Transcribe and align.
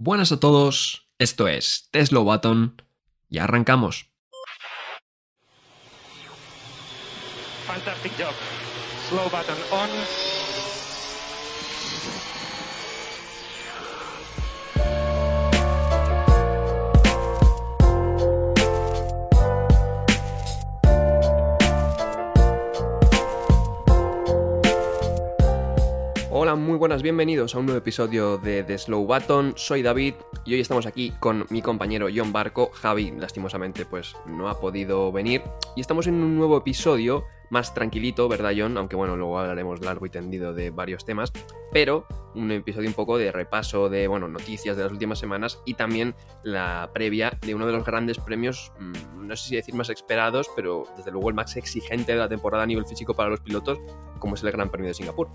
Buenas 0.00 0.30
a 0.30 0.38
todos, 0.38 1.08
esto 1.18 1.48
es 1.48 1.88
Tesla 1.90 2.20
Button 2.20 2.80
y 3.28 3.38
arrancamos. 3.38 4.08
Fantastic 7.66 8.12
job. 8.16 8.32
Slow 9.08 9.24
button 9.24 9.56
on. 9.72 10.37
Hola, 26.40 26.54
muy 26.54 26.78
buenas, 26.78 27.02
bienvenidos 27.02 27.52
a 27.52 27.58
un 27.58 27.66
nuevo 27.66 27.80
episodio 27.80 28.38
de 28.38 28.62
The 28.62 28.78
Slow 28.78 29.04
Button. 29.04 29.54
Soy 29.56 29.82
David 29.82 30.14
y 30.44 30.54
hoy 30.54 30.60
estamos 30.60 30.86
aquí 30.86 31.12
con 31.18 31.44
mi 31.50 31.62
compañero 31.62 32.06
John 32.14 32.32
Barco. 32.32 32.70
Javi, 32.74 33.10
lastimosamente, 33.10 33.84
pues 33.84 34.14
no 34.24 34.48
ha 34.48 34.60
podido 34.60 35.10
venir. 35.10 35.42
Y 35.74 35.80
estamos 35.80 36.06
en 36.06 36.14
un 36.14 36.36
nuevo 36.36 36.56
episodio 36.56 37.24
más 37.50 37.74
tranquilito, 37.74 38.28
¿verdad, 38.28 38.52
John? 38.56 38.76
Aunque 38.76 38.96
bueno, 38.96 39.16
luego 39.16 39.38
hablaremos 39.38 39.80
largo 39.80 40.06
y 40.06 40.10
tendido 40.10 40.54
de 40.54 40.70
varios 40.70 41.04
temas. 41.04 41.32
Pero 41.72 42.06
un 42.34 42.50
episodio 42.50 42.88
un 42.88 42.94
poco 42.94 43.18
de 43.18 43.32
repaso 43.32 43.88
de, 43.88 44.06
bueno, 44.08 44.28
noticias 44.28 44.76
de 44.76 44.84
las 44.84 44.92
últimas 44.92 45.18
semanas 45.18 45.60
y 45.64 45.74
también 45.74 46.14
la 46.42 46.90
previa 46.92 47.32
de 47.40 47.54
uno 47.54 47.66
de 47.66 47.72
los 47.72 47.84
grandes 47.84 48.18
premios, 48.18 48.72
mmm, 48.78 49.26
no 49.26 49.36
sé 49.36 49.48
si 49.48 49.56
decir 49.56 49.74
más 49.74 49.90
esperados, 49.90 50.48
pero 50.56 50.84
desde 50.96 51.10
luego 51.10 51.28
el 51.28 51.34
más 51.34 51.56
exigente 51.56 52.12
de 52.12 52.18
la 52.18 52.28
temporada 52.28 52.62
a 52.62 52.66
nivel 52.66 52.86
físico 52.86 53.14
para 53.14 53.28
los 53.28 53.40
pilotos, 53.40 53.78
como 54.18 54.34
es 54.34 54.42
el 54.42 54.50
Gran 54.52 54.70
Premio 54.70 54.88
de 54.88 54.94
Singapur. 54.94 55.28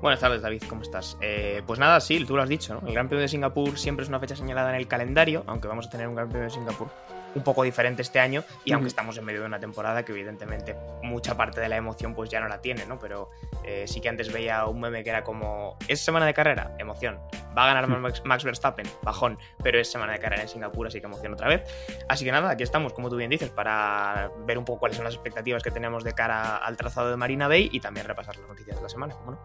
Buenas 0.00 0.20
tardes, 0.20 0.42
David, 0.42 0.62
¿cómo 0.68 0.82
estás? 0.82 1.16
Eh, 1.20 1.62
pues 1.66 1.78
nada, 1.78 2.00
sí, 2.00 2.24
tú 2.24 2.36
lo 2.36 2.42
has 2.42 2.48
dicho, 2.48 2.74
¿no? 2.74 2.86
El 2.86 2.94
Gran 2.94 3.08
Premio 3.08 3.22
de 3.22 3.28
Singapur 3.28 3.78
siempre 3.78 4.02
es 4.02 4.08
una 4.08 4.20
fecha 4.20 4.36
señalada 4.36 4.70
en 4.70 4.76
el 4.76 4.86
calendario, 4.86 5.42
aunque 5.46 5.68
vamos 5.68 5.86
a 5.86 5.90
tener 5.90 6.08
un 6.08 6.14
Gran 6.14 6.28
Premio 6.28 6.44
de 6.44 6.50
Singapur 6.50 6.88
un 7.36 7.42
poco 7.42 7.62
diferente 7.62 8.02
este 8.02 8.18
año 8.18 8.42
y 8.64 8.72
aunque 8.72 8.88
estamos 8.88 9.16
en 9.18 9.24
medio 9.24 9.40
de 9.40 9.46
una 9.46 9.60
temporada 9.60 10.04
que 10.04 10.12
evidentemente 10.12 10.74
mucha 11.02 11.36
parte 11.36 11.60
de 11.60 11.68
la 11.68 11.76
emoción 11.76 12.14
pues 12.14 12.30
ya 12.30 12.40
no 12.40 12.48
la 12.48 12.62
tiene, 12.62 12.86
¿no? 12.86 12.98
Pero 12.98 13.30
eh, 13.62 13.84
sí 13.86 14.00
que 14.00 14.08
antes 14.08 14.32
veía 14.32 14.66
un 14.66 14.80
meme 14.80 15.04
que 15.04 15.10
era 15.10 15.22
como, 15.22 15.76
¿es 15.86 16.00
semana 16.00 16.24
de 16.24 16.32
carrera? 16.32 16.74
Emoción. 16.78 17.20
¿Va 17.56 17.64
a 17.64 17.74
ganar 17.74 17.86
Max, 17.88 18.22
Max 18.24 18.42
Verstappen? 18.42 18.86
Bajón. 19.02 19.38
Pero 19.62 19.78
es 19.78 19.90
semana 19.90 20.14
de 20.14 20.18
carrera 20.18 20.42
en 20.42 20.48
Singapur, 20.48 20.86
así 20.86 20.98
que 21.00 21.06
emoción 21.06 21.34
otra 21.34 21.48
vez. 21.48 21.62
Así 22.08 22.24
que 22.24 22.32
nada, 22.32 22.50
aquí 22.50 22.62
estamos, 22.62 22.94
como 22.94 23.10
tú 23.10 23.16
bien 23.16 23.30
dices, 23.30 23.50
para 23.50 24.30
ver 24.46 24.56
un 24.56 24.64
poco 24.64 24.80
cuáles 24.80 24.96
son 24.96 25.04
las 25.04 25.14
expectativas 25.14 25.62
que 25.62 25.70
tenemos 25.70 26.04
de 26.04 26.14
cara 26.14 26.56
al 26.56 26.76
trazado 26.76 27.10
de 27.10 27.16
Marina 27.16 27.48
Bay 27.48 27.68
y 27.70 27.80
también 27.80 28.06
repasar 28.06 28.36
las 28.36 28.48
noticias 28.48 28.76
de 28.76 28.82
la 28.82 28.88
semana, 28.88 29.14
¿cómo 29.14 29.32
no? 29.32 29.38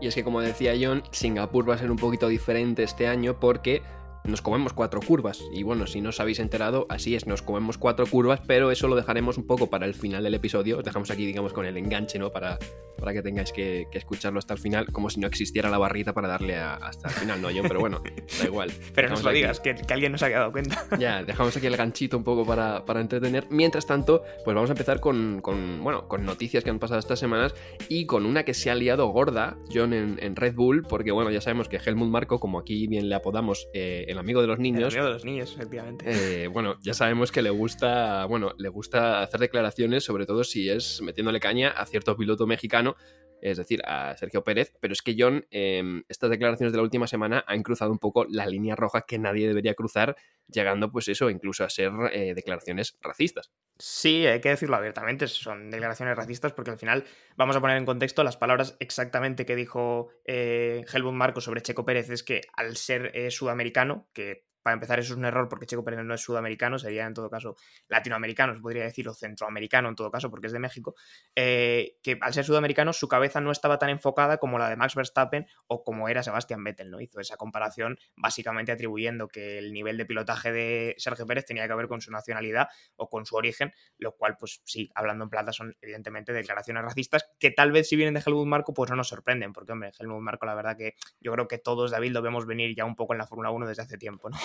Y 0.00 0.08
es 0.08 0.16
que 0.16 0.24
como 0.24 0.40
decía 0.40 0.72
John, 0.80 1.04
Singapur 1.12 1.68
va 1.68 1.76
a 1.76 1.78
ser 1.78 1.92
un 1.92 1.96
poquito 1.96 2.26
diferente 2.26 2.82
este 2.82 3.06
año 3.06 3.38
porque 3.38 3.82
nos 4.24 4.42
comemos 4.42 4.72
cuatro 4.72 5.00
curvas. 5.00 5.42
Y 5.52 5.62
bueno, 5.62 5.86
si 5.86 6.00
no 6.00 6.10
os 6.10 6.20
habéis 6.20 6.38
enterado, 6.38 6.86
así 6.88 7.14
es, 7.14 7.26
nos 7.26 7.42
comemos 7.42 7.78
cuatro 7.78 8.06
curvas, 8.06 8.40
pero 8.46 8.70
eso 8.70 8.88
lo 8.88 8.96
dejaremos 8.96 9.38
un 9.38 9.46
poco 9.46 9.68
para 9.68 9.86
el 9.86 9.94
final 9.94 10.22
del 10.22 10.34
episodio. 10.34 10.78
Os 10.78 10.84
dejamos 10.84 11.10
aquí, 11.10 11.26
digamos, 11.26 11.52
con 11.52 11.66
el 11.66 11.76
enganche, 11.76 12.18
¿no? 12.18 12.30
Para, 12.30 12.58
para 12.98 13.12
que 13.12 13.22
tengáis 13.22 13.52
que, 13.52 13.86
que 13.90 13.98
escucharlo 13.98 14.38
hasta 14.38 14.54
el 14.54 14.60
final, 14.60 14.86
como 14.92 15.10
si 15.10 15.20
no 15.20 15.26
existiera 15.26 15.68
la 15.70 15.78
barrita 15.78 16.12
para 16.12 16.28
darle 16.28 16.56
a, 16.56 16.74
hasta 16.74 17.08
el 17.08 17.14
final, 17.14 17.42
¿no, 17.42 17.48
John? 17.48 17.66
Pero 17.66 17.80
bueno, 17.80 18.02
da 18.38 18.44
igual. 18.44 18.72
pero 18.94 19.08
no 19.08 19.14
os 19.14 19.22
lo 19.22 19.30
aquí. 19.30 19.38
digas, 19.38 19.60
que, 19.60 19.74
que, 19.74 19.92
alguien 19.92 20.12
nos 20.12 20.22
haya 20.22 20.38
dado 20.38 20.52
cuenta. 20.52 20.86
ya, 20.98 21.24
dejamos 21.24 21.56
aquí 21.56 21.66
el 21.66 21.76
ganchito 21.76 22.16
un 22.16 22.24
poco 22.24 22.44
para, 22.44 22.84
para 22.84 23.00
entretener. 23.00 23.46
Mientras 23.50 23.86
tanto, 23.86 24.22
pues 24.44 24.54
vamos 24.54 24.70
a 24.70 24.74
empezar 24.74 25.00
con, 25.00 25.40
con, 25.40 25.82
bueno, 25.82 26.06
con 26.08 26.24
noticias 26.24 26.62
que 26.62 26.70
han 26.70 26.78
pasado 26.78 27.00
estas 27.00 27.18
semanas 27.18 27.54
y 27.88 28.06
con 28.06 28.26
una 28.26 28.44
que 28.44 28.54
se 28.54 28.70
ha 28.70 28.74
liado 28.74 29.08
gorda, 29.08 29.56
John, 29.72 29.92
en, 29.92 30.18
en 30.22 30.36
Red 30.36 30.54
Bull, 30.54 30.84
porque 30.88 31.10
bueno, 31.10 31.30
ya 31.30 31.40
sabemos 31.40 31.68
que 31.68 31.78
Helmut 31.78 32.08
Marco, 32.08 32.38
como 32.38 32.58
aquí 32.58 32.86
bien 32.86 33.08
le 33.08 33.14
apodamos, 33.14 33.68
eh, 33.74 34.04
el 34.12 34.18
amigo 34.18 34.40
de 34.40 34.46
los 34.46 34.58
niños. 34.58 34.94
El 34.94 35.00
amigo 35.00 35.06
de 35.06 35.12
los 35.12 35.24
niños, 35.24 35.52
efectivamente. 35.52 36.04
Eh, 36.08 36.46
bueno, 36.46 36.76
ya 36.80 36.94
sabemos 36.94 37.32
que 37.32 37.42
le 37.42 37.50
gusta, 37.50 38.24
bueno, 38.26 38.54
le 38.56 38.68
gusta 38.68 39.22
hacer 39.22 39.40
declaraciones, 39.40 40.04
sobre 40.04 40.26
todo 40.26 40.44
si 40.44 40.70
es 40.70 41.02
metiéndole 41.02 41.40
caña 41.40 41.70
a 41.70 41.84
cierto 41.86 42.16
piloto 42.16 42.46
mexicano, 42.46 42.96
es 43.42 43.58
decir, 43.58 43.82
a 43.84 44.16
Sergio 44.16 44.44
Pérez, 44.44 44.72
pero 44.80 44.92
es 44.92 45.02
que 45.02 45.14
John, 45.18 45.46
eh, 45.50 46.02
estas 46.08 46.30
declaraciones 46.30 46.72
de 46.72 46.78
la 46.78 46.82
última 46.82 47.06
semana 47.06 47.44
han 47.46 47.62
cruzado 47.62 47.90
un 47.90 47.98
poco 47.98 48.24
la 48.28 48.46
línea 48.46 48.76
roja 48.76 49.02
que 49.02 49.18
nadie 49.18 49.48
debería 49.48 49.74
cruzar, 49.74 50.16
llegando 50.46 50.90
pues 50.90 51.08
eso, 51.08 51.28
incluso 51.28 51.64
a 51.64 51.70
ser 51.70 51.92
eh, 52.12 52.34
declaraciones 52.34 52.96
racistas. 53.02 53.50
Sí, 53.78 54.26
hay 54.26 54.40
que 54.40 54.50
decirlo 54.50 54.76
abiertamente, 54.76 55.26
son 55.26 55.70
declaraciones 55.70 56.16
racistas 56.16 56.52
porque 56.52 56.70
al 56.70 56.78
final 56.78 57.04
vamos 57.36 57.56
a 57.56 57.60
poner 57.60 57.76
en 57.78 57.86
contexto 57.86 58.22
las 58.22 58.36
palabras 58.36 58.76
exactamente 58.78 59.44
que 59.44 59.56
dijo 59.56 60.10
eh, 60.24 60.84
Helmut 60.92 61.14
Marco 61.14 61.40
sobre 61.40 61.62
Checo 61.62 61.84
Pérez, 61.84 62.08
es 62.10 62.22
que 62.22 62.42
al 62.54 62.76
ser 62.76 63.10
eh, 63.14 63.30
sudamericano, 63.30 64.08
que 64.12 64.46
para 64.62 64.74
empezar, 64.74 64.98
eso 64.98 65.12
es 65.12 65.18
un 65.18 65.24
error 65.24 65.48
porque 65.48 65.66
Checo 65.66 65.84
Pérez 65.84 66.04
no 66.04 66.14
es 66.14 66.20
sudamericano, 66.20 66.78
sería 66.78 67.06
en 67.06 67.14
todo 67.14 67.28
caso 67.28 67.56
latinoamericano, 67.88 68.54
se 68.54 68.60
podría 68.60 68.84
decir, 68.84 69.08
o 69.08 69.14
centroamericano 69.14 69.88
en 69.88 69.96
todo 69.96 70.10
caso, 70.10 70.30
porque 70.30 70.46
es 70.46 70.52
de 70.52 70.58
México. 70.58 70.94
Eh, 71.34 71.98
que 72.02 72.18
al 72.20 72.32
ser 72.32 72.44
sudamericano, 72.44 72.92
su 72.92 73.08
cabeza 73.08 73.40
no 73.40 73.50
estaba 73.50 73.78
tan 73.78 73.90
enfocada 73.90 74.38
como 74.38 74.58
la 74.58 74.68
de 74.68 74.76
Max 74.76 74.94
Verstappen 74.94 75.46
o 75.66 75.84
como 75.84 76.08
era 76.08 76.22
Sebastián 76.22 76.62
Vettel, 76.64 76.90
¿no? 76.90 77.00
Hizo 77.00 77.20
esa 77.20 77.36
comparación 77.36 77.98
básicamente 78.16 78.72
atribuyendo 78.72 79.28
que 79.28 79.58
el 79.58 79.72
nivel 79.72 79.96
de 79.96 80.06
pilotaje 80.06 80.52
de 80.52 80.94
Sergio 80.98 81.26
Pérez 81.26 81.44
tenía 81.44 81.66
que 81.66 81.74
ver 81.74 81.88
con 81.88 82.00
su 82.00 82.10
nacionalidad 82.10 82.68
o 82.96 83.08
con 83.08 83.26
su 83.26 83.36
origen, 83.36 83.72
lo 83.98 84.16
cual, 84.16 84.36
pues 84.38 84.62
sí, 84.64 84.90
hablando 84.94 85.24
en 85.24 85.30
plata, 85.30 85.52
son 85.52 85.76
evidentemente 85.80 86.32
declaraciones 86.32 86.82
racistas 86.82 87.28
que 87.38 87.50
tal 87.50 87.72
vez 87.72 87.88
si 87.88 87.96
vienen 87.96 88.14
de 88.14 88.22
Helmut 88.24 88.46
Marco, 88.46 88.72
pues 88.72 88.90
no 88.90 88.96
nos 88.96 89.08
sorprenden, 89.08 89.52
porque, 89.52 89.72
hombre, 89.72 89.90
Helmut 89.98 90.20
Marco, 90.20 90.46
la 90.46 90.54
verdad 90.54 90.76
que 90.76 90.94
yo 91.20 91.32
creo 91.32 91.48
que 91.48 91.58
todos, 91.58 91.90
David, 91.90 92.12
lo 92.12 92.22
vemos 92.22 92.46
venir 92.46 92.74
ya 92.76 92.84
un 92.84 92.94
poco 92.94 93.14
en 93.14 93.18
la 93.18 93.26
Fórmula 93.26 93.50
1 93.50 93.66
desde 93.66 93.82
hace 93.82 93.98
tiempo, 93.98 94.30
¿no? 94.30 94.36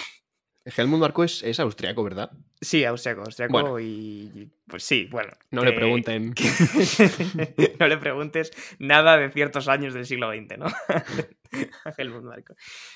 Helmut 0.75 0.99
Marco 0.99 1.23
es, 1.23 1.43
es, 1.43 1.59
austriaco, 1.59 2.03
¿verdad? 2.03 2.31
Sí, 2.59 2.83
austriaco, 2.83 3.21
austriaco 3.21 3.53
bueno. 3.53 3.79
y 3.79 4.49
pues 4.67 4.83
sí, 4.83 5.07
bueno. 5.09 5.29
No 5.51 5.63
le 5.63 5.71
pregunten. 5.71 6.33
Que... 6.35 7.75
no 7.79 7.87
le 7.87 7.97
preguntes 7.97 8.51
nada 8.79 9.17
de 9.17 9.31
ciertos 9.31 9.67
años 9.67 9.93
del 9.93 10.05
siglo 10.05 10.31
XX, 10.31 10.57
¿no? 10.57 10.65
a 11.85 11.93
Helmut 11.97 12.23
Marco. 12.23 12.55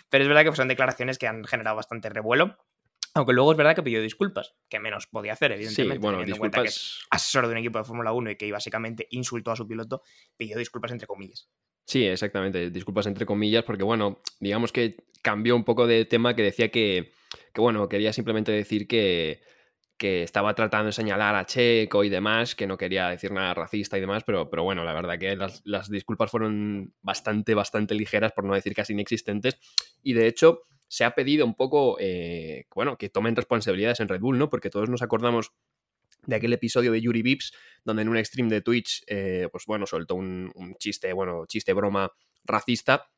Pero 0.09 0.23
es 0.23 0.27
verdad 0.27 0.43
que 0.43 0.55
son 0.55 0.67
declaraciones 0.67 1.17
que 1.17 1.27
han 1.27 1.43
generado 1.45 1.77
bastante 1.77 2.09
revuelo. 2.09 2.57
Aunque 3.13 3.33
luego 3.33 3.51
es 3.51 3.57
verdad 3.57 3.75
que 3.75 3.83
pidió 3.83 4.01
disculpas, 4.01 4.55
que 4.69 4.79
menos 4.79 5.07
podía 5.07 5.33
hacer, 5.33 5.51
evidentemente. 5.51 5.95
Sí, 5.95 6.01
bueno, 6.01 6.23
disculpas. 6.23 6.61
Que 6.61 6.69
es 6.69 6.99
asesor 7.09 7.45
de 7.45 7.51
un 7.51 7.57
equipo 7.57 7.77
de 7.77 7.83
Fórmula 7.83 8.13
1 8.13 8.31
y 8.31 8.35
que 8.37 8.51
básicamente 8.51 9.07
insultó 9.11 9.51
a 9.51 9.55
su 9.55 9.67
piloto, 9.67 10.01
pidió 10.37 10.57
disculpas 10.57 10.91
entre 10.91 11.07
comillas. 11.07 11.49
Sí, 11.85 12.05
exactamente. 12.05 12.69
Disculpas 12.69 13.07
entre 13.07 13.25
comillas, 13.25 13.63
porque 13.63 13.83
bueno, 13.83 14.21
digamos 14.39 14.71
que 14.71 14.95
cambió 15.21 15.55
un 15.55 15.65
poco 15.65 15.87
de 15.87 16.05
tema 16.05 16.35
que 16.35 16.43
decía 16.43 16.71
que, 16.71 17.11
que 17.53 17.61
bueno, 17.61 17.87
quería 17.89 18.13
simplemente 18.13 18.51
decir 18.51 18.87
que, 18.87 19.41
que 19.97 20.23
estaba 20.23 20.55
tratando 20.55 20.87
de 20.87 20.93
señalar 20.93 21.35
a 21.35 21.45
Checo 21.45 22.03
y 22.03 22.09
demás, 22.09 22.55
que 22.55 22.65
no 22.65 22.77
quería 22.77 23.09
decir 23.09 23.31
nada 23.31 23.53
racista 23.53 23.97
y 23.97 24.01
demás, 24.01 24.23
pero, 24.25 24.49
pero 24.49 24.63
bueno, 24.63 24.83
la 24.83 24.93
verdad 24.93 25.19
que 25.19 25.35
las, 25.35 25.61
las, 25.63 25.89
disculpas 25.89 26.31
fueron 26.31 26.93
bastante, 27.01 27.53
bastante 27.53 27.93
ligeras, 27.93 28.31
por 28.31 28.43
no 28.43 28.55
decir 28.55 28.73
casi 28.73 28.93
inexistentes, 28.93 29.59
y 30.01 30.13
de 30.13 30.25
hecho 30.27 30.63
se 30.87 31.05
ha 31.05 31.15
pedido 31.15 31.45
un 31.45 31.55
poco, 31.55 31.97
eh, 31.99 32.65
bueno, 32.73 32.97
que 32.97 33.09
tomen 33.09 33.35
responsabilidades 33.35 33.99
en 33.99 34.07
Red 34.07 34.21
Bull, 34.21 34.37
¿no? 34.37 34.49
Porque 34.49 34.69
todos 34.69 34.89
nos 34.89 35.01
acordamos 35.01 35.53
de 36.25 36.35
aquel 36.35 36.53
episodio 36.53 36.91
de 36.91 36.99
Yuri 36.99 37.21
Vips, 37.21 37.53
donde 37.85 38.01
en 38.01 38.09
un 38.09 38.25
stream 38.25 38.49
de 38.49 38.61
Twitch, 38.61 39.03
eh, 39.07 39.47
pues 39.51 39.65
bueno, 39.67 39.85
soltó 39.85 40.15
un, 40.15 40.51
un, 40.55 40.75
chiste, 40.75 41.13
bueno, 41.13 41.45
chiste 41.47 41.73
broma 41.73 42.11
racista. 42.43 43.09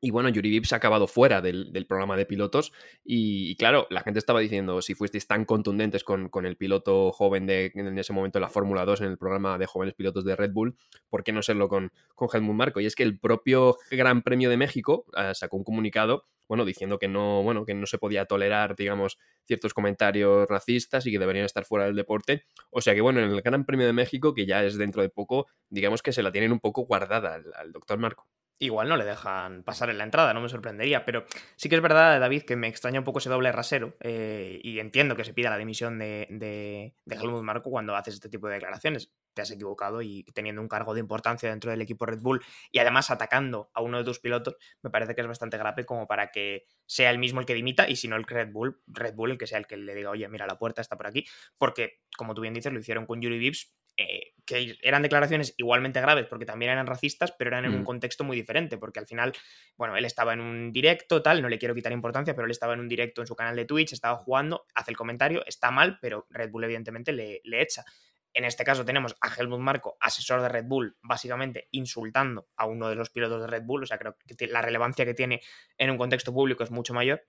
Y 0.00 0.10
bueno, 0.10 0.28
Yuri 0.28 0.50
Vips 0.50 0.72
ha 0.72 0.76
acabado 0.76 1.06
fuera 1.06 1.40
del, 1.40 1.72
del 1.72 1.86
programa 1.86 2.16
de 2.16 2.26
pilotos. 2.26 2.72
Y, 3.04 3.56
claro, 3.56 3.86
la 3.90 4.02
gente 4.02 4.18
estaba 4.18 4.40
diciendo: 4.40 4.82
si 4.82 4.94
fuisteis 4.94 5.26
tan 5.26 5.44
contundentes 5.44 6.04
con, 6.04 6.28
con 6.28 6.46
el 6.46 6.56
piloto 6.56 7.10
joven 7.12 7.46
de 7.46 7.72
en 7.74 7.98
ese 7.98 8.12
momento 8.12 8.40
la 8.40 8.48
Fórmula 8.48 8.84
2 8.84 9.00
en 9.00 9.06
el 9.08 9.18
programa 9.18 9.58
de 9.58 9.66
jóvenes 9.66 9.94
pilotos 9.94 10.24
de 10.24 10.36
Red 10.36 10.52
Bull, 10.52 10.76
¿por 11.08 11.24
qué 11.24 11.32
no 11.32 11.42
serlo 11.42 11.68
con, 11.68 11.92
con 12.14 12.28
Helmut 12.32 12.54
Marco? 12.54 12.80
Y 12.80 12.86
es 12.86 12.94
que 12.94 13.02
el 13.02 13.18
propio 13.18 13.76
Gran 13.90 14.22
Premio 14.22 14.50
de 14.50 14.56
México 14.56 15.06
uh, 15.08 15.34
sacó 15.34 15.56
un 15.56 15.64
comunicado 15.64 16.24
bueno, 16.48 16.64
diciendo 16.64 16.98
que 16.98 17.08
no, 17.08 17.42
bueno, 17.42 17.64
que 17.66 17.74
no 17.74 17.86
se 17.86 17.98
podía 17.98 18.24
tolerar, 18.24 18.74
digamos, 18.74 19.18
ciertos 19.44 19.74
comentarios 19.74 20.48
racistas 20.48 21.06
y 21.06 21.12
que 21.12 21.18
deberían 21.18 21.44
estar 21.44 21.64
fuera 21.66 21.84
del 21.84 21.94
deporte. 21.94 22.46
O 22.70 22.80
sea 22.80 22.94
que, 22.94 23.02
bueno, 23.02 23.20
en 23.20 23.30
el 23.30 23.42
Gran 23.42 23.66
Premio 23.66 23.86
de 23.86 23.92
México, 23.92 24.32
que 24.34 24.46
ya 24.46 24.64
es 24.64 24.78
dentro 24.78 25.02
de 25.02 25.10
poco, 25.10 25.46
digamos 25.68 26.02
que 26.02 26.12
se 26.12 26.22
la 26.22 26.32
tienen 26.32 26.52
un 26.52 26.60
poco 26.60 26.86
guardada 26.86 27.34
al, 27.34 27.52
al 27.54 27.72
doctor 27.72 27.98
Marco. 27.98 28.26
Igual 28.60 28.88
no 28.88 28.96
le 28.96 29.04
dejan 29.04 29.62
pasar 29.62 29.88
en 29.88 29.98
la 29.98 30.04
entrada, 30.04 30.34
no 30.34 30.40
me 30.40 30.48
sorprendería, 30.48 31.04
pero 31.04 31.24
sí 31.54 31.68
que 31.68 31.76
es 31.76 31.80
verdad, 31.80 32.18
David, 32.18 32.42
que 32.42 32.56
me 32.56 32.66
extraña 32.66 32.98
un 32.98 33.04
poco 33.04 33.20
ese 33.20 33.28
doble 33.28 33.52
rasero 33.52 33.96
eh, 34.00 34.58
y 34.64 34.80
entiendo 34.80 35.14
que 35.14 35.24
se 35.24 35.32
pida 35.32 35.48
la 35.48 35.58
dimisión 35.58 35.96
de, 36.00 36.26
de, 36.28 36.96
de 37.04 37.16
Helmut 37.16 37.44
Marco 37.44 37.70
cuando 37.70 37.94
haces 37.94 38.14
este 38.14 38.28
tipo 38.28 38.48
de 38.48 38.54
declaraciones. 38.54 39.12
Te 39.32 39.42
has 39.42 39.50
equivocado 39.52 40.02
y 40.02 40.24
teniendo 40.34 40.60
un 40.60 40.66
cargo 40.66 40.92
de 40.92 40.98
importancia 40.98 41.48
dentro 41.48 41.70
del 41.70 41.82
equipo 41.82 42.04
Red 42.04 42.20
Bull 42.20 42.42
y 42.72 42.80
además 42.80 43.12
atacando 43.12 43.70
a 43.74 43.80
uno 43.80 43.98
de 43.98 44.04
tus 44.04 44.18
pilotos, 44.18 44.56
me 44.82 44.90
parece 44.90 45.14
que 45.14 45.20
es 45.20 45.26
bastante 45.28 45.56
grave 45.56 45.86
como 45.86 46.08
para 46.08 46.32
que 46.32 46.66
sea 46.84 47.10
el 47.10 47.18
mismo 47.18 47.38
el 47.38 47.46
que 47.46 47.54
dimita 47.54 47.88
y 47.88 47.94
si 47.94 48.08
no 48.08 48.16
el 48.16 48.24
Red 48.24 48.50
Bull, 48.50 48.82
Red 48.88 49.14
Bull 49.14 49.30
el 49.30 49.38
que 49.38 49.46
sea 49.46 49.58
el 49.58 49.68
que 49.68 49.76
le 49.76 49.94
diga, 49.94 50.10
oye, 50.10 50.26
mira, 50.26 50.48
la 50.48 50.58
puerta 50.58 50.80
está 50.80 50.96
por 50.96 51.06
aquí, 51.06 51.24
porque 51.58 52.00
como 52.16 52.34
tú 52.34 52.40
bien 52.40 52.54
dices, 52.54 52.72
lo 52.72 52.80
hicieron 52.80 53.06
con 53.06 53.20
Yuri 53.20 53.38
Vips, 53.38 53.72
eh, 53.96 54.27
que 54.48 54.78
eran 54.80 55.02
declaraciones 55.02 55.52
igualmente 55.58 56.00
graves 56.00 56.24
porque 56.26 56.46
también 56.46 56.72
eran 56.72 56.86
racistas, 56.86 57.32
pero 57.32 57.48
eran 57.48 57.66
en 57.66 57.74
un 57.74 57.82
Mm. 57.82 57.84
contexto 57.84 58.24
muy 58.24 58.34
diferente, 58.34 58.78
porque 58.78 58.98
al 58.98 59.06
final, 59.06 59.34
bueno, 59.76 59.94
él 59.94 60.06
estaba 60.06 60.32
en 60.32 60.40
un 60.40 60.72
directo, 60.72 61.20
tal, 61.20 61.42
no 61.42 61.50
le 61.50 61.58
quiero 61.58 61.74
quitar 61.74 61.92
importancia, 61.92 62.34
pero 62.34 62.46
él 62.46 62.50
estaba 62.50 62.72
en 62.72 62.80
un 62.80 62.88
directo 62.88 63.20
en 63.20 63.26
su 63.26 63.36
canal 63.36 63.54
de 63.56 63.66
Twitch, 63.66 63.92
estaba 63.92 64.16
jugando, 64.16 64.64
hace 64.74 64.90
el 64.90 64.96
comentario, 64.96 65.44
está 65.44 65.70
mal, 65.70 65.98
pero 66.00 66.26
Red 66.30 66.50
Bull 66.50 66.64
evidentemente 66.64 67.12
le, 67.12 67.42
le 67.44 67.60
echa. 67.60 67.84
En 68.32 68.44
este 68.44 68.64
caso 68.64 68.86
tenemos 68.86 69.16
a 69.20 69.28
Helmut 69.34 69.60
Marco, 69.60 69.98
asesor 70.00 70.40
de 70.40 70.48
Red 70.48 70.64
Bull, 70.64 70.96
básicamente 71.02 71.68
insultando 71.72 72.48
a 72.56 72.64
uno 72.64 72.88
de 72.88 72.94
los 72.94 73.10
pilotos 73.10 73.42
de 73.42 73.48
Red 73.48 73.64
Bull, 73.64 73.82
o 73.82 73.86
sea, 73.86 73.98
creo 73.98 74.16
que 74.38 74.46
la 74.46 74.62
relevancia 74.62 75.04
que 75.04 75.12
tiene 75.14 75.42
en 75.76 75.90
un 75.90 75.98
contexto 75.98 76.32
público 76.32 76.64
es 76.64 76.70
mucho 76.70 76.94
mayor 76.94 77.22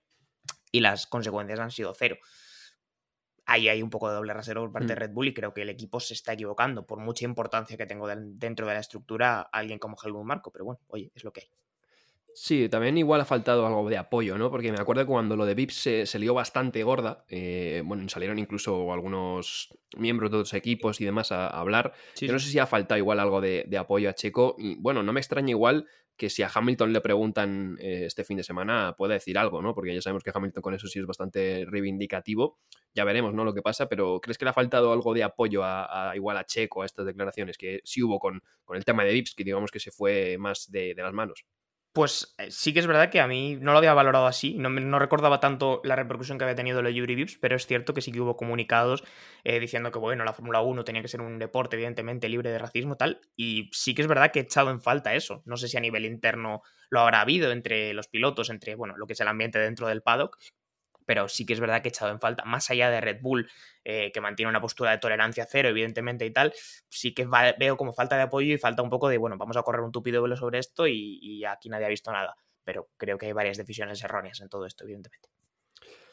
y 0.72 0.80
las 0.80 1.06
consecuencias 1.06 1.60
han 1.60 1.70
sido 1.70 1.92
cero 1.92 2.16
ahí 3.50 3.68
hay 3.68 3.82
un 3.82 3.90
poco 3.90 4.08
de 4.08 4.14
doble 4.14 4.32
rasero 4.34 4.62
por 4.62 4.72
parte 4.72 4.94
de 4.94 4.96
Mm. 4.96 4.98
Red 5.00 5.10
Bull 5.12 5.28
y 5.28 5.34
creo 5.34 5.52
que 5.54 5.62
el 5.62 5.68
equipo 5.70 6.00
se 6.00 6.14
está 6.14 6.32
equivocando, 6.34 6.86
por 6.86 6.98
mucha 7.00 7.24
importancia 7.24 7.76
que 7.76 7.86
tengo 7.86 8.08
dentro 8.08 8.66
de 8.66 8.74
la 8.74 8.80
estructura 8.80 9.40
alguien 9.42 9.78
como 9.78 9.96
Helmut 10.02 10.24
Marco, 10.24 10.50
pero 10.52 10.64
bueno, 10.64 10.80
oye, 10.88 11.10
es 11.14 11.24
lo 11.24 11.32
que 11.32 11.40
hay. 11.42 11.48
Sí, 12.32 12.68
también 12.68 12.96
igual 12.96 13.20
ha 13.20 13.24
faltado 13.24 13.66
algo 13.66 13.88
de 13.90 13.98
apoyo, 13.98 14.38
¿no? 14.38 14.50
Porque 14.50 14.70
me 14.72 14.78
acuerdo 14.78 15.02
que 15.02 15.08
cuando 15.08 15.36
lo 15.36 15.44
de 15.44 15.54
Vips 15.54 15.74
se, 15.74 16.06
se 16.06 16.18
lió 16.18 16.32
bastante 16.32 16.82
gorda, 16.84 17.24
eh, 17.28 17.82
bueno, 17.84 18.08
salieron 18.08 18.38
incluso 18.38 18.92
algunos 18.92 19.68
miembros 19.96 20.30
de 20.30 20.36
otros 20.38 20.54
equipos 20.54 21.00
y 21.00 21.04
demás 21.04 21.32
a, 21.32 21.48
a 21.48 21.60
hablar. 21.60 21.92
Sí, 22.14 22.26
Yo 22.28 22.32
no 22.32 22.38
sé 22.38 22.48
si 22.50 22.58
ha 22.58 22.66
faltado 22.66 22.98
igual 22.98 23.18
algo 23.20 23.40
de, 23.40 23.64
de 23.68 23.76
apoyo 23.78 24.08
a 24.08 24.14
Checo. 24.14 24.54
Y 24.58 24.76
bueno, 24.76 25.02
no 25.02 25.12
me 25.12 25.20
extraña 25.20 25.50
igual 25.50 25.86
que 26.16 26.30
si 26.30 26.42
a 26.42 26.50
Hamilton 26.54 26.92
le 26.92 27.00
preguntan 27.00 27.76
eh, 27.80 28.04
este 28.06 28.24
fin 28.24 28.36
de 28.36 28.44
semana 28.44 28.94
pueda 28.96 29.14
decir 29.14 29.36
algo, 29.36 29.60
¿no? 29.60 29.74
Porque 29.74 29.92
ya 29.94 30.00
sabemos 30.00 30.22
que 30.22 30.30
Hamilton 30.32 30.62
con 30.62 30.74
eso 30.74 30.86
sí 30.86 30.98
es 31.00 31.06
bastante 31.06 31.64
reivindicativo. 31.66 32.58
Ya 32.94 33.04
veremos, 33.04 33.34
¿no? 33.34 33.44
Lo 33.44 33.52
que 33.54 33.62
pasa, 33.62 33.88
pero 33.88 34.20
¿crees 34.20 34.38
que 34.38 34.44
le 34.44 34.50
ha 34.50 34.54
faltado 34.54 34.92
algo 34.92 35.12
de 35.14 35.24
apoyo 35.24 35.64
a, 35.64 36.10
a- 36.10 36.16
igual 36.16 36.36
a 36.36 36.44
Checo 36.46 36.82
a 36.82 36.86
estas 36.86 37.06
declaraciones 37.06 37.58
que 37.58 37.80
sí 37.84 38.02
hubo 38.02 38.18
con, 38.18 38.40
con 38.64 38.76
el 38.76 38.84
tema 38.84 39.04
de 39.04 39.12
Vips, 39.12 39.34
que 39.34 39.44
digamos 39.44 39.70
que 39.70 39.80
se 39.80 39.90
fue 39.90 40.36
más 40.38 40.70
de, 40.70 40.94
de 40.94 41.02
las 41.02 41.12
manos? 41.12 41.44
Pues 41.92 42.36
eh, 42.38 42.52
sí 42.52 42.72
que 42.72 42.78
es 42.78 42.86
verdad 42.86 43.10
que 43.10 43.18
a 43.20 43.26
mí 43.26 43.56
no 43.56 43.72
lo 43.72 43.78
había 43.78 43.94
valorado 43.94 44.26
así, 44.26 44.54
no, 44.54 44.98
recordaba 45.00 45.40
tanto 45.40 45.80
la 45.82 45.96
repercusión 45.96 46.38
que 46.38 46.44
había 46.44 46.54
tenido 46.54 46.82
lo 46.82 46.88
de 46.88 46.94
Yuri 46.94 47.16
Vips, 47.16 47.38
pero 47.40 47.56
es 47.56 47.66
cierto 47.66 47.94
que 47.94 48.00
sí 48.00 48.12
que 48.12 48.20
hubo 48.20 48.36
comunicados 48.36 49.02
eh, 49.42 49.58
diciendo 49.58 49.90
que, 49.90 49.98
bueno, 49.98 50.24
la 50.24 50.32
Fórmula 50.32 50.60
1 50.60 50.84
tenía 50.84 51.02
que 51.02 51.08
ser 51.08 51.20
un 51.20 51.40
deporte 51.40 51.74
evidentemente 51.74 52.28
libre 52.28 52.50
de 52.50 52.58
racismo 52.58 52.96
tal, 52.96 53.20
y 53.34 53.70
sí 53.72 53.94
que 53.96 54.02
es 54.02 54.08
verdad 54.08 54.30
que 54.30 54.38
he 54.38 54.42
echado 54.42 54.70
en 54.70 54.80
falta 54.80 55.14
eso. 55.14 55.42
No 55.46 55.56
sé 55.56 55.66
si 55.66 55.76
a 55.78 55.80
nivel 55.80 56.04
interno 56.04 56.62
lo 56.90 57.00
habrá 57.00 57.22
habido 57.22 57.50
entre 57.50 57.92
los 57.92 58.06
pilotos, 58.06 58.50
entre, 58.50 58.76
bueno, 58.76 58.94
lo 58.96 59.08
que 59.08 59.14
es 59.14 59.20
el 59.20 59.28
ambiente 59.28 59.58
dentro 59.58 59.88
del 59.88 60.02
paddock, 60.02 60.38
pero 61.10 61.28
sí 61.28 61.44
que 61.44 61.54
es 61.54 61.58
verdad 61.58 61.82
que 61.82 61.88
he 61.88 61.90
echado 61.90 62.12
en 62.12 62.20
falta, 62.20 62.44
más 62.44 62.70
allá 62.70 62.88
de 62.88 63.00
Red 63.00 63.18
Bull, 63.20 63.50
eh, 63.84 64.12
que 64.14 64.20
mantiene 64.20 64.48
una 64.48 64.60
postura 64.60 64.92
de 64.92 64.98
tolerancia 64.98 65.44
cero, 65.50 65.68
evidentemente, 65.68 66.24
y 66.24 66.32
tal, 66.32 66.52
sí 66.88 67.12
que 67.12 67.24
va- 67.24 67.52
veo 67.58 67.76
como 67.76 67.92
falta 67.92 68.14
de 68.14 68.22
apoyo 68.22 68.54
y 68.54 68.58
falta 68.58 68.80
un 68.82 68.90
poco 68.90 69.08
de, 69.08 69.18
bueno, 69.18 69.36
vamos 69.36 69.56
a 69.56 69.62
correr 69.64 69.80
un 69.80 69.90
tupido 69.90 70.22
velo 70.22 70.36
sobre 70.36 70.60
esto 70.60 70.86
y, 70.86 71.18
y 71.20 71.44
aquí 71.44 71.68
nadie 71.68 71.86
ha 71.86 71.88
visto 71.88 72.12
nada. 72.12 72.36
Pero 72.62 72.90
creo 72.96 73.18
que 73.18 73.26
hay 73.26 73.32
varias 73.32 73.56
decisiones 73.58 74.00
erróneas 74.04 74.40
en 74.40 74.48
todo 74.48 74.66
esto, 74.66 74.84
evidentemente. 74.84 75.28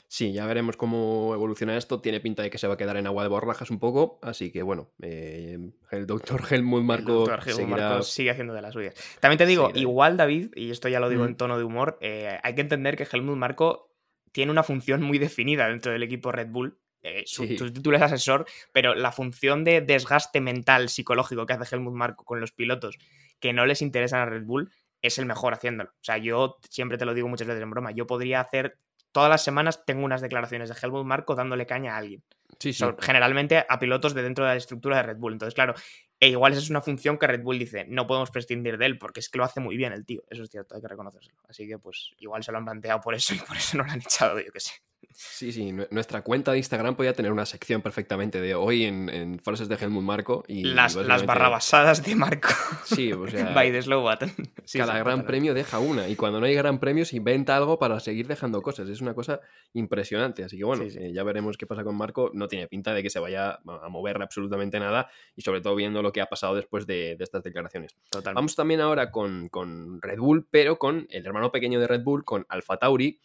Sí, 0.09 0.31
ya 0.31 0.45
veremos 0.45 0.77
cómo 0.77 1.33
evoluciona 1.33 1.75
esto. 1.75 1.99
Tiene 1.99 2.21
pinta 2.21 2.41
de 2.41 2.49
que 2.49 2.57
se 2.57 2.65
va 2.65 2.75
a 2.75 2.77
quedar 2.77 2.95
en 2.95 3.07
agua 3.07 3.23
de 3.23 3.29
borrajas 3.29 3.69
un 3.69 3.77
poco. 3.77 4.19
Así 4.21 4.53
que 4.53 4.63
bueno, 4.63 4.89
eh, 5.01 5.59
el 5.91 6.07
doctor 6.07 6.41
Helmut 6.49 6.81
Marco 6.81 7.25
El 7.25 7.31
Helmut 7.31 7.43
seguirá. 7.43 7.89
Marko 7.89 8.03
sigue 8.03 8.31
haciendo 8.31 8.53
de 8.53 8.61
las 8.61 8.71
suyas. 8.73 8.95
También 9.19 9.37
te 9.37 9.45
digo, 9.45 9.63
seguirá 9.67 9.81
igual 9.81 10.15
David, 10.15 10.51
y 10.55 10.71
esto 10.71 10.87
ya 10.87 11.01
lo 11.01 11.09
digo 11.09 11.23
Mm. 11.25 11.27
en 11.27 11.35
tono 11.35 11.57
de 11.57 11.65
humor, 11.65 11.97
eh, 11.99 12.39
hay 12.41 12.55
que 12.55 12.61
entender 12.61 12.95
que 12.95 13.05
Helmut 13.11 13.35
Marco 13.35 13.86
tiene 14.37 14.51
una 14.51 14.61
función 14.61 15.01
muy 15.01 15.17
definida 15.17 15.67
dentro 15.67 15.91
del 15.91 16.03
equipo 16.03 16.31
Red 16.31 16.49
Bull. 16.49 16.77
Eh, 17.01 17.23
su, 17.25 17.43
Sí. 17.47 17.57
su 17.57 17.73
título 17.73 17.97
es 17.97 18.03
asesor, 18.03 18.45
pero 18.71 18.93
la 18.93 19.11
función 19.11 19.63
de 19.63 19.81
desgaste 19.81 20.41
mental, 20.41 20.89
psicológico 20.89 21.47
que 21.47 21.53
hace 21.53 21.75
Helmut 21.75 21.95
Marco 21.95 22.23
con 22.23 22.39
los 22.39 22.51
pilotos 22.51 22.99
que 23.39 23.51
no 23.51 23.65
les 23.65 23.81
interesan 23.81 24.19
a 24.19 24.25
Red 24.27 24.43
Bull 24.43 24.69
es 25.01 25.17
el 25.17 25.25
mejor 25.25 25.55
haciéndolo. 25.55 25.89
O 25.89 26.03
sea, 26.03 26.19
yo 26.19 26.57
siempre 26.69 26.99
te 26.99 27.05
lo 27.05 27.15
digo 27.15 27.27
muchas 27.27 27.47
veces 27.47 27.63
en 27.63 27.71
broma, 27.71 27.89
yo 27.89 28.05
podría 28.05 28.39
hacer, 28.41 28.77
todas 29.11 29.31
las 29.31 29.43
semanas 29.43 29.83
tengo 29.87 30.05
unas 30.05 30.21
declaraciones 30.21 30.69
de 30.69 30.75
Helmut 30.79 31.03
Marco 31.03 31.33
dándole 31.33 31.65
caña 31.65 31.95
a 31.95 31.97
alguien 31.97 32.21
Sí, 32.59 32.73
sí. 32.73 32.85
generalmente 32.99 33.65
a 33.67 33.79
pilotos 33.79 34.13
de 34.13 34.21
dentro 34.21 34.45
de 34.45 34.51
la 34.51 34.57
estructura 34.57 34.97
de 34.97 35.03
Red 35.03 35.17
Bull. 35.17 35.33
Entonces, 35.33 35.55
claro, 35.55 35.73
e 36.19 36.29
igual 36.29 36.53
esa 36.53 36.61
es 36.61 36.69
una 36.69 36.81
función 36.81 37.17
que 37.17 37.27
Red 37.27 37.43
Bull 37.43 37.59
dice, 37.59 37.85
no 37.87 38.07
podemos 38.07 38.31
prescindir 38.31 38.77
de 38.77 38.87
él, 38.87 38.97
porque 38.97 39.19
es 39.19 39.29
que 39.29 39.37
lo 39.37 39.43
hace 39.43 39.59
muy 39.59 39.77
bien 39.77 39.93
el 39.93 40.05
tío. 40.05 40.23
Eso 40.29 40.43
es 40.43 40.49
cierto, 40.49 40.75
hay 40.75 40.81
que 40.81 40.87
reconocérselo. 40.87 41.39
Así 41.47 41.67
que, 41.67 41.77
pues, 41.77 42.11
igual 42.17 42.43
se 42.43 42.51
lo 42.51 42.57
han 42.57 42.65
planteado 42.65 43.01
por 43.01 43.13
eso 43.13 43.35
y 43.35 43.39
por 43.39 43.55
eso 43.55 43.77
no 43.77 43.83
lo 43.83 43.91
han 43.91 44.01
echado, 44.01 44.39
yo 44.39 44.51
qué 44.51 44.59
sé. 44.59 44.73
Sí, 45.19 45.51
sí. 45.51 45.71
nue- 45.71 45.87
Nuestra 45.89 46.21
cuenta 46.21 46.51
de 46.51 46.59
Instagram 46.59 46.95
podía 46.95 47.13
tener 47.13 47.31
una 47.31 47.47
sección 47.47 47.81
perfectamente 47.81 48.39
de 48.39 48.53
hoy 48.53 48.83
en, 48.83 49.09
en 49.09 49.39
frases 49.39 49.67
de 49.67 49.73
Helmut 49.73 50.03
Marco. 50.03 50.43
Y 50.47 50.63
las, 50.63 50.93
las 50.95 51.25
barrabasadas 51.25 52.03
de 52.05 52.13
Marco. 52.15 52.49
Sí, 52.85 53.11
o 53.13 53.27
sea. 53.27 53.51
By 53.55 53.71
the 53.71 53.81
slow 53.81 54.03
button. 54.03 54.31
Sí, 54.65 54.77
cada 54.77 54.99
gran 54.99 55.25
premio 55.25 55.55
deja 55.55 55.79
una 55.79 56.07
y 56.07 56.15
cuando 56.15 56.39
no 56.39 56.45
hay 56.45 56.53
gran 56.53 56.79
premio 56.79 57.03
se 57.03 57.15
inventa 57.17 57.57
algo 57.57 57.79
para 57.79 57.99
seguir 57.99 58.27
dejando 58.27 58.61
cosas. 58.61 58.89
Es 58.89 59.01
una 59.01 59.15
cosa 59.15 59.39
impresionante. 59.73 60.43
Así 60.43 60.55
que 60.55 60.63
bueno, 60.63 60.83
Sí, 60.83 60.91
sí. 60.91 60.99
eh, 61.01 61.11
ya 61.13 61.23
veremos 61.23 61.57
qué 61.57 61.65
pasa 61.65 61.83
con 61.83 61.95
Marco. 61.97 62.29
No 62.35 62.47
tiene 62.47 62.67
pinta 62.67 62.93
de 62.93 63.01
que 63.01 63.09
se 63.09 63.17
vaya 63.19 63.59
a 63.65 63.89
mover 63.89 64.21
absolutamente 64.21 64.79
nada 64.79 65.07
y 65.35 65.41
sobre 65.41 65.61
todo 65.61 65.73
viendo 65.75 66.03
lo 66.03 66.11
que 66.11 66.21
ha 66.21 66.27
pasado 66.27 66.53
después 66.53 66.85
de, 66.85 67.15
de 67.17 67.23
estas 67.23 67.41
declaraciones. 67.41 67.95
Totalmente. 68.11 68.35
Vamos 68.37 68.55
también 68.55 68.81
ahora 68.81 69.09
con, 69.09 69.49
con 69.49 69.99
Red 69.99 70.19
Bull, 70.19 70.47
pero 70.51 70.77
con 70.77 71.07
el 71.09 71.25
hermano 71.25 71.51
pequeño 71.51 71.79
de 71.79 71.87
Red 71.87 72.03
Bull, 72.03 72.23
con 72.23 72.45
Alfa 72.49 72.77
Tauri, 72.77 73.19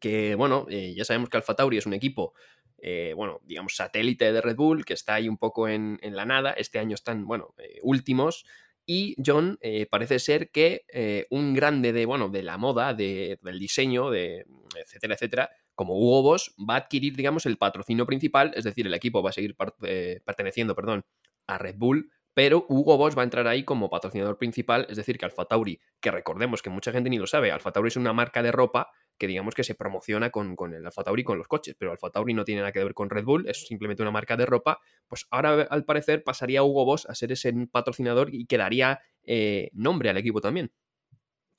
que 0.00 0.34
bueno, 0.34 0.66
eh, 0.70 0.94
ya 0.96 1.04
sabemos 1.04 1.28
que 1.28 1.36
Alfa 1.36 1.54
Tauri 1.54 1.78
es 1.78 1.86
un 1.86 1.94
equipo, 1.94 2.34
eh, 2.78 3.12
bueno, 3.16 3.40
digamos, 3.44 3.74
satélite 3.76 4.32
de 4.32 4.40
Red 4.40 4.56
Bull, 4.56 4.84
que 4.84 4.94
está 4.94 5.14
ahí 5.14 5.28
un 5.28 5.38
poco 5.38 5.68
en, 5.68 5.98
en 6.02 6.14
la 6.16 6.24
nada. 6.24 6.52
Este 6.52 6.78
año 6.78 6.94
están, 6.94 7.26
bueno, 7.26 7.54
eh, 7.58 7.78
últimos. 7.82 8.44
Y 8.90 9.16
John 9.24 9.58
eh, 9.60 9.86
parece 9.90 10.18
ser 10.18 10.50
que 10.50 10.82
un 11.28 11.52
grande 11.52 11.92
de, 11.92 12.06
bueno, 12.06 12.30
de 12.30 12.42
la 12.42 12.56
moda, 12.56 12.94
de- 12.94 13.38
del 13.42 13.58
diseño, 13.58 14.08
de, 14.10 14.46
etcétera, 14.82 15.14
etcétera, 15.14 15.50
como 15.74 15.94
Hugo 15.98 16.22
Boss, 16.22 16.54
va 16.58 16.74
a 16.74 16.78
adquirir, 16.78 17.14
digamos, 17.14 17.44
el 17.44 17.58
patrocinio 17.58 18.06
principal, 18.06 18.52
es 18.56 18.64
decir, 18.64 18.86
el 18.86 18.94
equipo 18.94 19.22
va 19.22 19.28
a 19.28 19.34
seguir 19.34 19.56
perteneciendo, 20.24 20.74
perdón, 20.74 21.04
a 21.46 21.58
Red 21.58 21.76
Bull, 21.76 22.10
pero 22.32 22.64
Hugo 22.68 22.96
Boss 22.96 23.16
va 23.16 23.22
a 23.22 23.24
entrar 23.24 23.46
ahí 23.46 23.62
como 23.64 23.90
patrocinador 23.90 24.38
principal, 24.38 24.86
es 24.88 24.96
decir, 24.96 25.18
que 25.18 25.24
Alfa 25.26 25.44
Tauri, 25.44 25.80
que 26.00 26.10
recordemos 26.10 26.62
que 26.62 26.70
mucha 26.70 26.90
gente 26.92 27.10
ni 27.10 27.18
lo 27.18 27.26
sabe, 27.26 27.50
Alfa 27.50 27.72
Tauri 27.72 27.88
es 27.88 27.96
una 27.96 28.12
marca 28.12 28.42
de 28.42 28.52
ropa 28.52 28.90
que 29.18 29.26
digamos 29.26 29.54
que 29.54 29.64
se 29.64 29.74
promociona 29.74 30.30
con, 30.30 30.56
con 30.56 30.72
el 30.74 30.86
Alfa 30.86 31.02
Tauri 31.02 31.24
con 31.24 31.38
los 31.38 31.48
coches, 31.48 31.74
pero 31.78 31.90
Alfa 31.90 32.10
Tauri 32.10 32.34
no 32.34 32.44
tiene 32.44 32.60
nada 32.60 32.72
que 32.72 32.82
ver 32.82 32.94
con 32.94 33.10
Red 33.10 33.24
Bull, 33.24 33.48
es 33.48 33.66
simplemente 33.66 34.02
una 34.02 34.10
marca 34.10 34.36
de 34.36 34.46
ropa, 34.46 34.80
pues 35.08 35.26
ahora 35.30 35.62
al 35.62 35.84
parecer 35.84 36.22
pasaría 36.22 36.62
Hugo 36.62 36.84
Boss 36.84 37.06
a 37.06 37.14
ser 37.14 37.32
ese 37.32 37.52
patrocinador 37.70 38.34
y 38.34 38.46
quedaría 38.46 39.00
eh, 39.24 39.70
nombre 39.72 40.10
al 40.10 40.16
equipo 40.16 40.40
también. 40.40 40.72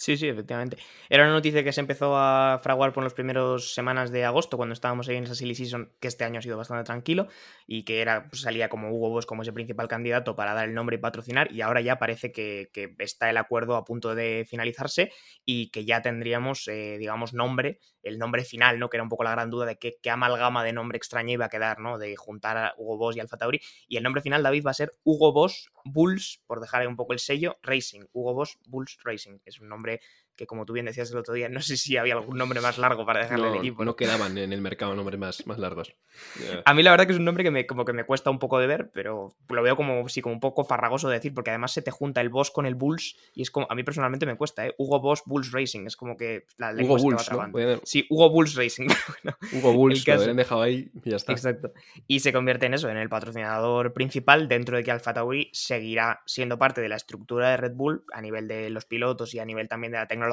Sí, 0.01 0.15
sí, 0.15 0.29
efectivamente. 0.29 0.77
Era 1.09 1.25
una 1.25 1.33
noticia 1.33 1.61
que 1.61 1.73
se 1.73 1.81
empezó 1.81 2.15
a 2.15 2.57
fraguar 2.63 2.93
por 2.93 3.03
las 3.03 3.13
primeras 3.13 3.73
semanas 3.73 4.11
de 4.11 4.23
agosto, 4.23 4.55
cuando 4.55 4.71
estábamos 4.71 5.09
ahí 5.09 5.17
en 5.17 5.25
esa 5.25 5.35
silly 5.35 5.55
season, 5.55 5.91
que 5.99 6.07
este 6.07 6.23
año 6.23 6.39
ha 6.39 6.41
sido 6.41 6.55
bastante 6.55 6.85
tranquilo, 6.85 7.27
y 7.67 7.83
que 7.83 7.99
era, 7.99 8.29
pues, 8.29 8.43
salía 8.43 8.69
como 8.69 8.91
Hugo 8.93 9.09
Boss 9.09 9.25
como 9.25 9.41
ese 9.41 9.51
principal 9.51 9.89
candidato 9.89 10.37
para 10.37 10.53
dar 10.53 10.69
el 10.69 10.73
nombre 10.73 10.95
y 10.95 10.99
patrocinar, 10.99 11.51
y 11.51 11.59
ahora 11.59 11.81
ya 11.81 11.99
parece 11.99 12.31
que, 12.31 12.69
está 12.99 13.29
el 13.29 13.35
acuerdo 13.35 13.75
a 13.75 13.83
punto 13.83 14.15
de 14.15 14.45
finalizarse 14.49 15.11
y 15.43 15.69
que 15.69 15.83
ya 15.83 16.01
tendríamos, 16.01 16.69
eh, 16.69 16.95
digamos, 16.97 17.33
nombre, 17.33 17.79
el 18.01 18.17
nombre 18.17 18.45
final, 18.45 18.79
¿no? 18.79 18.89
Que 18.89 18.95
era 18.95 19.03
un 19.03 19.09
poco 19.09 19.25
la 19.25 19.31
gran 19.31 19.49
duda 19.49 19.65
de 19.65 19.77
qué, 19.77 19.97
amalgama 20.09 20.63
de 20.63 20.71
nombre 20.71 20.97
extraña 20.97 21.33
iba 21.33 21.45
a 21.45 21.49
quedar, 21.49 21.79
¿no? 21.79 21.97
De 21.97 22.15
juntar 22.15 22.57
a 22.57 22.73
Hugo 22.77 22.97
Boss 22.97 23.17
y 23.17 23.19
Alfa 23.19 23.35
Tauri. 23.35 23.59
Y 23.89 23.97
el 23.97 24.03
nombre 24.03 24.21
final, 24.21 24.43
David, 24.43 24.63
va 24.65 24.71
a 24.71 24.75
ser 24.75 24.93
Hugo 25.03 25.33
Boss 25.33 25.69
Bulls, 25.83 26.41
por 26.47 26.61
dejar 26.61 26.87
un 26.87 26.95
poco 26.95 27.13
el 27.13 27.19
sello, 27.19 27.57
Racing. 27.63 28.05
Hugo 28.13 28.33
Boss 28.33 28.57
Bulls 28.65 28.97
Racing. 29.03 29.39
Es 29.45 29.59
un 29.59 29.67
nombre 29.69 29.88
hombre 29.89 30.01
que, 30.39 30.47
como 30.47 30.65
tú 30.65 30.71
bien 30.71 30.85
decías 30.85 31.11
el 31.11 31.17
otro 31.17 31.33
día, 31.33 31.49
no 31.49 31.61
sé 31.61 31.75
si 31.75 31.97
había 31.97 32.13
algún 32.13 32.37
nombre 32.37 32.61
más 32.61 32.77
largo 32.77 33.05
para 33.05 33.19
dejarle 33.19 33.45
No, 33.47 33.51
al 33.51 33.57
equipo. 33.59 33.83
no 33.83 33.97
quedaban 33.97 34.37
en 34.37 34.53
el 34.53 34.61
mercado 34.61 34.95
nombres 34.95 35.19
más, 35.19 35.45
más 35.45 35.59
largos. 35.59 35.93
Ya. 36.41 36.61
A 36.65 36.73
mí 36.73 36.81
la 36.81 36.91
verdad 36.91 37.05
que 37.05 37.11
es 37.11 37.19
un 37.19 37.25
nombre 37.25 37.43
que 37.43 37.51
me, 37.51 37.67
como 37.67 37.83
que 37.83 37.91
me 37.91 38.05
cuesta 38.05 38.29
un 38.29 38.39
poco 38.39 38.57
de 38.57 38.67
ver, 38.67 38.89
pero 38.93 39.35
lo 39.49 39.61
veo 39.63 39.75
como, 39.75 40.07
sí, 40.07 40.21
como 40.21 40.33
un 40.33 40.39
poco 40.39 40.63
farragoso 40.63 41.09
de 41.09 41.15
decir, 41.15 41.33
porque 41.33 41.49
además 41.49 41.73
se 41.73 41.81
te 41.81 41.91
junta 41.91 42.21
el 42.21 42.29
Boss 42.29 42.51
con 42.51 42.65
el 42.65 42.75
Bulls 42.75 43.17
y 43.35 43.41
es 43.41 43.51
como, 43.51 43.67
a 43.69 43.75
mí 43.75 43.83
personalmente 43.83 44.25
me 44.25 44.37
cuesta, 44.37 44.65
¿eh? 44.65 44.73
Hugo 44.77 45.01
Boss 45.01 45.23
Bulls 45.25 45.51
Racing, 45.51 45.85
es 45.85 45.97
como 45.97 46.15
que 46.15 46.45
la 46.57 46.71
Hugo 46.73 46.97
Bulls, 46.97 47.29
¿no? 47.31 47.79
Sí, 47.83 48.05
Hugo 48.09 48.29
Bulls 48.29 48.55
Racing. 48.55 48.87
Bueno, 49.23 49.37
Hugo 49.51 49.73
Bulls, 49.73 49.95
El 49.99 50.01
lo 50.01 50.05
caso- 50.05 50.19
habrían 50.21 50.37
dejado 50.37 50.61
ahí 50.61 50.89
y 51.03 51.09
ya 51.09 51.17
está. 51.17 51.33
Exacto. 51.33 51.73
Y 52.07 52.21
se 52.21 52.31
convierte 52.31 52.65
en 52.67 52.73
eso, 52.75 52.87
en 52.89 52.95
el 52.97 53.09
patrocinador 53.09 53.91
principal, 53.93 54.47
dentro 54.47 54.77
de 54.77 54.83
que 54.83 54.91
Alfa 54.91 55.13
Tauri 55.13 55.49
seguirá 55.51 56.21
siendo 56.25 56.57
parte 56.57 56.79
de 56.79 56.87
la 56.89 56.95
estructura 56.95 57.49
de 57.49 57.57
Red 57.57 57.73
Bull 57.73 58.03
a 58.13 58.21
nivel 58.21 58.47
de 58.47 58.69
los 58.69 58.85
pilotos 58.85 59.33
y 59.33 59.39
a 59.39 59.45
nivel 59.45 59.67
también 59.67 59.91
de 59.91 59.97
la 59.97 60.07
tecnología, 60.07 60.28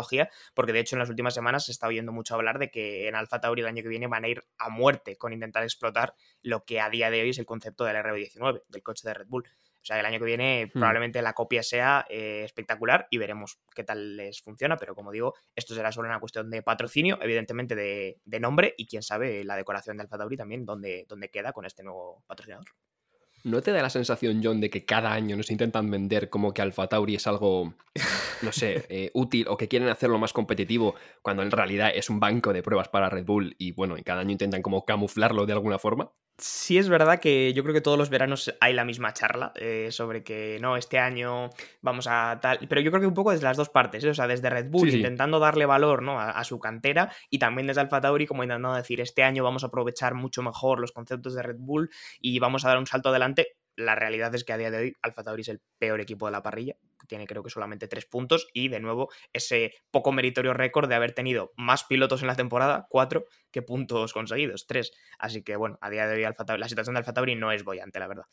porque 0.55 0.73
de 0.73 0.81
hecho 0.81 0.97
en 0.97 1.01
las 1.01 1.09
últimas 1.09 1.35
semanas 1.35 1.67
se 1.67 1.73
está 1.73 1.87
oyendo 1.87 2.13
mucho 2.13 2.35
hablar 2.35 2.59
de 2.59 2.71
que 2.71 3.09
en 3.09 3.15
Alfa 3.15 3.41
Tauri 3.41 3.63
el 3.63 3.69
año 3.69 3.83
que 3.83 3.89
viene 3.89 4.07
van 4.07 4.25
a 4.25 4.29
ir 4.29 4.45
a 4.59 4.69
muerte 4.69 5.17
con 5.17 5.33
intentar 5.33 5.63
explotar 5.63 6.15
lo 6.43 6.65
que 6.65 6.81
a 6.81 6.91
día 6.91 7.11
de 7.11 7.23
hoy 7.23 7.31
es 7.31 7.39
el 7.39 7.47
concepto 7.47 7.85
del 7.85 7.97
RB19, 7.97 8.63
del 8.69 8.83
coche 8.83 9.09
de 9.09 9.15
Red 9.15 9.27
Bull. 9.29 9.45
O 9.47 9.87
sea, 9.87 10.01
el 10.01 10.07
año 10.07 10.19
que 10.19 10.25
viene 10.25 10.67
Hmm. 10.67 10.79
probablemente 10.79 11.23
la 11.23 11.33
copia 11.33 11.63
sea 11.63 12.05
eh, 12.09 12.43
espectacular 12.45 13.07
y 13.11 13.19
veremos 13.19 13.61
qué 13.75 13.85
tal 13.85 14.17
les 14.17 14.41
funciona, 14.43 14.77
pero 14.77 14.95
como 14.95 15.13
digo, 15.13 15.35
esto 15.55 15.75
será 15.75 15.93
solo 15.93 16.09
una 16.09 16.21
cuestión 16.21 16.51
de 16.51 16.63
patrocinio, 16.63 17.19
evidentemente 17.23 17.75
de, 17.75 18.21
de 18.25 18.41
nombre 18.41 18.75
y 18.77 18.87
quién 18.87 19.03
sabe 19.03 19.45
la 19.45 19.57
decoración 19.57 19.97
de 19.97 20.03
Alfa 20.03 20.19
Tauri 20.19 20.37
también, 20.37 20.65
dónde, 20.65 21.07
dónde 21.09 21.31
queda 21.31 21.53
con 21.53 21.67
este 21.67 21.83
nuevo 21.83 22.25
patrocinador. 22.27 22.67
¿No 23.47 23.63
te 23.63 23.71
da 23.71 23.81
la 23.81 23.91
sensación, 23.91 24.41
John, 24.43 24.61
de 24.61 24.71
que 24.71 24.85
cada 24.85 25.13
año 25.13 25.37
nos 25.37 25.53
intentan 25.53 25.89
vender 25.89 26.31
como 26.31 26.53
que 26.53 26.63
Alfa 26.63 26.89
Tauri 26.89 27.15
es 27.15 27.29
algo, 27.29 27.75
no 28.43 28.51
sé, 28.51 28.85
eh, 28.89 29.13
útil 29.15 29.47
o 29.47 29.57
que 29.57 29.69
quieren 29.69 29.89
hacerlo 29.89 30.19
más 30.19 30.33
competitivo 30.33 30.97
cuando 31.23 31.45
en 31.45 31.53
realidad 31.53 31.93
es 31.95 32.11
un 32.11 32.19
banco 32.19 32.53
de 32.53 32.65
pruebas 32.65 32.89
para 32.89 33.09
Red 33.09 33.25
Bull 33.25 33.55
y 33.57 33.71
bueno, 33.71 33.97
y 33.99 34.03
cada 34.03 34.23
año 34.23 34.33
intentan 34.33 34.63
como 34.63 34.85
camuflarlo 34.85 35.47
de 35.47 35.53
alguna 35.53 35.79
forma? 35.79 36.11
Sí 36.39 36.77
es 36.77 36.91
verdad 36.91 37.19
que 37.19 37.55
yo 37.55 37.63
creo 37.63 37.75
que 37.75 37.81
todos 37.81 37.97
los 37.97 38.11
veranos 38.11 38.55
hay 38.61 38.75
la 38.75 38.85
misma 38.85 39.15
charla 39.15 39.53
eh, 39.55 39.89
sobre 39.91 40.23
que 40.23 40.59
no, 40.61 40.77
este 40.77 40.99
año 40.99 41.49
vamos 41.81 42.07
a 42.07 42.39
tal, 42.43 42.59
pero 42.69 42.83
yo 42.83 42.91
creo 42.91 43.01
que 43.01 43.07
un 43.07 43.15
poco 43.15 43.31
desde 43.31 43.45
las 43.45 43.57
dos 43.57 43.71
partes, 43.71 44.05
¿eh? 44.05 44.11
o 44.11 44.15
sea, 44.15 44.27
desde 44.27 44.51
Red 44.51 44.69
Bull 44.69 44.91
intentando 44.91 45.39
darle 45.39 45.65
valor 45.65 46.03
¿no? 46.03 46.21
a, 46.21 46.31
a, 46.31 46.45
su 46.45 46.59
cantera 46.61 47.11
y 47.31 47.39
también 47.39 47.67
desde 47.67 47.81
Alfa 47.81 48.03
Tauri 48.03 48.27
como 48.27 48.43
intentando 48.43 48.75
decir, 48.75 49.01
este 49.01 49.23
año 49.23 49.45
vamos 49.45 49.65
a 49.65 49.69
aprovechar 49.69 50.15
mucho 50.15 50.43
mejor 50.43 50.79
los 50.79 50.93
conceptos 50.93 51.35
de 51.35 51.43
Red 51.43 51.57
Bull 51.59 51.89
y 52.21 52.39
vamos 52.39 52.67
a 52.67 52.69
dar 52.69 52.79
un 52.79 52.87
salto 52.87 53.09
adelante 53.09 53.57
la 53.77 53.95
realidad 53.95 54.35
es 54.35 54.45
que 54.45 54.53
a 54.53 54.59
día 54.59 54.71
de 54.71 54.79
hoy 54.79 54.97
Alfa 55.03 55.23
Tauri 55.23 55.43
es 55.43 55.49
el 55.49 55.61
peor 55.79 56.01
equipo 56.01 56.27
de 56.27 56.33
la 56.33 56.43
parrilla, 56.43 56.77
tiene 57.07 57.27
creo 57.27 57.43
que 57.43 57.51
solamente 57.51 57.89
tres 57.89 58.07
puntos 58.07 58.49
y 58.53 58.69
de 58.69 58.81
nuevo 58.81 59.11
ese 59.33 59.75
poco 59.91 60.13
meritorio 60.13 60.55
récord 60.55 60.89
de 60.89 60.95
haber 60.95 61.13
tenido 61.13 61.53
más 61.57 61.85
pilotos 61.85 62.21
en 62.23 62.29
la 62.29 62.37
temporada, 62.37 62.87
cuatro, 62.91 63.25
que 63.51 63.63
puntos 63.63 64.13
conseguidos, 64.13 64.67
tres. 64.67 64.93
Así 65.19 65.43
que 65.43 65.57
bueno, 65.57 65.79
a 65.81 65.91
día 65.91 66.07
de 66.07 66.17
hoy 66.17 66.35
la 66.59 66.69
situación 66.69 66.95
de 66.95 66.99
Alfa 66.99 67.15
Tauri 67.15 67.35
no 67.35 67.53
es 67.53 67.65
bollante, 67.65 67.99
la 67.99 68.09
verdad. 68.09 68.27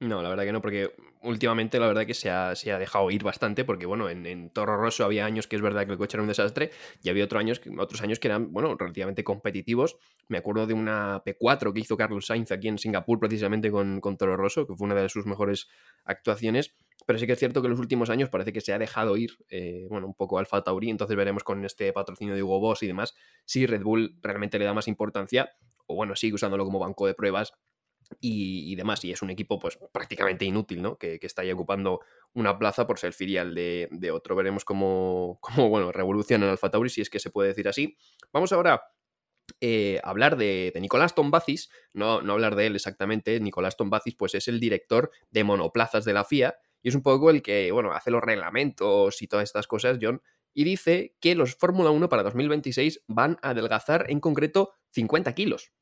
No, 0.00 0.22
la 0.22 0.28
verdad 0.28 0.44
que 0.44 0.52
no, 0.52 0.60
porque 0.60 0.94
últimamente 1.22 1.78
la 1.78 1.86
verdad 1.86 2.06
que 2.06 2.14
se 2.14 2.30
ha, 2.30 2.54
se 2.56 2.72
ha 2.72 2.78
dejado 2.78 3.10
ir 3.10 3.22
bastante, 3.22 3.64
porque 3.64 3.86
bueno, 3.86 4.08
en, 4.08 4.50
Toro 4.50 4.76
Rosso 4.76 5.04
había 5.04 5.24
años 5.24 5.46
que 5.46 5.56
es 5.56 5.62
verdad 5.62 5.86
que 5.86 5.92
el 5.92 5.98
coche 5.98 6.16
era 6.16 6.22
un 6.22 6.28
desastre, 6.28 6.70
y 7.02 7.10
había 7.10 7.24
otros 7.24 7.40
años, 7.40 7.60
otros 7.78 8.02
años 8.02 8.18
que 8.18 8.28
eran, 8.28 8.52
bueno, 8.52 8.74
relativamente 8.76 9.24
competitivos. 9.24 9.96
Me 10.28 10.38
acuerdo 10.38 10.66
de 10.66 10.74
una 10.74 11.22
P4 11.24 11.72
que 11.72 11.80
hizo 11.80 11.96
Carlos 11.96 12.26
Sainz 12.26 12.50
aquí 12.50 12.68
en 12.68 12.78
Singapur 12.78 13.20
precisamente 13.20 13.70
con, 13.70 14.00
con 14.00 14.16
Toro 14.16 14.36
Rosso, 14.36 14.66
que 14.66 14.74
fue 14.74 14.86
una 14.86 14.94
de 14.94 15.08
sus 15.08 15.26
mejores 15.26 15.68
actuaciones, 16.04 16.74
pero 17.06 17.18
sí 17.18 17.26
que 17.26 17.32
es 17.32 17.38
cierto 17.38 17.60
que 17.60 17.66
en 17.66 17.72
los 17.72 17.80
últimos 17.80 18.10
años 18.10 18.28
parece 18.30 18.52
que 18.52 18.60
se 18.60 18.72
ha 18.72 18.78
dejado 18.78 19.16
ir, 19.16 19.36
eh, 19.48 19.86
bueno, 19.90 20.06
un 20.06 20.14
poco 20.14 20.38
Alfa 20.38 20.62
Tauri, 20.62 20.90
entonces 20.90 21.16
veremos 21.16 21.44
con 21.44 21.64
este 21.64 21.92
patrocinio 21.92 22.34
de 22.34 22.42
Hugo 22.42 22.60
Boss 22.60 22.82
y 22.82 22.86
demás, 22.86 23.14
si 23.44 23.66
Red 23.66 23.82
Bull 23.82 24.18
realmente 24.22 24.58
le 24.58 24.64
da 24.64 24.74
más 24.74 24.88
importancia, 24.88 25.50
o 25.86 25.94
bueno, 25.94 26.16
sigue 26.16 26.34
usándolo 26.34 26.64
como 26.64 26.78
banco 26.78 27.06
de 27.06 27.14
pruebas 27.14 27.52
y, 28.20 28.74
demás. 28.76 29.04
Y 29.04 29.12
es 29.12 29.22
un 29.22 29.30
equipo 29.30 29.58
pues 29.58 29.78
prácticamente 29.92 30.44
inútil, 30.44 30.82
¿no? 30.82 30.96
Que, 30.96 31.18
está 31.22 31.42
ahí 31.42 31.52
ocupando 31.52 32.00
una 32.32 32.58
plaza 32.58 32.86
por 32.86 32.98
ser 32.98 33.12
filial 33.12 33.54
de, 33.54 34.10
otro. 34.12 34.36
Veremos 34.36 34.64
cómo, 34.64 35.38
cómo, 35.42 35.68
bueno, 35.68 35.92
revoluciona 35.92 36.44
en 36.46 36.50
Alfa 36.52 36.70
Tauri, 36.70 36.90
si 36.90 37.00
es 37.00 37.10
que 37.10 37.18
se 37.18 37.30
puede 37.30 37.48
decir 37.48 37.68
así. 37.68 37.96
Vamos 38.32 38.52
ahora 38.52 38.82
eh, 39.60 40.00
a 40.02 40.10
hablar 40.10 40.36
de, 40.36 40.72
Nicolás 40.80 41.14
Tombacis, 41.14 41.70
no, 41.92 42.22
no 42.22 42.34
hablar 42.34 42.56
de 42.56 42.66
él 42.66 42.74
exactamente. 42.76 43.38
Nicolás 43.40 43.76
Tombacis, 43.76 44.14
pues 44.14 44.34
es 44.34 44.48
el 44.48 44.60
director 44.60 45.10
de 45.30 45.44
monoplazas 45.44 46.04
de 46.04 46.12
la 46.12 46.24
FIA 46.24 46.56
y 46.84 46.90
es 46.90 46.94
un 46.94 47.02
poco 47.02 47.30
el 47.30 47.42
que, 47.42 47.72
bueno, 47.72 47.92
hace 47.92 48.10
los 48.10 48.22
reglamentos 48.22 49.22
y 49.22 49.26
todas 49.26 49.44
estas 49.44 49.66
cosas, 49.66 49.98
John. 50.00 50.22
Y 50.52 50.64
dice 50.64 51.16
que 51.18 51.34
los 51.34 51.56
Fórmula 51.56 51.90
1 51.90 52.10
para 52.10 52.22
2026 52.22 53.04
van 53.08 53.38
a 53.40 53.50
adelgazar 53.50 54.04
en 54.10 54.20
concreto 54.20 54.74
50 54.90 55.34
kilos. 55.34 55.72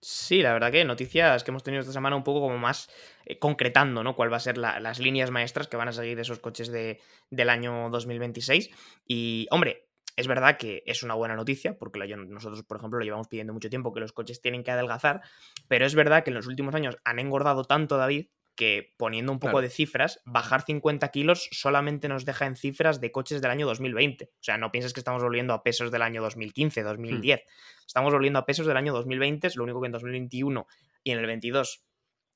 Sí, 0.00 0.42
la 0.42 0.52
verdad 0.52 0.70
que 0.70 0.84
noticias 0.84 1.42
que 1.42 1.50
hemos 1.50 1.64
tenido 1.64 1.80
esta 1.80 1.92
semana 1.92 2.14
un 2.14 2.22
poco 2.22 2.40
como 2.40 2.56
más 2.56 2.88
eh, 3.24 3.38
concretando, 3.38 4.04
¿no? 4.04 4.14
Cuál 4.14 4.32
va 4.32 4.36
a 4.36 4.40
ser 4.40 4.56
las 4.56 5.00
líneas 5.00 5.32
maestras 5.32 5.66
que 5.66 5.76
van 5.76 5.88
a 5.88 5.92
seguir 5.92 6.20
esos 6.20 6.38
coches 6.38 6.68
de, 6.68 7.00
del 7.30 7.50
año 7.50 7.90
2026. 7.90 8.70
Y, 9.08 9.48
hombre, 9.50 9.88
es 10.16 10.28
verdad 10.28 10.56
que 10.56 10.84
es 10.86 11.02
una 11.02 11.14
buena 11.14 11.34
noticia, 11.34 11.76
porque 11.76 11.98
nosotros, 12.16 12.62
por 12.62 12.76
ejemplo, 12.76 13.00
lo 13.00 13.04
llevamos 13.04 13.26
pidiendo 13.26 13.52
mucho 13.52 13.70
tiempo 13.70 13.92
que 13.92 13.98
los 13.98 14.12
coches 14.12 14.40
tienen 14.40 14.62
que 14.62 14.70
adelgazar, 14.70 15.22
pero 15.66 15.84
es 15.84 15.96
verdad 15.96 16.22
que 16.22 16.30
en 16.30 16.34
los 16.34 16.46
últimos 16.46 16.76
años 16.76 16.96
han 17.02 17.18
engordado 17.18 17.64
tanto, 17.64 17.96
David, 17.96 18.28
que 18.56 18.94
poniendo 18.96 19.32
un 19.32 19.38
poco 19.38 19.60
de 19.60 19.68
cifras, 19.68 20.20
bajar 20.24 20.62
50 20.62 21.08
kilos 21.08 21.48
solamente 21.50 22.08
nos 22.08 22.24
deja 22.24 22.46
en 22.46 22.56
cifras 22.56 23.00
de 23.00 23.10
coches 23.10 23.40
del 23.40 23.50
año 23.50 23.66
2020. 23.66 24.24
O 24.24 24.28
sea, 24.40 24.58
no 24.58 24.70
pienses 24.70 24.92
que 24.92 25.00
estamos 25.00 25.22
volviendo 25.22 25.54
a 25.54 25.62
pesos 25.62 25.90
del 25.90 26.02
año 26.02 26.22
2015, 26.22 26.82
2010. 26.82 27.40
Hmm. 27.40 27.86
Estamos 27.86 28.12
volviendo 28.12 28.38
a 28.38 28.46
pesos 28.46 28.66
del 28.66 28.76
año 28.76 28.92
2020, 28.92 29.46
es 29.46 29.56
lo 29.56 29.64
único 29.64 29.80
que 29.80 29.86
en 29.86 29.92
2021 29.92 30.66
y 31.02 31.10
en 31.10 31.18
el 31.18 31.26
22 31.26 31.84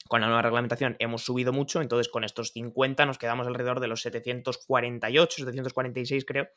con 0.07 0.21
la 0.21 0.27
nueva 0.27 0.43
reglamentación 0.43 0.97
hemos 1.01 1.23
subido 1.23 1.53
mucho, 1.53 1.83
entonces 1.83 2.09
con 2.09 2.25
estos 2.25 2.53
50 2.53 3.05
nos 3.07 3.19
quedamos 3.19 3.47
alrededor 3.47 3.81
de 3.81 3.89
los 3.89 4.01
748, 4.03 5.37
746 5.37 6.25
creo, 6.25 6.49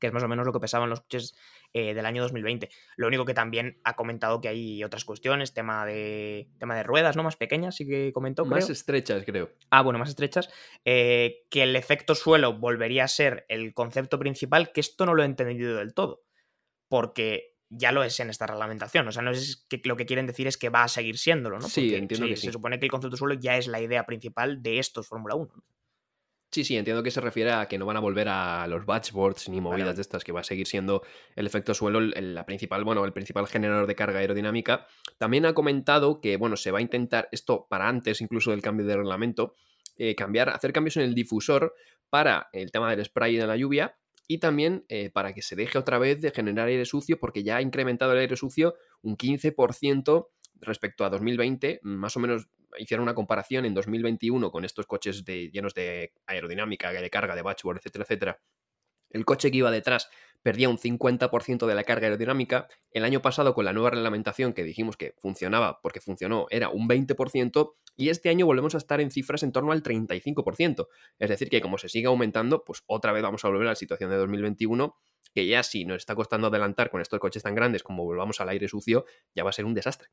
que 0.00 0.08
es 0.08 0.12
más 0.12 0.22
o 0.22 0.28
menos 0.28 0.46
lo 0.46 0.52
que 0.52 0.58
pesaban 0.58 0.90
los 0.90 1.02
coches 1.02 1.36
eh, 1.72 1.94
del 1.94 2.06
año 2.06 2.22
2020. 2.22 2.68
Lo 2.96 3.06
único 3.06 3.24
que 3.24 3.34
también 3.34 3.80
ha 3.84 3.94
comentado 3.94 4.40
que 4.40 4.48
hay 4.48 4.82
otras 4.82 5.04
cuestiones, 5.04 5.54
tema 5.54 5.86
de, 5.86 6.48
tema 6.58 6.74
de 6.74 6.82
ruedas, 6.82 7.16
¿no? 7.16 7.22
Más 7.22 7.36
pequeñas, 7.36 7.76
sí 7.76 7.86
que 7.86 8.12
comentó. 8.12 8.44
Más 8.44 8.70
estrechas, 8.70 9.24
creo. 9.24 9.50
Ah, 9.70 9.82
bueno, 9.82 9.98
más 9.98 10.08
estrechas. 10.08 10.50
Eh, 10.84 11.46
que 11.50 11.62
el 11.62 11.76
efecto 11.76 12.14
suelo 12.14 12.58
volvería 12.58 13.04
a 13.04 13.08
ser 13.08 13.44
el 13.48 13.74
concepto 13.74 14.18
principal, 14.18 14.72
que 14.72 14.80
esto 14.80 15.06
no 15.06 15.14
lo 15.14 15.22
he 15.22 15.26
entendido 15.26 15.76
del 15.76 15.94
todo. 15.94 16.24
Porque 16.88 17.50
ya 17.68 17.92
lo 17.92 18.02
es 18.02 18.18
en 18.18 18.30
esta 18.30 18.46
reglamentación. 18.46 19.06
O 19.06 19.12
sea, 19.12 19.22
no 19.22 19.30
es 19.30 19.64
que 19.68 19.80
lo 19.84 19.96
que 19.96 20.06
quieren 20.06 20.26
decir 20.26 20.46
es 20.46 20.56
que 20.56 20.70
va 20.70 20.82
a 20.82 20.88
seguir 20.88 21.18
siéndolo, 21.18 21.58
¿no? 21.58 21.68
sí, 21.68 21.94
entiendo 21.94 22.26
que 22.26 22.36
sí. 22.36 22.46
Se 22.46 22.52
supone 22.52 22.78
que 22.78 22.86
el 22.86 22.90
concepto 22.90 23.16
suelo 23.16 23.34
ya 23.34 23.56
es 23.56 23.68
la 23.68 23.80
idea 23.80 24.06
principal 24.06 24.62
de 24.62 24.78
estos 24.78 25.06
Fórmula 25.06 25.36
1. 25.36 25.52
Sí, 26.52 26.64
sí, 26.64 26.76
entiendo 26.76 27.04
que 27.04 27.12
se 27.12 27.20
refiere 27.20 27.52
a 27.52 27.66
que 27.66 27.78
no 27.78 27.86
van 27.86 27.96
a 27.96 28.00
volver 28.00 28.28
a 28.28 28.66
los 28.66 28.84
batchboards 28.84 29.48
ni 29.50 29.60
movidas 29.60 29.94
de 29.94 30.02
estas, 30.02 30.24
que 30.24 30.32
va 30.32 30.40
a 30.40 30.44
seguir 30.44 30.66
siendo 30.66 31.02
el 31.36 31.46
efecto 31.46 31.74
suelo 31.74 32.00
el, 32.00 32.34
la 32.34 32.44
principal, 32.44 32.82
bueno, 32.82 33.04
el 33.04 33.12
principal 33.12 33.46
generador 33.46 33.86
de 33.86 33.94
carga 33.94 34.18
aerodinámica. 34.18 34.88
También 35.16 35.46
ha 35.46 35.54
comentado 35.54 36.20
que, 36.20 36.36
bueno, 36.36 36.56
se 36.56 36.72
va 36.72 36.78
a 36.78 36.82
intentar, 36.82 37.28
esto 37.30 37.68
para 37.70 37.86
antes 37.88 38.20
incluso 38.20 38.50
del 38.50 38.62
cambio 38.62 38.84
de 38.84 38.96
reglamento, 38.96 39.54
eh, 39.96 40.16
cambiar, 40.16 40.48
hacer 40.48 40.72
cambios 40.72 40.96
en 40.96 41.04
el 41.04 41.14
difusor 41.14 41.72
para 42.08 42.48
el 42.52 42.72
tema 42.72 42.90
del 42.90 43.04
spray 43.04 43.36
de 43.36 43.46
la 43.46 43.56
lluvia 43.56 43.96
y 44.26 44.38
también 44.38 44.84
eh, 44.88 45.10
para 45.10 45.32
que 45.32 45.42
se 45.42 45.54
deje 45.54 45.78
otra 45.78 45.98
vez 45.98 46.20
de 46.20 46.32
generar 46.32 46.66
aire 46.66 46.84
sucio, 46.84 47.20
porque 47.20 47.44
ya 47.44 47.58
ha 47.58 47.62
incrementado 47.62 48.12
el 48.12 48.18
aire 48.18 48.36
sucio 48.36 48.74
un 49.02 49.16
15% 49.16 50.30
respecto 50.62 51.04
a 51.04 51.10
2020, 51.10 51.78
más 51.82 52.16
o 52.16 52.20
menos 52.20 52.48
hicieron 52.78 53.02
una 53.02 53.14
comparación 53.14 53.64
en 53.64 53.74
2021 53.74 54.50
con 54.50 54.64
estos 54.64 54.86
coches 54.86 55.24
de, 55.24 55.50
llenos 55.50 55.74
de 55.74 56.12
aerodinámica, 56.26 56.92
de 56.92 57.10
carga, 57.10 57.34
de 57.34 57.42
batchboard, 57.42 57.78
etcétera, 57.78 58.04
etcétera. 58.04 58.40
El 59.10 59.24
coche 59.24 59.50
que 59.50 59.58
iba 59.58 59.70
detrás 59.70 60.08
perdía 60.42 60.68
un 60.68 60.78
50% 60.78 61.66
de 61.66 61.74
la 61.74 61.84
carga 61.84 62.06
aerodinámica. 62.06 62.68
El 62.92 63.04
año 63.04 63.20
pasado, 63.20 63.54
con 63.54 63.64
la 63.64 63.72
nueva 63.72 63.90
reglamentación 63.90 64.52
que 64.52 64.64
dijimos 64.64 64.96
que 64.96 65.14
funcionaba 65.18 65.80
porque 65.82 66.00
funcionó, 66.00 66.46
era 66.50 66.68
un 66.68 66.88
20%. 66.88 67.74
Y 67.96 68.08
este 68.08 68.30
año 68.30 68.46
volvemos 68.46 68.74
a 68.74 68.78
estar 68.78 69.00
en 69.00 69.10
cifras 69.10 69.42
en 69.42 69.52
torno 69.52 69.72
al 69.72 69.82
35%. 69.82 70.88
Es 71.18 71.28
decir, 71.28 71.50
que 71.50 71.60
como 71.60 71.76
se 71.76 71.88
sigue 71.88 72.06
aumentando, 72.06 72.64
pues 72.64 72.82
otra 72.86 73.12
vez 73.12 73.22
vamos 73.22 73.44
a 73.44 73.48
volver 73.48 73.66
a 73.66 73.70
la 73.70 73.76
situación 73.76 74.10
de 74.10 74.16
2021, 74.16 74.96
que 75.34 75.46
ya 75.46 75.62
si 75.62 75.84
nos 75.84 75.98
está 75.98 76.14
costando 76.14 76.46
adelantar 76.46 76.90
con 76.90 77.00
estos 77.00 77.18
coches 77.20 77.42
tan 77.42 77.54
grandes 77.54 77.82
como 77.82 78.04
volvamos 78.04 78.40
al 78.40 78.48
aire 78.48 78.68
sucio, 78.68 79.04
ya 79.34 79.44
va 79.44 79.50
a 79.50 79.52
ser 79.52 79.64
un 79.64 79.74
desastre. 79.74 80.08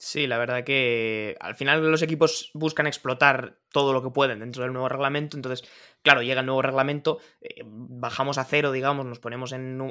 Sí, 0.00 0.28
la 0.28 0.38
verdad 0.38 0.62
que 0.62 1.36
al 1.40 1.56
final 1.56 1.90
los 1.90 2.02
equipos 2.02 2.52
buscan 2.54 2.86
explotar 2.86 3.58
todo 3.72 3.92
lo 3.92 4.00
que 4.00 4.10
pueden 4.10 4.38
dentro 4.38 4.62
del 4.62 4.72
nuevo 4.72 4.88
reglamento, 4.88 5.36
entonces, 5.36 5.68
claro, 6.02 6.22
llega 6.22 6.38
el 6.38 6.46
nuevo 6.46 6.62
reglamento, 6.62 7.18
eh, 7.40 7.64
bajamos 7.66 8.38
a 8.38 8.44
cero, 8.44 8.70
digamos, 8.70 9.06
nos 9.06 9.18
ponemos 9.18 9.50
en, 9.50 9.90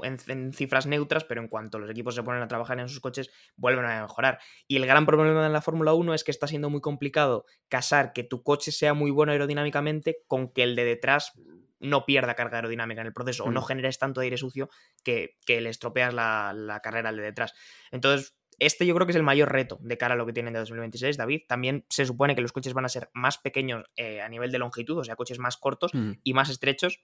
cifras 0.53 0.87
neutras, 0.87 1.25
pero 1.25 1.41
en 1.41 1.49
cuanto 1.49 1.77
los 1.77 1.89
equipos 1.89 2.15
se 2.15 2.23
ponen 2.23 2.41
a 2.41 2.47
trabajar 2.47 2.79
en 2.79 2.87
sus 2.87 3.01
coches, 3.01 3.29
vuelven 3.57 3.83
a 3.83 4.03
mejorar. 4.03 4.39
Y 4.65 4.77
el 4.77 4.85
gran 4.85 5.05
problema 5.05 5.43
de 5.43 5.49
la 5.49 5.61
Fórmula 5.61 5.93
1 5.93 6.13
es 6.13 6.23
que 6.23 6.31
está 6.31 6.47
siendo 6.47 6.69
muy 6.69 6.79
complicado 6.79 7.45
casar 7.67 8.13
que 8.13 8.23
tu 8.23 8.43
coche 8.43 8.71
sea 8.71 8.93
muy 8.93 9.11
bueno 9.11 9.33
aerodinámicamente 9.33 10.23
con 10.27 10.53
que 10.53 10.63
el 10.63 10.77
de 10.77 10.85
detrás 10.85 11.33
no 11.81 12.05
pierda 12.05 12.33
carga 12.33 12.59
aerodinámica 12.59 13.01
en 13.01 13.07
el 13.07 13.13
proceso 13.13 13.43
o 13.43 13.51
no 13.51 13.59
mm. 13.59 13.65
generes 13.65 13.99
tanto 13.99 14.21
aire 14.21 14.37
sucio 14.37 14.69
que, 15.03 15.35
le 15.47 15.69
estropeas 15.69 16.13
la, 16.13 16.53
la 16.55 16.79
carrera 16.79 17.09
al 17.09 17.17
de 17.17 17.23
detrás. 17.23 17.53
Entonces, 17.91 18.36
este 18.59 18.85
yo 18.85 18.95
creo 18.95 19.05
que 19.05 19.11
es 19.11 19.15
el 19.17 19.23
mayor 19.23 19.51
reto 19.51 19.77
de 19.81 19.97
cara 19.97 20.15
a 20.15 20.17
lo 20.17 20.25
que 20.25 20.33
tienen 20.33 20.53
de 20.53 20.59
2026, 20.59 21.17
David. 21.17 21.41
También 21.47 21.85
se 21.89 22.05
supone 22.05 22.35
que 22.35 22.41
los 22.41 22.51
coches 22.51 22.73
van 22.73 22.85
a 22.85 22.89
ser 22.89 23.09
más 23.13 23.37
pequeños 23.37 23.85
eh, 23.95 24.21
a 24.21 24.29
nivel 24.29 24.51
de 24.51 24.59
longitud, 24.59 24.97
o 24.97 25.03
sea, 25.03 25.15
coches 25.15 25.39
más 25.39 25.57
cortos 25.57 25.93
mm. 25.93 26.13
y 26.23 26.33
más 26.33 26.49
estrechos, 26.49 27.03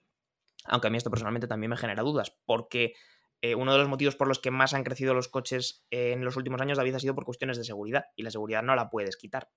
aunque 0.64 0.88
a 0.88 0.90
mí 0.90 0.96
esto 0.96 1.10
personalmente 1.10 1.46
también 1.46 1.70
me 1.70 1.76
genera 1.76 2.02
dudas, 2.02 2.36
porque 2.44 2.94
eh, 3.40 3.54
uno 3.54 3.72
de 3.72 3.78
los 3.78 3.88
motivos 3.88 4.16
por 4.16 4.26
los 4.26 4.38
que 4.38 4.50
más 4.50 4.74
han 4.74 4.84
crecido 4.84 5.14
los 5.14 5.28
coches 5.28 5.86
en 5.90 6.24
los 6.24 6.36
últimos 6.36 6.60
años, 6.60 6.78
David, 6.78 6.94
ha 6.94 7.00
sido 7.00 7.14
por 7.14 7.24
cuestiones 7.24 7.58
de 7.58 7.64
seguridad, 7.64 8.06
y 8.16 8.22
la 8.22 8.30
seguridad 8.30 8.62
no 8.62 8.74
la 8.74 8.90
puedes 8.90 9.16
quitar. 9.16 9.50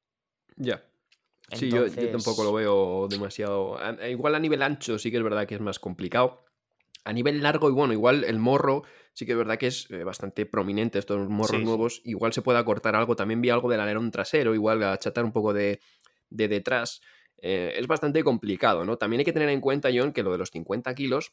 Ya. 0.55 0.83
Sí, 1.53 1.71
yo, 1.71 1.89
tampoco 2.11 2.43
lo 2.43 2.51
veo 2.51 3.07
demasiado. 3.07 3.79
Igual 4.05 4.35
a 4.35 4.39
nivel 4.39 4.61
ancho 4.61 4.99
sí 4.99 5.09
que 5.11 5.17
es 5.17 5.23
verdad 5.23 5.47
que 5.47 5.55
es 5.55 5.61
más 5.61 5.79
complicado. 5.79 6.43
A 7.07 7.13
nivel 7.13 7.41
largo, 7.41 7.69
y 7.69 7.71
bueno, 7.71 7.93
igual 7.93 8.25
el 8.25 8.37
morro 8.37 8.83
sí 9.13 9.25
que 9.25 9.31
es 9.31 9.37
verdad 9.37 9.57
que 9.57 9.67
es 9.67 9.89
eh, 9.91 10.03
bastante 10.03 10.45
prominente 10.45 10.99
estos 10.99 11.29
morros 11.29 11.63
nuevos. 11.63 12.01
Igual 12.03 12.33
se 12.33 12.41
puede 12.41 12.59
acortar 12.59 12.97
algo. 12.97 13.15
También 13.15 13.39
vi 13.39 13.49
algo 13.49 13.69
del 13.69 13.79
alerón 13.79 14.11
trasero, 14.11 14.53
igual 14.53 14.83
achatar 14.83 15.23
un 15.23 15.31
poco 15.31 15.53
de, 15.53 15.79
detrás. 16.29 16.99
Eh, 17.41 17.75
es 17.77 17.87
bastante 17.87 18.23
complicado, 18.25 18.83
¿no? 18.83 18.97
También 18.97 19.21
hay 19.21 19.25
que 19.25 19.31
tener 19.31 19.47
en 19.47 19.61
cuenta, 19.61 19.89
John, 19.91 20.11
que 20.11 20.21
lo 20.21 20.33
de 20.33 20.37
los 20.37 20.51
50 20.51 20.93
kilos 20.95 21.31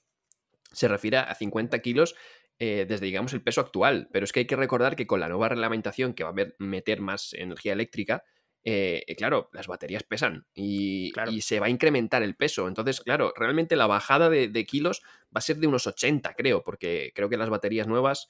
se 0.72 0.86
refiere 0.86 1.16
a 1.16 1.34
50 1.34 1.80
kilos 1.80 2.14
eh, 2.60 2.86
desde, 2.88 3.06
digamos, 3.06 3.32
el 3.32 3.42
peso 3.42 3.60
actual. 3.60 4.08
Pero 4.12 4.24
es 4.24 4.32
que 4.32 4.40
hay 4.40 4.46
que 4.46 4.56
recordar 4.56 4.94
que 4.94 5.08
con 5.08 5.18
la 5.18 5.28
nueva 5.28 5.48
reglamentación 5.48 6.14
que 6.14 6.22
va 6.22 6.30
a 6.30 6.46
meter 6.58 7.00
más 7.00 7.34
energía 7.34 7.72
eléctrica, 7.72 8.22
eh, 8.64 9.04
claro, 9.16 9.50
las 9.52 9.66
baterías 9.66 10.02
pesan 10.02 10.46
y, 10.54 11.12
se 11.40 11.60
va 11.60 11.66
a 11.66 11.70
incrementar 11.70 12.22
el 12.22 12.34
peso. 12.34 12.66
Entonces, 12.66 13.00
claro, 13.00 13.32
realmente 13.36 13.76
la 13.76 13.86
bajada 13.86 14.30
de, 14.30 14.48
de, 14.48 14.64
kilos 14.64 15.02
va 15.26 15.38
a 15.38 15.40
ser 15.42 15.58
de 15.58 15.66
unos 15.66 15.86
80, 15.86 16.34
creo, 16.34 16.62
porque 16.62 17.12
creo 17.14 17.28
que 17.28 17.36
las 17.36 17.50
baterías 17.50 17.86
nuevas 17.86 18.28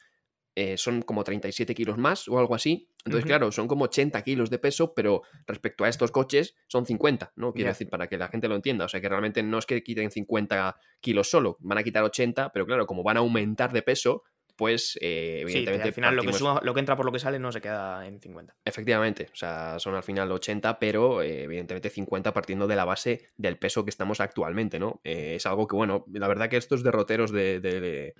eh, 0.57 0.79
son 0.79 1.03
como 1.03 1.25
37 1.25 1.75
kilos 1.75 1.99
más 1.99 2.29
o 2.29 2.39
algo 2.39 2.55
así. 2.55 2.89
Entonces, 3.05 3.27
claro, 3.27 3.51
son 3.51 3.67
como 3.67 3.87
80 3.87 4.23
kilos 4.23 4.51
de 4.51 4.59
peso, 4.61 4.95
pero 4.95 5.23
respecto 5.47 5.83
a 5.83 5.89
estos 5.89 6.13
coches 6.13 6.55
son 6.69 6.87
50, 6.87 7.33
¿no? 7.35 7.53
Quiero 7.53 7.71
decir, 7.71 7.89
para 7.91 8.07
que 8.07 8.17
la 8.17 8.29
gente 8.29 8.47
lo 8.47 8.55
entienda. 8.55 8.85
O 8.85 8.89
sea, 8.89 9.01
que 9.01 9.09
realmente 9.09 9.43
no 9.43 9.59
es 9.59 9.67
que 9.67 9.83
quiten 9.83 10.13
50 10.13 10.77
kilos 11.01 11.29
solo, 11.29 11.57
van 11.61 11.79
a 11.79 11.83
quitar 11.83 12.05
80, 12.05 12.53
pero 12.53 12.67
claro, 12.67 12.87
como 12.87 13.03
van 13.03 13.17
a 13.17 13.21
aumentar 13.21 13.73
de 13.73 13.83
peso, 13.83 14.23
pues 14.57 14.99
eh, 15.01 15.41
evidentemente... 15.43 15.89
al 15.89 15.95
final 15.95 16.17
lo, 16.17 16.23
que 16.23 16.65
lo 16.65 16.75
que 16.75 16.81
entra 16.81 16.97
por 16.97 17.07
lo 17.07 17.13
que 17.13 17.19
sale 17.19 17.39
no 17.39 17.53
se 17.53 17.61
queda 17.61 18.07
en 18.07 18.21
50. 18.21 18.57
Efectivamente, 18.65 19.29
o 19.33 19.37
sea, 19.37 19.79
son 19.79 19.95
al 19.95 20.03
final 20.03 20.31
80, 20.31 20.79
pero 20.79 21.23
eh, 21.23 21.45
evidentemente 21.45 21.91
50 21.91 22.33
partiendo 22.33 22.67
de 22.67 22.77
la 22.77 22.85
base 22.85 23.27
del 23.37 23.59
peso 23.59 23.85
que 23.85 23.91
estamos 23.91 24.21
actualmente, 24.21 24.79
¿no? 24.79 25.01
es 25.05 25.45
algo 25.47 25.67
que, 25.67 25.77
bueno, 25.77 26.05
la 26.13 26.29
verdad 26.29 26.49
que 26.49 26.57
estos 26.57 26.83
derroteros 26.83 27.31
de 27.31 28.15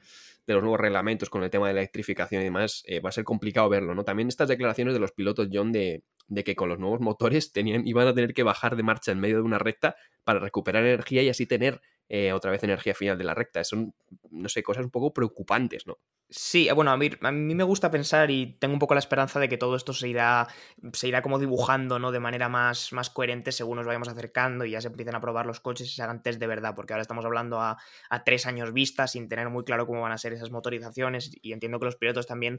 de 0.47 0.55
los 0.55 0.63
nuevos 0.63 0.81
reglamentos 0.81 1.31
con 1.31 1.43
el 1.43 1.51
tema 1.51 1.69
de 1.69 1.75
la 1.75 1.81
electrificación 1.81 2.43
y 2.43 2.45
demás, 2.45 2.83
eh, 2.87 3.01
va 3.01 3.09
a 3.09 3.13
ser 3.13 3.25
complicado 3.25 3.69
verlo, 3.69 3.95
¿no? 3.95 4.05
También 4.05 4.29
estas 4.29 4.49
declaraciones 4.49 4.95
de 4.95 5.01
los 5.01 5.13
pilotos, 5.13 5.49
John, 5.53 5.73
de, 5.73 6.05
de, 6.29 6.45
que 6.45 6.55
con 6.55 6.69
los 6.69 6.79
nuevos 6.79 7.01
motores 7.01 7.53
tenían, 7.53 7.87
iban 7.87 8.07
a 8.07 8.15
tener 8.15 8.35
que 8.35 8.43
bajar 8.43 8.77
de 8.77 8.83
marcha 8.83 9.13
en 9.13 9.21
medio 9.21 9.37
de 9.37 9.43
una 9.43 9.59
recta 9.59 9.97
para 10.23 10.41
recuperar 10.41 10.85
energía 10.85 11.23
y 11.23 11.29
así 11.29 11.47
tener 11.47 11.81
eh, 12.09 12.33
otra 12.33 12.51
vez 12.51 12.63
energía 12.63 12.95
final 12.95 13.19
de 13.19 13.25
la 13.25 13.35
recta. 13.35 13.65
Son, 13.65 13.95
no 14.31 14.49
sé, 14.49 14.63
cosas 14.63 14.85
un 14.85 14.91
poco 14.91 15.13
preocupantes, 15.13 15.87
¿no? 15.87 15.99
Sí, 16.31 16.69
bueno, 16.75 16.91
a 16.91 16.97
mí, 16.97 17.11
a 17.21 17.31
mí 17.31 17.55
me 17.55 17.65
gusta 17.65 17.91
pensar 17.91 18.31
y 18.31 18.57
tengo 18.59 18.73
un 18.73 18.81
poco 18.81 18.95
la 18.95 18.99
esperanza 18.99 19.39
de 19.39 19.49
que 19.49 19.59
todo 19.59 19.77
esto 19.77 19.93
se 19.93 20.09
irá, 20.09 20.49
se 20.93 21.07
irá 21.07 21.23
como 21.23 21.39
dibujando, 21.39 21.99
¿no? 21.99 22.13
De 22.13 22.19
manera 22.19 22.49
más, 22.49 22.93
más 22.93 23.11
coherente 23.11 23.53
según 23.53 23.77
nos 23.77 23.87
vayamos 23.87 24.09
acercando 24.09 24.65
y 24.65 24.73
ya 24.73 24.81
se 24.81 24.89
empiecen 24.89 25.15
a 25.15 25.21
probar 25.21 25.47
los 25.47 25.61
coches 25.61 25.87
y 25.87 25.91
se 25.91 26.03
hagan 26.03 26.23
test 26.23 26.41
de 26.41 26.47
verdad, 26.47 26.75
porque 26.75 26.93
ahora 26.95 27.03
estamos 27.03 27.25
hablando 27.25 27.61
a, 27.61 27.77
tres 28.25 28.47
años 28.47 28.73
vista 28.73 29.07
sin 29.07 29.29
tener 29.29 29.51
muy 29.51 29.65
claro 29.65 29.87
cómo 29.87 30.01
van 30.01 30.13
a 30.13 30.19
ser 30.19 30.33
esas 30.33 30.51
motorizaciones 30.51 31.31
y 31.41 31.53
entiendo 31.53 31.79
que 31.79 31.85
los 31.85 31.97
pilotos 31.97 32.27
también 32.27 32.59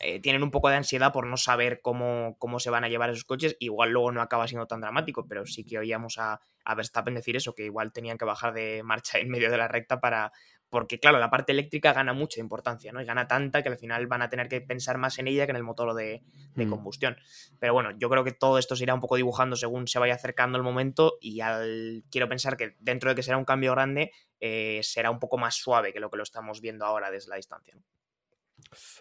eh, 0.00 0.20
tienen 0.20 0.42
un 0.42 0.50
poco 0.50 0.68
de 0.68 0.76
ansiedad 0.76 1.12
por 1.12 1.26
no 1.26 1.36
saber 1.36 1.80
cómo, 1.82 2.36
cómo 2.38 2.60
se 2.60 2.70
van 2.70 2.84
a 2.84 2.88
llevar 2.88 3.10
esos 3.10 3.24
coches. 3.24 3.56
Igual 3.58 3.90
luego 3.90 4.12
no 4.12 4.22
acaba 4.22 4.46
siendo 4.46 4.66
tan 4.66 4.80
dramático, 4.80 5.26
pero 5.26 5.46
sí 5.46 5.64
que 5.64 5.78
oíamos 5.78 6.18
a, 6.18 6.40
a 6.64 6.74
Verstappen 6.74 7.14
decir 7.14 7.36
eso, 7.36 7.54
que 7.54 7.64
igual 7.64 7.92
tenían 7.92 8.18
que 8.18 8.24
bajar 8.24 8.52
de 8.52 8.82
marcha 8.82 9.18
en 9.18 9.28
medio 9.28 9.50
de 9.50 9.58
la 9.58 9.68
recta 9.68 10.00
para, 10.00 10.32
porque 10.70 11.00
claro, 11.00 11.18
la 11.18 11.30
parte 11.30 11.52
eléctrica 11.52 11.92
gana 11.92 12.12
mucha 12.12 12.40
importancia, 12.40 12.92
¿no? 12.92 13.00
Y 13.00 13.04
gana 13.04 13.26
tanta 13.26 13.62
que 13.62 13.70
al 13.70 13.78
final 13.78 14.06
van 14.06 14.22
a 14.22 14.28
tener 14.28 14.48
que 14.48 14.60
pensar 14.60 14.98
más 14.98 15.18
en 15.18 15.26
ella 15.28 15.46
que 15.46 15.50
en 15.50 15.56
el 15.56 15.62
motor 15.62 15.94
de, 15.94 16.22
mm. 16.54 16.68
combustión. 16.68 17.16
Pero 17.58 17.72
bueno, 17.72 17.90
yo 17.98 18.10
creo 18.10 18.24
que 18.24 18.32
todo 18.32 18.58
esto 18.58 18.76
se 18.76 18.84
irá 18.84 18.94
un 18.94 19.00
poco 19.00 19.16
dibujando 19.16 19.56
según 19.56 19.86
se 19.88 19.98
vaya 19.98 20.14
acercando 20.14 20.58
el 20.58 20.64
momento 20.64 21.14
y 21.20 21.40
al... 21.40 22.04
quiero 22.10 22.28
pensar 22.28 22.56
que 22.56 22.76
dentro 22.80 23.10
de 23.10 23.16
que 23.16 23.22
será 23.22 23.38
un 23.38 23.44
cambio 23.44 23.72
grande, 23.72 24.12
eh, 24.40 24.80
será 24.82 25.10
un 25.10 25.18
poco 25.18 25.38
más 25.38 25.54
suave 25.54 25.92
que 25.92 26.00
lo 26.00 26.10
que 26.10 26.18
lo 26.18 26.22
estamos 26.22 26.60
viendo 26.60 26.84
ahora 26.84 27.10
desde 27.10 27.30
la 27.30 27.36
distancia. 27.36 27.74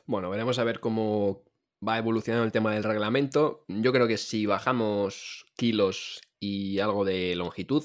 Bueno, 0.06 0.30
veremos 0.30 0.60
a 0.60 0.64
ver 0.64 0.80
cómo 0.80 1.44
va 1.86 1.98
evolucionando 1.98 2.46
el 2.46 2.52
tema 2.52 2.74
del 2.74 2.84
reglamento. 2.84 3.66
Yo 3.68 3.92
creo 3.92 4.08
que 4.08 4.18
si 4.18 4.46
bajamos 4.46 5.46
kilos 5.56 6.22
y 6.40 6.80
algo 6.80 7.06
de 7.06 7.36
longitud, 7.36 7.84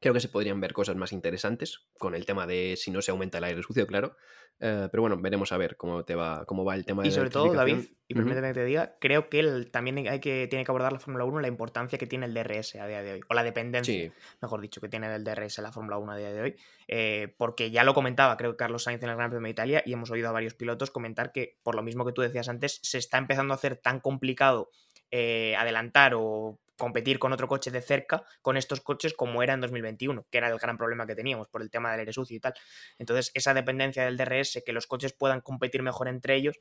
Creo 0.00 0.12
que 0.12 0.20
se 0.20 0.28
podrían 0.28 0.60
ver 0.60 0.72
cosas 0.72 0.96
más 0.96 1.12
interesantes 1.12 1.86
con 1.98 2.14
el 2.14 2.26
tema 2.26 2.46
de 2.46 2.74
si 2.76 2.90
no 2.90 3.00
se 3.00 3.10
aumenta 3.10 3.38
el 3.38 3.44
aire 3.44 3.62
sucio, 3.62 3.86
claro. 3.86 4.16
Eh, 4.58 4.88
pero 4.90 5.02
bueno, 5.02 5.18
veremos 5.18 5.52
a 5.52 5.58
ver 5.58 5.76
cómo 5.76 6.04
te 6.04 6.14
va, 6.14 6.44
cómo 6.46 6.64
va 6.64 6.74
el 6.74 6.86
tema 6.86 7.02
de 7.02 7.08
Y 7.08 7.12
sobre 7.12 7.28
todo, 7.28 7.52
David, 7.52 7.84
y 8.08 8.14
permíteme 8.14 8.48
que 8.48 8.54
te 8.54 8.64
diga, 8.64 8.96
creo 9.00 9.28
que 9.28 9.40
él, 9.40 9.70
también 9.70 9.98
hay 10.08 10.18
que, 10.20 10.46
tiene 10.48 10.64
que 10.64 10.70
abordar 10.70 10.92
la 10.92 10.98
Fórmula 10.98 11.24
1 11.24 11.40
la 11.40 11.48
importancia 11.48 11.98
que 11.98 12.06
tiene 12.06 12.24
el 12.24 12.32
DRS 12.32 12.76
a 12.76 12.86
día 12.86 13.02
de 13.02 13.12
hoy, 13.12 13.20
o 13.28 13.34
la 13.34 13.42
dependencia, 13.42 14.12
mejor 14.40 14.60
dicho, 14.62 14.80
que 14.80 14.88
tiene 14.88 15.10
del 15.10 15.24
DRS 15.24 15.58
la 15.58 15.72
Fórmula 15.72 15.98
1 15.98 16.12
a 16.12 16.16
día 16.16 16.32
de 16.32 16.40
hoy. 16.40 16.56
Eh, 16.88 17.34
porque 17.36 17.70
ya 17.70 17.84
lo 17.84 17.92
comentaba, 17.92 18.36
creo 18.38 18.52
que 18.52 18.56
Carlos 18.56 18.84
Sainz 18.84 19.02
en 19.02 19.10
el 19.10 19.16
Gran 19.16 19.30
Premio 19.30 19.44
de 19.44 19.50
Italia, 19.50 19.82
y 19.84 19.92
hemos 19.92 20.10
oído 20.10 20.28
a 20.28 20.32
varios 20.32 20.54
pilotos 20.54 20.90
comentar 20.90 21.32
que, 21.32 21.58
por 21.62 21.74
lo 21.74 21.82
mismo 21.82 22.06
que 22.06 22.12
tú 22.12 22.22
decías 22.22 22.48
antes, 22.48 22.80
se 22.82 22.96
está 22.96 23.18
empezando 23.18 23.52
a 23.52 23.56
hacer 23.56 23.76
tan 23.76 24.00
complicado 24.00 24.70
eh, 25.10 25.54
adelantar 25.56 26.14
o 26.16 26.58
competir 26.76 27.18
con 27.18 27.32
otro 27.32 27.48
coche 27.48 27.70
de 27.70 27.80
cerca 27.80 28.24
con 28.42 28.56
estos 28.56 28.80
coches 28.80 29.14
como 29.14 29.42
era 29.42 29.54
en 29.54 29.60
2021, 29.60 30.26
que 30.30 30.38
era 30.38 30.48
el 30.48 30.58
gran 30.58 30.76
problema 30.76 31.06
que 31.06 31.14
teníamos 31.14 31.48
por 31.48 31.62
el 31.62 31.70
tema 31.70 31.90
del 31.90 32.00
aire 32.00 32.12
sucio 32.12 32.36
y 32.36 32.40
tal. 32.40 32.54
Entonces, 32.98 33.30
esa 33.34 33.54
dependencia 33.54 34.04
del 34.04 34.16
DRS, 34.16 34.62
que 34.64 34.72
los 34.72 34.86
coches 34.86 35.12
puedan 35.12 35.40
competir 35.40 35.82
mejor 35.82 36.08
entre 36.08 36.36
ellos, 36.36 36.58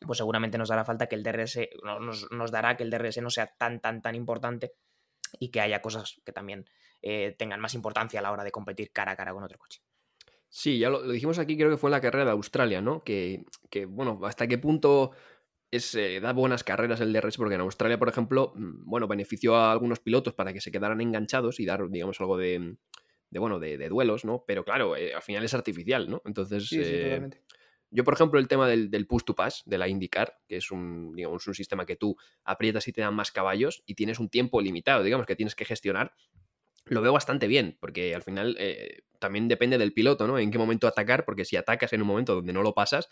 pues 0.00 0.18
seguramente 0.18 0.58
nos 0.58 0.68
dará 0.68 0.84
falta 0.84 1.06
que 1.06 1.14
el 1.14 1.22
DRS, 1.22 1.58
nos, 2.30 2.50
dará 2.50 2.76
que 2.76 2.82
el 2.82 2.90
DRS 2.90 3.18
no 3.22 3.30
sea 3.30 3.46
tan, 3.46 3.80
tan, 3.80 4.02
tan 4.02 4.14
importante 4.14 4.72
y 5.38 5.50
que 5.50 5.60
haya 5.60 5.80
cosas 5.80 6.20
que 6.24 6.32
también 6.32 6.66
eh, 7.02 7.34
tengan 7.38 7.60
más 7.60 7.74
importancia 7.74 8.20
a 8.20 8.22
la 8.22 8.32
hora 8.32 8.44
de 8.44 8.50
competir 8.50 8.92
cara 8.92 9.12
a 9.12 9.16
cara 9.16 9.32
con 9.32 9.42
otro 9.42 9.58
coche. 9.58 9.80
Sí, 10.48 10.78
ya 10.78 10.90
lo, 10.90 11.02
dijimos 11.02 11.38
aquí, 11.38 11.56
creo 11.56 11.70
que 11.70 11.76
fue 11.76 11.88
en 11.88 11.92
la 11.92 12.00
carrera 12.00 12.26
de 12.26 12.30
Australia, 12.30 12.80
¿no? 12.80 13.02
Que, 13.02 13.44
que 13.68 13.84
bueno, 13.84 14.20
hasta 14.24 14.46
qué 14.46 14.58
punto 14.58 15.12
es, 15.76 15.94
eh, 15.94 16.20
da 16.20 16.32
buenas 16.32 16.64
carreras 16.64 17.00
el 17.00 17.12
DRS 17.12 17.36
porque 17.36 17.54
en 17.54 17.60
Australia, 17.60 17.98
por 17.98 18.08
ejemplo, 18.08 18.52
mm, 18.54 18.84
bueno, 18.84 19.06
benefició 19.06 19.56
a 19.56 19.72
algunos 19.72 20.00
pilotos 20.00 20.34
para 20.34 20.52
que 20.52 20.60
se 20.60 20.72
quedaran 20.72 21.00
enganchados 21.00 21.60
y 21.60 21.66
dar, 21.66 21.88
digamos, 21.88 22.20
algo 22.20 22.36
de, 22.36 22.76
de 23.30 23.38
bueno, 23.38 23.58
de, 23.58 23.88
duelos, 23.88 24.24
¿no? 24.24 24.44
Pero 24.46 24.64
claro, 24.64 24.96
eh, 24.96 25.14
al 25.14 25.22
final 25.22 25.44
es 25.44 25.54
artificial, 25.54 26.10
¿no? 26.10 26.22
Entonces, 26.24 26.68
eh, 26.72 27.28
yo, 27.90 28.04
por 28.04 28.14
ejemplo, 28.14 28.40
el 28.40 28.48
tema 28.48 28.68
del, 28.68 28.90
del, 28.90 29.06
push 29.06 29.24
to 29.24 29.34
pass, 29.34 29.62
de 29.66 29.78
la 29.78 29.88
IndyCar, 29.88 30.38
que 30.48 30.56
es 30.56 30.70
un, 30.70 31.14
digamos, 31.14 31.46
un 31.46 31.54
sistema 31.54 31.86
que 31.86 31.96
tú 31.96 32.16
aprietas 32.44 32.88
y 32.88 32.92
te 32.92 33.00
dan 33.00 33.14
más 33.14 33.30
caballos 33.30 33.82
y 33.86 33.94
tienes 33.94 34.18
un 34.18 34.28
tiempo 34.28 34.60
limitado, 34.60 35.02
digamos, 35.02 35.26
que 35.26 35.36
tienes 35.36 35.54
que 35.54 35.64
gestionar, 35.64 36.14
lo 36.86 37.02
veo 37.02 37.12
bastante 37.12 37.46
bien, 37.46 37.76
porque 37.80 38.14
al 38.14 38.22
final 38.22 38.56
también 39.18 39.48
depende 39.48 39.76
del 39.78 39.92
piloto, 39.92 40.26
¿no? 40.26 40.38
En 40.38 40.50
qué 40.50 40.58
momento 40.58 40.86
atacar, 40.86 41.24
porque 41.24 41.44
si 41.44 41.56
atacas 41.56 41.92
en 41.92 42.02
un 42.02 42.06
momento 42.06 42.34
donde 42.34 42.52
no 42.52 42.62
lo 42.62 42.74
pasas, 42.74 43.08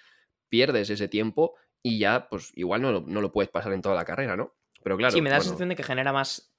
pierdes 0.49 0.91
ese 0.91 1.09
tiempo 1.09 1.57
y 1.87 1.99
ya, 1.99 2.29
pues 2.29 2.51
igual 2.57 2.81
no 2.81 2.91
lo, 2.91 3.05
no 3.07 3.21
lo 3.21 3.31
puedes 3.31 3.51
pasar 3.51 3.73
en 3.75 3.83
toda 3.83 3.95
la 3.95 4.07
carrera, 4.07 4.37
¿no? 4.37 4.55
Pero 4.83 4.97
claro. 4.97 5.13
Sí, 5.13 5.21
me 5.21 5.29
da 5.29 5.37
la 5.37 5.43
sensación 5.43 5.69
de 5.69 5.77
que 5.77 5.83
genera 5.83 6.13
más 6.13 6.51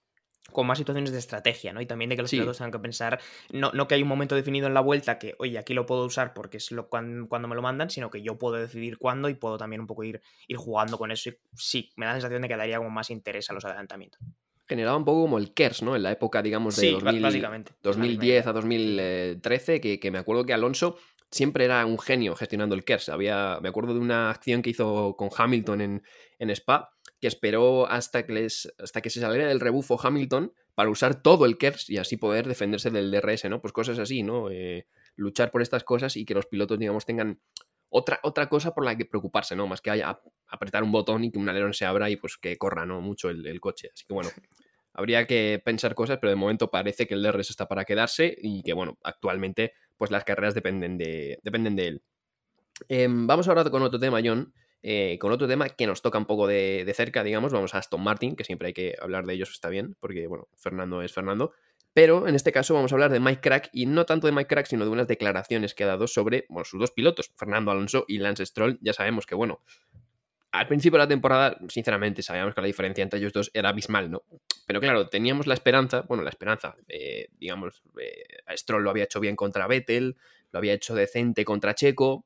con 0.51 0.67
más 0.67 0.77
situaciones 0.77 1.11
de 1.11 1.17
estrategia, 1.17 1.73
¿no? 1.73 1.81
Y 1.81 1.87
también 1.87 2.09
de 2.09 2.15
que 2.15 2.21
los 2.21 2.29
pilotos 2.29 2.59
tengan 2.59 2.71
que 2.71 2.77
pensar, 2.77 3.19
no, 3.51 3.71
no, 3.73 3.87
que 3.87 3.95
hay 3.95 4.03
un 4.03 4.07
momento 4.07 4.35
definido 4.35 4.67
en 4.67 4.75
la 4.75 4.81
vuelta 4.81 5.17
que, 5.17 5.33
oye, 5.39 5.57
aquí 5.57 5.73
lo 5.73 5.87
puedo 5.87 6.05
usar 6.05 6.35
porque 6.35 6.57
es 6.57 6.71
lo, 6.71 6.87
cuando, 6.87 7.27
cuando, 7.27 7.47
me 7.47 7.55
lo 7.55 7.63
mandan, 7.63 7.89
sino 7.89 8.11
que 8.11 8.21
yo 8.21 8.37
puedo 8.37 8.55
decidir 8.55 8.99
cuándo 8.99 9.27
y 9.29 9.33
puedo 9.33 9.57
también 9.57 9.81
un 9.81 9.87
poco 9.87 10.03
ir, 10.03 10.21
ir 10.47 10.57
jugando 10.57 10.99
con 10.99 11.09
eso. 11.09 11.31
Y 11.31 11.37
sí, 11.55 11.91
me 11.95 12.05
da 12.05 12.11
la 12.11 12.17
sensación 12.17 12.43
de 12.43 12.47
que 12.47 12.55
daría 12.55 12.77
como 12.77 12.91
más 12.91 13.09
interés 13.09 13.49
a 13.49 13.53
los 13.53 13.65
adelantamientos. 13.65 14.21
Generaba 14.67 14.97
un 14.97 15.05
poco 15.05 15.23
como 15.23 15.39
el 15.39 15.53
KERS, 15.55 15.81
¿no? 15.81 15.95
En 15.95 16.03
la 16.03 16.11
época, 16.11 16.43
digamos, 16.43 16.75
de 16.75 16.91
2010 17.81 18.47
a 18.47 18.53
2013, 18.53 19.81
que, 19.81 19.99
que 19.99 20.11
me 20.11 20.19
acuerdo 20.19 20.45
que 20.45 20.53
Alonso 20.53 20.97
siempre 21.35 21.65
era 21.65 21.85
un 21.85 21.99
genio 21.99 22.33
gestionando 22.33 22.75
el 22.75 22.85
KERS. 22.85 23.09
Había, 23.09 23.59
me 23.61 23.67
acuerdo 23.67 23.93
de 23.93 23.99
una 23.99 24.29
acción 24.29 24.61
que 24.61 24.69
hizo 24.69 25.15
con 25.17 25.29
Hamilton 25.35 25.81
en, 25.81 26.03
en 26.39 26.49
Spa, 26.51 26.93
que 27.19 27.27
esperó 27.27 27.87
hasta 27.87 28.25
que, 28.25 28.31
les, 28.31 28.73
hasta 28.79 29.01
que 29.01 29.09
se 29.09 29.19
saliera 29.19 29.49
del 29.49 29.59
rebufo 29.59 29.99
Hamilton 30.01 30.53
para 30.75 30.89
usar 30.89 31.21
todo 31.21 31.45
el 31.45 31.57
KERS 31.57 31.89
y 31.89 31.97
así 31.97 32.15
poder 32.15 32.47
defenderse 32.47 32.89
del 32.89 33.11
DRS, 33.11 33.45
¿no? 33.49 33.61
Pues 33.61 33.73
cosas 33.73 33.99
así, 33.99 34.23
¿no? 34.23 34.49
Eh, 34.49 34.87
luchar 35.17 35.51
por 35.51 35.61
estas 35.61 35.83
cosas 35.83 36.15
y 36.15 36.23
que 36.23 36.33
los 36.33 36.45
pilotos, 36.45 36.79
digamos, 36.79 37.05
tengan 37.05 37.41
otra, 37.89 38.21
otra 38.23 38.47
cosa 38.47 38.73
por 38.73 38.85
la 38.85 38.95
que 38.95 39.05
preocuparse, 39.05 39.57
¿no? 39.57 39.67
Más 39.67 39.81
que 39.81 39.91
haya 39.91 40.17
apretar 40.47 40.83
un 40.83 40.93
botón 40.93 41.25
y 41.25 41.31
que 41.31 41.39
un 41.39 41.49
alerón 41.49 41.73
se 41.73 41.83
abra 41.83 42.09
y 42.09 42.15
pues 42.15 42.37
que 42.37 42.57
corra, 42.57 42.85
¿no? 42.85 43.01
Mucho 43.01 43.29
el, 43.29 43.45
el 43.45 43.59
coche. 43.59 43.89
Así 43.93 44.05
que 44.07 44.13
bueno, 44.13 44.29
habría 44.93 45.27
que 45.27 45.61
pensar 45.63 45.95
cosas, 45.95 46.17
pero 46.19 46.29
de 46.29 46.37
momento 46.37 46.71
parece 46.71 47.05
que 47.05 47.13
el 47.13 47.23
DRS 47.23 47.49
está 47.49 47.67
para 47.67 47.83
quedarse 47.83 48.35
y 48.41 48.63
que, 48.63 48.71
bueno, 48.73 48.97
actualmente 49.03 49.73
pues 49.97 50.11
las 50.11 50.23
carreras 50.23 50.53
dependen 50.53 50.97
de, 50.97 51.39
dependen 51.43 51.75
de 51.75 51.87
él. 51.87 52.03
Em, 52.89 53.27
vamos 53.27 53.47
ahora 53.47 53.63
con 53.69 53.81
otro 53.81 53.99
tema, 53.99 54.19
John. 54.23 54.53
Eh, 54.87 55.17
con 55.19 55.31
otro 55.31 55.47
tema 55.47 55.67
que 55.69 55.87
nos 55.87 56.03
toca 56.03 56.19
un 56.19 56.25
poco 56.25 56.45
de, 56.45 56.91
cerca, 56.95 57.23
digamos, 57.23 57.51
vamos 57.51 57.73
a 57.73 57.79
Aston 57.79 58.03
Martin, 58.03 58.35
que 58.35 58.43
siempre 58.43 58.67
hay 58.67 58.73
que 58.73 58.95
hablar 59.01 59.25
de 59.25 59.33
ellos, 59.33 59.49
está 59.49 59.67
bien, 59.69 59.97
porque, 59.99 60.27
bueno, 60.27 60.47
Fernando 60.57 61.01
es 61.01 61.11
Fernando. 61.11 61.53
Pero 61.93 62.27
en 62.27 62.35
este 62.35 62.51
caso 62.51 62.75
vamos 62.75 62.91
a 62.91 62.95
hablar 62.95 63.11
de 63.11 63.19
Mike 63.19 63.41
Crack, 63.41 63.69
y 63.73 63.87
no 63.87 64.05
tanto 64.05 64.27
de 64.27 64.33
Mike 64.33 64.47
Crack, 64.47 64.67
sino 64.67 64.85
de 64.85 64.91
unas 64.91 65.07
declaraciones 65.07 65.73
que 65.73 65.85
ha 65.85 65.87
dado 65.87 66.05
sobre 66.05 66.45
sus 66.65 66.79
dos 66.79 66.91
pilotos, 66.91 67.31
Fernando 67.35 67.71
Alonso 67.71 68.05
y 68.07 68.19
Lance 68.19 68.45
Stroll. 68.45 68.77
Ya 68.79 68.93
sabemos 68.93 69.25
que, 69.25 69.33
bueno, 69.33 69.61
al 70.59 70.67
principio 70.67 70.97
de 70.97 71.03
la 71.03 71.07
temporada, 71.07 71.57
sinceramente, 71.69 72.21
sabíamos 72.21 72.53
que 72.53 72.61
la 72.61 72.67
diferencia 72.67 73.01
entre 73.03 73.19
ellos 73.19 73.33
dos 73.33 73.51
era 73.53 73.69
abismal, 73.69 74.11
¿no? 74.11 74.23
Pero 74.65 74.79
claro, 74.79 75.07
teníamos 75.09 75.47
la 75.47 75.53
esperanza, 75.53 76.01
bueno, 76.07 76.23
la 76.23 76.29
esperanza, 76.29 76.75
eh, 76.87 77.27
digamos, 77.37 77.83
eh, 78.01 78.23
Stroll 78.55 78.83
lo 78.83 78.89
había 78.89 79.03
hecho 79.03 79.19
bien 79.19 79.35
contra 79.35 79.67
Vettel, 79.67 80.17
lo 80.51 80.59
había 80.59 80.73
hecho 80.73 80.95
decente 80.95 81.45
contra 81.45 81.75
Checo, 81.75 82.25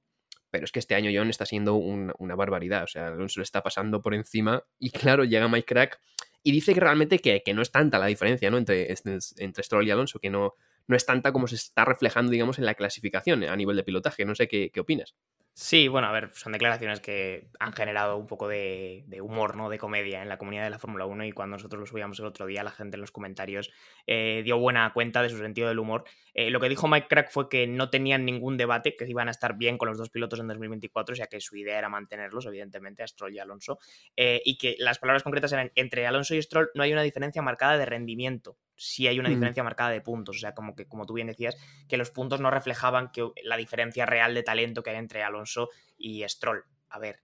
pero 0.52 0.65
es 0.65 0.72
que 0.72 0.80
este 0.80 0.96
año 0.96 1.12
John 1.13 1.30
está 1.30 1.46
siendo 1.46 1.76
una 1.76 2.36
barbaridad, 2.36 2.84
o 2.84 2.88
sea, 2.88 3.08
Alonso 3.08 3.39
le 3.39 3.44
está 3.44 3.62
pasando 3.62 4.02
por 4.02 4.13
encima 4.13 4.63
y 4.80 4.92
claro, 4.92 5.24
llega 5.24 5.48
Mike 5.48 5.65
Crack 5.65 6.00
y 6.42 6.52
dice 6.52 6.74
que 6.74 6.80
realmente 6.80 7.20
que, 7.20 7.44
no 7.54 7.62
es 7.62 7.72
tanta 7.72 8.00
la 8.00 8.06
diferencia, 8.06 8.50
¿no? 8.50 8.58
Entre, 8.58 8.94
entre 9.38 9.63
Stroll 9.63 9.88
y 9.88 9.92
Alonso, 9.92 10.20
que 10.20 10.30
no, 10.30 10.56
no 10.89 10.95
es 10.95 11.06
tanta 11.06 11.32
como 11.32 11.47
se 11.47 11.56
está 11.56 11.86
reflejando, 11.86 12.32
digamos, 12.32 12.58
en 12.58 12.65
la 12.65 12.73
clasificación 12.73 13.43
a 13.43 13.56
nivel 13.56 13.78
de 13.78 13.84
pilotaje. 13.84 14.25
No 14.25 14.34
sé 14.34 14.47
qué, 14.47 14.71
opinas. 14.80 15.15
Sí, 15.54 15.88
bueno, 15.88 16.08
a 16.08 16.12
ver, 16.12 16.32
son 16.34 16.54
declaraciones 16.54 16.99
que 16.99 17.49
han 17.60 17.73
generado 17.73 18.17
un 18.17 18.25
poco 18.25 18.47
de, 18.47 19.06
humor, 19.21 19.56
¿no? 19.56 19.69
De 19.69 19.78
comedia 19.78 20.23
en 20.23 20.30
la 20.30 20.38
comunidad 20.38 20.63
de 20.63 20.71
la 20.71 20.80
Fórmula 20.80 21.06
1 21.06 21.25
y 21.25 21.32
cuando 21.32 21.58
nosotros 21.58 21.80
lo 21.80 21.86
subíamos 21.86 22.17
el 22.19 22.25
otro 22.25 22.47
día, 22.47 22.63
la 22.63 22.71
gente 22.71 22.95
en 22.95 23.02
los 23.02 23.12
comentarios 23.12 23.69
eh, 24.08 24.41
dio 24.43 24.58
buena 24.58 24.91
cuenta 24.93 25.21
de 25.21 25.30
su 25.30 25.38
sentido 25.38 25.67
del 25.67 25.78
humor. 25.78 26.06
Eh, 26.34 26.49
lo 26.49 26.60
que 26.60 26.69
dijo 26.69 26.88
Mike 26.88 27.08
Crack 27.08 27.30
fue 27.30 27.49
que 27.49 27.67
no 27.67 27.91
tenían 27.91 28.25
ningún 28.25 28.58
debate, 28.58 28.95
que 28.95 29.06
iban 29.08 29.28
a 29.28 29.32
estar 29.32 29.58
bien 29.58 29.78
con 29.78 29.89
los 29.89 29.97
dos 29.97 30.10
pilotos 30.10 30.39
en 30.39 30.47
2024, 30.47 31.13
ya 31.13 31.28
que 31.28 31.39
su 31.39 31.56
idea 31.56 31.78
era 31.78 31.89
mantenerlos, 31.89 32.47
evidentemente, 32.47 33.04
a 33.04 33.08
Stroll 33.08 33.36
y 33.36 33.39
Alonso, 33.39 33.78
eh, 34.15 34.41
y 34.43 34.58
que 34.58 34.75
las 34.80 34.97
palabras 34.97 35.21
concretas 35.21 35.52
eran, 35.52 35.71
entre 35.75 36.08
Alonso 36.08 36.34
y 36.34 36.41
Stroll 36.41 36.71
no 36.73 36.82
hay 36.82 36.93
una 36.93 37.04
diferencia 37.04 37.43
marcada 37.43 37.78
de 37.78 37.86
rendimiento, 37.86 38.58
sí 38.80 39.08
hay 39.08 39.20
una 39.20 39.30
mm. 39.30 39.34
diferencia 39.34 39.63
marcada 39.63 39.92
de 39.92 40.02
puntos. 40.02 40.38
O 40.38 40.39
sea, 40.39 40.56
como 40.56 40.76
que, 40.76 40.88
como 40.88 41.06
tú 41.06 41.13
bien 41.13 41.28
decías, 41.28 41.58
que 41.88 41.98
los 41.98 42.10
puntos 42.10 42.39
no 42.39 42.50
reflejaban 42.50 43.12
que 43.12 43.30
la 43.44 43.58
diferencia 43.58 44.06
real 44.06 44.34
de 44.34 44.44
talento 44.44 44.82
que 44.82 44.92
hay 44.92 44.96
entre 44.96 45.22
Alonso 45.24 45.70
y 45.98 46.24
Stroll. 46.28 46.63
A 46.89 46.98
ver, 46.98 47.22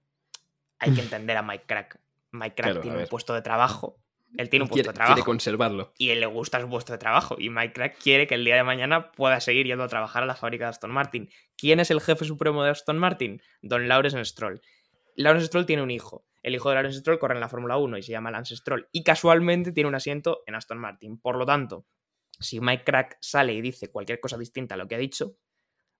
hay 0.80 0.94
que 0.94 1.02
entender 1.02 1.38
a 1.38 1.42
Mike 1.42 1.64
Crack. 1.66 2.00
Mike 2.32 2.56
Crack 2.56 2.82
tiene 2.82 2.98
un 2.98 3.08
puesto 3.08 3.34
de 3.34 3.42
trabajo. 3.42 3.98
Él 4.38 4.50
tiene 4.50 4.64
un 4.64 4.70
puesto 4.70 4.90
de 4.90 4.94
trabajo. 4.94 5.14
Quiere 5.14 5.26
conservarlo. 5.26 5.94
Y 5.98 6.10
él 6.10 6.20
le 6.20 6.26
gusta 6.26 6.60
su 6.60 6.68
puesto 6.68 6.92
de 6.92 7.00
trabajo. 7.00 7.38
Y 7.40 7.50
Mike 7.50 7.74
Crack 7.74 7.98
quiere 7.98 8.28
que 8.28 8.36
el 8.36 8.44
día 8.44 8.56
de 8.56 8.64
mañana 8.64 9.12
pueda 9.14 9.40
seguir 9.40 9.66
yendo 9.66 9.86
a 9.86 9.88
trabajar 9.88 10.24
a 10.24 10.26
la 10.26 10.36
fábrica 10.36 10.66
de 10.66 10.72
Aston 10.72 10.92
Martin. 10.92 11.30
¿Quién 11.56 11.80
es 11.80 11.90
el 11.90 12.02
jefe 12.02 12.26
supremo 12.26 12.64
de 12.64 12.72
Aston 12.72 12.98
Martin? 12.98 13.42
Don 13.62 13.88
Lawrence 13.88 14.26
Stroll. 14.26 14.62
Lawrence 15.16 15.48
Stroll 15.48 15.66
tiene 15.66 15.84
un 15.84 15.92
hijo. 15.92 16.26
El 16.46 16.54
hijo 16.54 16.70
de 16.70 16.76
Lawrence 16.76 17.00
Stroll 17.00 17.18
corre 17.18 17.34
en 17.34 17.40
la 17.40 17.50
Fórmula 17.50 17.76
1 17.78 17.98
y 17.98 18.04
se 18.04 18.12
llama 18.12 18.30
Lance 18.30 18.56
Stroll. 18.56 18.88
Y 18.92 19.04
casualmente 19.04 19.72
tiene 19.72 19.88
un 19.88 19.96
asiento 19.96 20.44
en 20.46 20.54
Aston 20.54 20.78
Martin. 20.78 21.18
Por 21.18 21.38
lo 21.38 21.46
tanto, 21.48 21.88
si 22.40 22.60
Mike 22.60 22.84
Crack 22.84 23.18
sale 23.20 23.52
y 23.56 23.62
dice 23.62 23.90
cualquier 23.90 24.20
cosa 24.20 24.38
distinta 24.38 24.76
a 24.76 24.78
lo 24.78 24.88
que 24.88 24.94
ha 24.94 25.00
dicho, 25.00 25.40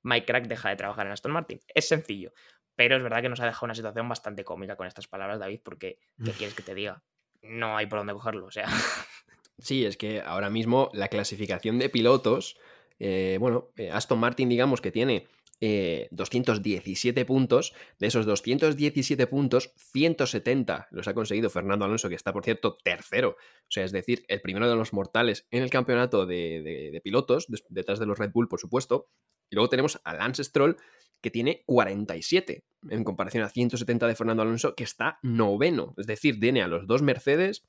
Mike 0.04 0.28
Crack 0.28 0.46
deja 0.46 0.70
de 0.70 0.76
trabajar 0.76 1.08
en 1.08 1.14
Aston 1.14 1.32
Martin. 1.32 1.62
Es 1.74 1.88
sencillo. 1.88 2.32
Pero 2.76 2.96
es 2.96 3.02
verdad 3.02 3.24
que 3.24 3.30
nos 3.30 3.40
ha 3.40 3.46
dejado 3.48 3.66
una 3.66 3.74
situación 3.74 4.08
bastante 4.08 4.44
cómica 4.44 4.76
con 4.76 4.86
estas 4.86 5.08
palabras, 5.08 5.40
David, 5.40 5.62
porque 5.64 5.98
¿qué 6.24 6.32
quieres 6.34 6.54
que 6.54 6.62
te 6.62 6.76
diga? 6.76 7.04
No 7.42 7.76
hay 7.76 7.88
por 7.88 7.98
dónde 7.98 8.14
cogerlo, 8.14 8.46
o 8.46 8.52
sea. 8.52 8.68
Sí, 9.58 9.86
es 9.86 9.96
que 9.96 10.22
ahora 10.22 10.50
mismo 10.50 10.92
la 10.94 11.08
clasificación 11.08 11.80
de 11.80 11.90
pilotos, 11.90 12.58
eh, 13.00 13.38
bueno, 13.40 13.70
eh, 13.78 13.90
Aston 13.90 14.20
Martin 14.20 14.50
digamos 14.50 14.82
que 14.82 14.92
tiene 14.92 15.28
217 15.62 17.22
eh, 17.22 17.26
puntos. 17.26 17.74
De 18.00 18.08
esos 18.08 18.26
217 18.26 19.28
puntos, 19.28 19.74
170 19.78 20.88
los 20.92 21.08
ha 21.08 21.14
conseguido 21.14 21.50
Fernando 21.50 21.86
Alonso, 21.86 22.10
que 22.10 22.16
está, 22.16 22.34
por 22.34 22.44
cierto, 22.44 22.78
tercero. 22.84 23.30
O 23.30 23.72
sea, 23.72 23.84
es 23.84 23.92
decir, 23.92 24.26
el 24.28 24.42
primero 24.42 24.70
de 24.70 24.76
los 24.76 24.94
mortales 24.94 25.48
en 25.52 25.64
el 25.64 25.70
campeonato 25.70 26.26
de, 26.26 27.00
pilotos, 27.04 27.48
detrás 27.70 28.00
de 28.00 28.06
los 28.06 28.20
Red 28.20 28.32
Bull, 28.32 28.48
por 28.48 28.60
supuesto. 28.60 29.10
Y 29.50 29.56
luego 29.56 29.70
tenemos 29.70 30.02
a 30.04 30.14
Lance 30.14 30.44
Stroll, 30.44 30.78
que 31.22 31.32
tiene 31.32 31.64
47, 31.66 32.66
en 32.90 33.04
comparación 33.04 33.44
a 33.44 33.50
170 33.50 34.08
de 34.08 34.16
Fernando 34.16 34.44
Alonso, 34.44 34.76
que 34.76 34.84
está 34.84 35.20
noveno. 35.24 35.94
Es 35.98 36.08
decir, 36.08 36.40
tiene 36.40 36.62
a 36.62 36.68
los 36.68 36.88
dos 36.88 37.02
Mercedes 37.02 37.64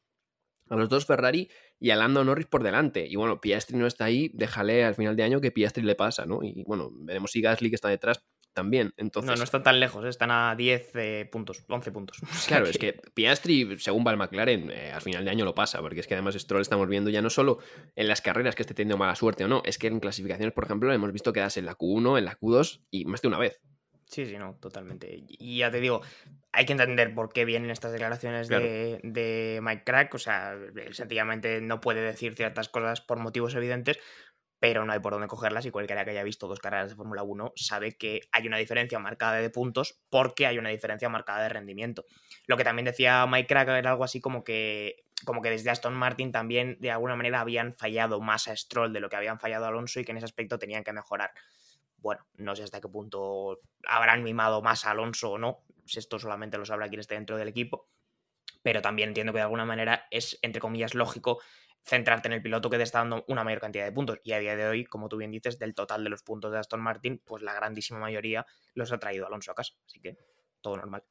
a 0.69 0.77
los 0.77 0.89
dos 0.89 1.07
Ferrari 1.07 1.51
y 1.79 1.91
a 1.91 1.97
Lando 1.97 2.25
Norris 2.25 2.47
por 2.47 2.63
delante. 2.63 3.07
Y 3.07 3.17
bueno, 3.17 3.41
Piastri 3.41 3.77
no 3.77 3.87
está 3.87 4.07
ahí, 4.07 4.31
déjale 4.35 4.85
al 4.85 4.95
final 4.95 5.17
de 5.17 5.23
año 5.23 5.41
que 5.41 5.51
Piastri 5.53 5.85
le 5.85 5.95
pasa, 5.95 6.27
¿no? 6.27 6.41
Y 6.43 6.65
bueno, 6.67 6.91
veremos 6.93 7.31
si 7.31 7.41
Gasly 7.41 7.69
que 7.69 7.77
está 7.77 7.89
detrás 7.89 8.25
también. 8.57 8.93
Entonces... 8.97 9.31
No, 9.31 9.37
no 9.37 9.45
están 9.45 9.63
tan 9.63 9.79
lejos, 9.79 10.05
¿eh? 10.05 10.09
están 10.09 10.31
a 10.31 10.57
10 10.57 10.91
eh, 10.95 11.29
puntos, 11.31 11.65
11 11.69 11.93
puntos. 11.93 12.19
Claro, 12.49 12.67
es 12.67 12.79
que 12.79 12.95
Piastri, 13.15 13.79
según 13.79 14.05
va 14.05 14.13
el 14.13 14.17
McLaren, 14.17 14.71
eh, 14.71 14.93
al 14.93 15.03
final 15.03 15.25
de 15.25 15.31
año 15.31 15.45
lo 15.45 15.55
pasa, 15.55 15.81
porque 15.81 16.01
es 16.01 16.07
que 16.07 16.15
además 16.15 16.35
esto 16.35 16.55
lo 16.55 16.61
estamos 16.61 16.89
viendo 16.89 17.11
ya 17.11 17.21
no 17.23 17.29
solo 17.29 17.59
en 17.95 18.09
las 18.09 18.23
carreras 18.23 18.55
que 18.55 18.63
esté 18.63 18.75
teniendo 18.75 18.97
mala 18.97 19.15
suerte 19.15 19.45
o 19.45 19.49
no, 19.49 19.63
es 19.65 19.79
que 19.79 19.89
en 19.89 20.01
clasificaciones, 20.01 20.55
por 20.55 20.65
ejemplo, 20.65 20.93
hemos 20.93 21.13
visto 21.13 21.33
quedarse 21.33 21.61
en 21.61 21.67
la 21.67 21.77
Q1, 21.77 22.19
en 22.19 22.25
la 22.25 22.39
Q2 22.39 22.81
y 22.91 23.05
más 23.05 23.21
de 23.21 23.29
una 23.29 23.39
vez. 23.39 23.61
Sí, 24.07 24.25
sí, 24.25 24.39
no, 24.39 24.55
totalmente. 24.61 25.25
Y 25.29 25.59
ya 25.59 25.71
te 25.71 25.81
digo, 25.81 26.01
hay 26.53 26.65
que 26.65 26.73
entender 26.73 27.13
por 27.15 27.33
qué 27.33 27.45
vienen 27.45 27.71
estas 27.71 27.93
declaraciones 27.93 28.49
de, 28.49 29.61
Mike 29.63 29.83
Crack. 29.85 30.15
O 30.15 30.19
sea, 30.19 30.53
él 30.53 30.95
sencillamente 30.95 31.61
no 31.61 31.81
puede 31.81 32.01
decir 32.01 32.35
ciertas 32.35 32.69
cosas 32.69 33.01
por 33.01 33.19
motivos 33.19 33.55
evidentes, 33.57 33.99
pero 34.61 34.85
no 34.85 34.93
hay 34.93 35.01
por 35.01 35.13
dónde 35.13 35.27
cogerlas 35.27 35.67
y 35.67 35.71
cualquiera 35.71 36.05
que 36.05 36.13
haya 36.13 36.23
visto 36.23 36.47
dos 36.47 36.61
carreras 36.61 36.91
de 36.91 36.97
Fórmula 36.97 37.23
1 37.25 37.53
sabe 37.57 37.97
que 37.97 38.21
hay 38.33 38.47
una 38.47 38.57
diferencia 38.57 38.99
marcada 38.99 39.37
de 39.37 39.51
puntos 39.51 40.01
porque 40.09 40.47
hay 40.47 40.59
una 40.59 40.71
diferencia 40.71 41.09
marcada 41.09 41.43
de 41.43 41.49
rendimiento. 41.51 42.05
Lo 42.47 42.57
que 42.57 42.65
también 42.65 42.87
decía 42.87 43.27
Mike 43.27 43.49
Crack 43.49 43.69
era 43.69 43.91
algo 43.91 44.05
así 44.05 44.21
como 44.21 44.45
que 44.45 45.05
como 45.25 45.43
que 45.43 45.51
desde 45.51 45.71
Aston 45.71 45.95
Martin 45.95 46.31
también 46.31 46.77
de 46.81 46.91
alguna 46.91 47.17
manera 47.17 47.41
habían 47.41 47.75
fallado 47.75 48.21
más 48.21 48.49
a 48.49 48.57
Stroll 48.57 48.93
de 48.93 49.01
lo 49.01 49.09
que 49.09 49.17
habían 49.17 49.39
fallado 49.39 49.65
a 49.65 49.69
Alonso 49.69 49.99
y 49.99 50.05
que 50.05 50.13
en 50.13 50.19
ese 50.19 50.27
aspecto 50.27 50.59
tenían 50.59 50.85
que 50.85 50.93
mejorar 50.93 51.33
bueno, 52.07 52.25
no 52.37 52.55
sé 52.55 52.63
hasta 52.63 52.81
qué 52.81 52.87
punto 52.87 53.59
habrán 53.89 54.23
mimado 54.23 54.63
más 54.63 54.87
a 54.87 54.93
Alonso 54.93 55.33
o 55.33 55.39
no, 55.39 55.65
si 55.85 55.99
esto 55.99 56.21
solamente 56.21 56.57
lo 56.57 56.65
sabrá 56.65 56.89
quien 56.89 57.01
esté 57.01 57.17
dentro 57.17 57.37
del 57.37 57.49
equipo, 57.49 57.89
pero 58.63 58.81
también 58.81 59.09
entiendo 59.09 59.33
que 59.33 59.39
de 59.39 59.43
alguna 59.43 59.65
manera 59.65 60.07
es, 60.13 60.39
entre 60.43 60.61
comillas, 60.61 60.95
lógico 60.95 61.41
centrarte 61.85 62.29
en 62.29 62.35
el 62.35 62.43
piloto 62.43 62.71
que 62.71 62.77
te 62.77 62.85
está 62.85 63.01
dando 63.01 63.25
una 63.27 63.43
mayor 63.43 63.61
cantidad 63.61 63.85
de 63.85 63.91
puntos. 63.91 64.21
Y 64.23 64.35
a 64.35 64.39
día 64.39 64.55
de 64.55 64.69
hoy, 64.69 64.85
como 64.85 65.09
tú 65.09 65.17
bien 65.17 65.33
dices, 65.33 65.59
del 65.59 65.75
total 65.75 66.05
de 66.05 66.11
los 66.11 66.23
puntos 66.23 66.53
de 66.53 66.59
Aston 66.59 66.81
Martin, 66.81 67.21
pues 67.25 67.43
la 67.43 67.55
grandísima 67.55 67.99
mayoría 67.99 68.47
los 68.75 68.93
ha 68.93 68.99
traído 68.99 69.27
Alonso 69.27 69.51
a 69.51 69.57
casa. 69.57 69.75
Así 69.85 70.01
que 70.01 70.17
todo 70.61 70.77
normal. 70.77 71.03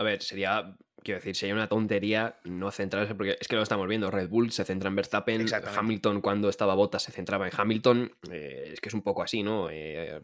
A 0.00 0.02
ver, 0.02 0.22
sería, 0.22 0.78
quiero 1.04 1.20
decir, 1.20 1.36
sería 1.36 1.54
una 1.54 1.68
tontería 1.68 2.40
no 2.44 2.70
centrarse, 2.70 3.14
porque 3.14 3.36
es 3.38 3.46
que 3.46 3.54
lo 3.54 3.62
estamos 3.62 3.86
viendo, 3.86 4.10
Red 4.10 4.30
Bull 4.30 4.50
se 4.50 4.64
centra 4.64 4.88
en 4.88 4.96
Verstappen, 4.96 5.46
Hamilton 5.76 6.22
cuando 6.22 6.48
estaba 6.48 6.74
Bota 6.74 6.98
se 6.98 7.12
centraba 7.12 7.46
en 7.46 7.52
Hamilton, 7.54 8.10
eh, 8.30 8.70
es 8.72 8.80
que 8.80 8.88
es 8.88 8.94
un 8.94 9.02
poco 9.02 9.22
así, 9.22 9.42
¿no? 9.42 9.68
Eh, 9.70 10.22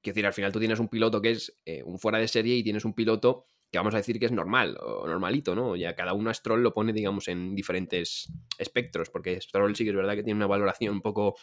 quiero 0.00 0.14
decir, 0.14 0.24
al 0.24 0.32
final 0.32 0.52
tú 0.52 0.60
tienes 0.60 0.78
un 0.78 0.86
piloto 0.86 1.20
que 1.20 1.32
es 1.32 1.52
eh, 1.66 1.82
un 1.82 1.98
fuera 1.98 2.18
de 2.18 2.28
serie 2.28 2.54
y 2.54 2.62
tienes 2.62 2.84
un 2.84 2.94
piloto 2.94 3.46
que 3.72 3.78
vamos 3.78 3.92
a 3.94 3.96
decir 3.96 4.20
que 4.20 4.26
es 4.26 4.32
normal 4.32 4.78
o 4.80 5.08
normalito, 5.08 5.56
¿no? 5.56 5.74
Ya 5.74 5.96
cada 5.96 6.12
uno 6.12 6.30
a 6.30 6.34
Stroll 6.34 6.62
lo 6.62 6.72
pone, 6.72 6.92
digamos, 6.92 7.26
en 7.26 7.56
diferentes 7.56 8.32
espectros, 8.56 9.10
porque 9.10 9.40
Stroll 9.40 9.74
sí 9.74 9.82
que 9.82 9.90
es 9.90 9.96
verdad 9.96 10.14
que 10.14 10.22
tiene 10.22 10.36
una 10.36 10.46
valoración 10.46 10.94
un 10.94 11.02
poco 11.02 11.34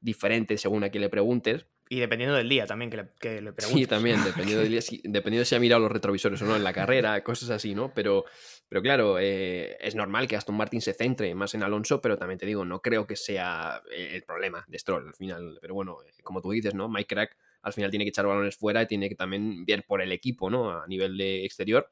diferente 0.00 0.56
según 0.56 0.84
a 0.84 0.90
quien 0.90 1.02
le 1.02 1.08
preguntes, 1.08 1.66
y 1.88 2.00
dependiendo 2.00 2.36
del 2.36 2.48
día 2.48 2.66
también 2.66 2.90
que 2.90 2.96
le, 2.96 3.08
que 3.20 3.40
le 3.40 3.52
Sí, 3.58 3.86
también, 3.86 4.22
dependiendo 4.24 4.62
del 4.62 4.70
día, 4.70 4.80
si, 4.80 5.00
dependiendo 5.04 5.40
de 5.40 5.44
si 5.44 5.54
ha 5.54 5.60
mirado 5.60 5.80
los 5.80 5.92
retrovisores 5.92 6.40
o 6.42 6.44
no 6.44 6.56
en 6.56 6.64
la 6.64 6.72
carrera, 6.72 7.22
cosas 7.24 7.50
así, 7.50 7.74
¿no? 7.74 7.92
Pero, 7.94 8.24
pero 8.68 8.82
claro, 8.82 9.18
eh, 9.18 9.76
es 9.80 9.94
normal 9.94 10.28
que 10.28 10.36
Aston 10.36 10.56
Martin 10.56 10.80
se 10.80 10.92
centre 10.92 11.34
más 11.34 11.54
en 11.54 11.62
Alonso, 11.62 12.00
pero 12.00 12.16
también 12.16 12.38
te 12.38 12.46
digo, 12.46 12.64
no 12.64 12.80
creo 12.80 13.06
que 13.06 13.16
sea 13.16 13.82
el 13.90 14.22
problema 14.22 14.64
de 14.68 14.78
Stroll 14.78 15.08
al 15.08 15.14
final. 15.14 15.58
Pero 15.60 15.74
bueno, 15.74 15.98
eh, 16.06 16.12
como 16.22 16.40
tú 16.40 16.50
dices, 16.50 16.74
¿no? 16.74 16.88
Mike 16.88 17.14
Crack 17.14 17.36
al 17.62 17.72
final 17.72 17.90
tiene 17.90 18.04
que 18.04 18.10
echar 18.10 18.26
balones 18.26 18.56
fuera 18.56 18.82
y 18.82 18.86
tiene 18.86 19.08
que 19.08 19.14
también 19.14 19.64
ver 19.64 19.84
por 19.86 20.00
el 20.02 20.12
equipo, 20.12 20.50
¿no? 20.50 20.70
A 20.70 20.86
nivel 20.86 21.16
de 21.16 21.44
exterior. 21.44 21.90